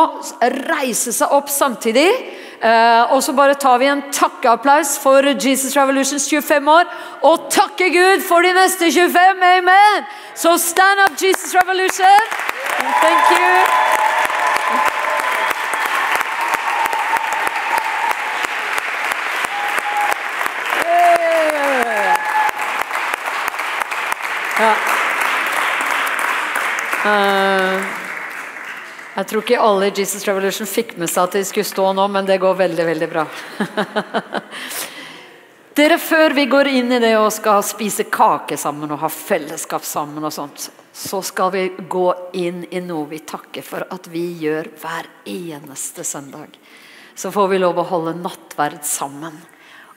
reise 0.69 1.13
seg 1.15 1.33
opp 1.35 1.51
samtidig? 1.51 2.09
Eh, 2.59 3.13
og 3.13 3.21
så 3.23 3.31
bare 3.35 3.55
tar 3.55 3.77
vi 3.79 3.87
en 3.87 4.01
takkeapplaus 4.11 4.97
for 4.99 5.23
Jesus 5.23 5.77
Revolutions 5.77 6.27
25 6.27 6.67
år, 6.73 6.91
og 7.23 7.47
takke 7.53 7.87
Gud 7.93 8.25
for 8.27 8.43
de 8.43 8.51
neste 8.57 8.91
25! 8.91 9.47
Amen! 9.59 10.11
Så 10.35 10.57
stand 10.57 11.05
up, 11.07 11.15
Jesus 11.21 11.55
Revolution! 11.55 12.37
Thank 13.01 13.39
you! 13.39 14.08
Ja. 24.59 24.73
Uh, 26.99 27.79
jeg 29.15 29.27
tror 29.29 29.43
ikke 29.43 29.59
alle 29.63 29.87
i 29.87 29.93
Jesus 29.95 30.25
Revolution 30.27 30.67
fikk 30.67 30.97
med 30.99 31.07
seg 31.07 31.29
at 31.29 31.37
de 31.37 31.43
skulle 31.47 31.67
stå 31.67 31.85
nå, 31.95 32.07
men 32.11 32.27
det 32.27 32.41
går 32.43 32.57
veldig, 32.59 32.85
veldig 32.89 33.07
bra. 33.11 33.23
Dere, 35.79 35.95
Før 36.03 36.35
vi 36.35 36.43
går 36.51 36.67
inn 36.75 36.91
i 36.91 36.99
det 36.99 37.13
og 37.15 37.29
skal 37.31 37.63
spise 37.63 38.03
kake 38.11 38.57
sammen 38.59 38.91
og 38.91 38.99
ha 38.99 39.09
fellesskap 39.13 39.85
sammen, 39.87 40.25
og 40.27 40.33
sånt, 40.35 40.65
så 40.91 41.21
skal 41.23 41.53
vi 41.55 41.63
gå 41.79 42.07
inn 42.35 42.65
i 42.67 42.81
noe 42.83 43.07
vi 43.13 43.21
takker 43.23 43.63
for 43.63 43.87
at 43.87 44.11
vi 44.11 44.25
gjør 44.43 44.67
hver 44.81 45.07
eneste 45.23 46.03
søndag. 46.03 46.59
Så 47.15 47.31
får 47.31 47.47
vi 47.53 47.61
lov 47.63 47.79
å 47.79 47.87
holde 47.93 48.17
nattverd 48.19 48.83
sammen 48.87 49.39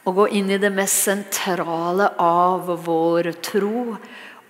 og 0.03 0.17
gå 0.17 0.27
inn 0.39 0.51
i 0.51 0.59
det 0.59 0.71
mest 0.75 1.05
sentrale 1.07 2.09
av 2.19 2.71
vår 2.87 3.31
tro. 3.45 3.97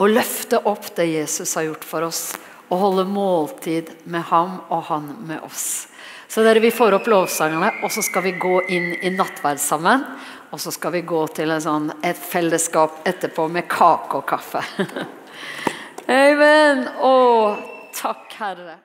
Å 0.03 0.07
løfte 0.11 0.59
opp 0.67 0.89
det 0.97 1.05
Jesus 1.13 1.53
har 1.55 1.69
gjort 1.69 1.85
for 1.87 2.03
oss, 2.09 2.33
og 2.73 2.81
holde 2.81 3.05
måltid 3.07 3.93
med 4.11 4.25
ham 4.33 4.57
og 4.73 4.89
han 4.89 5.05
med 5.29 5.45
oss. 5.47 5.87
Så 6.27 6.43
dere, 6.43 6.59
Vi 6.61 6.71
får 6.75 6.97
opp 6.97 7.07
lovsangene, 7.07 7.71
og 7.85 7.93
så 7.93 8.03
skal 8.03 8.23
vi 8.25 8.33
gå 8.33 8.63
inn 8.67 8.97
i 8.99 9.13
nattverd 9.15 9.61
sammen. 9.63 10.03
Og 10.51 10.61
så 10.61 10.73
skal 10.75 10.93
vi 10.97 11.05
gå 11.07 11.21
til 11.37 11.55
sånn, 11.61 11.93
et 12.03 12.19
fellesskap 12.19 13.07
etterpå 13.07 13.47
med 13.49 13.69
kake 13.71 14.19
og 14.19 14.27
kaffe. 14.27 14.65
Amen! 16.09 16.89
Å, 16.99 17.57
takk, 17.95 18.27
Herre. 18.43 18.81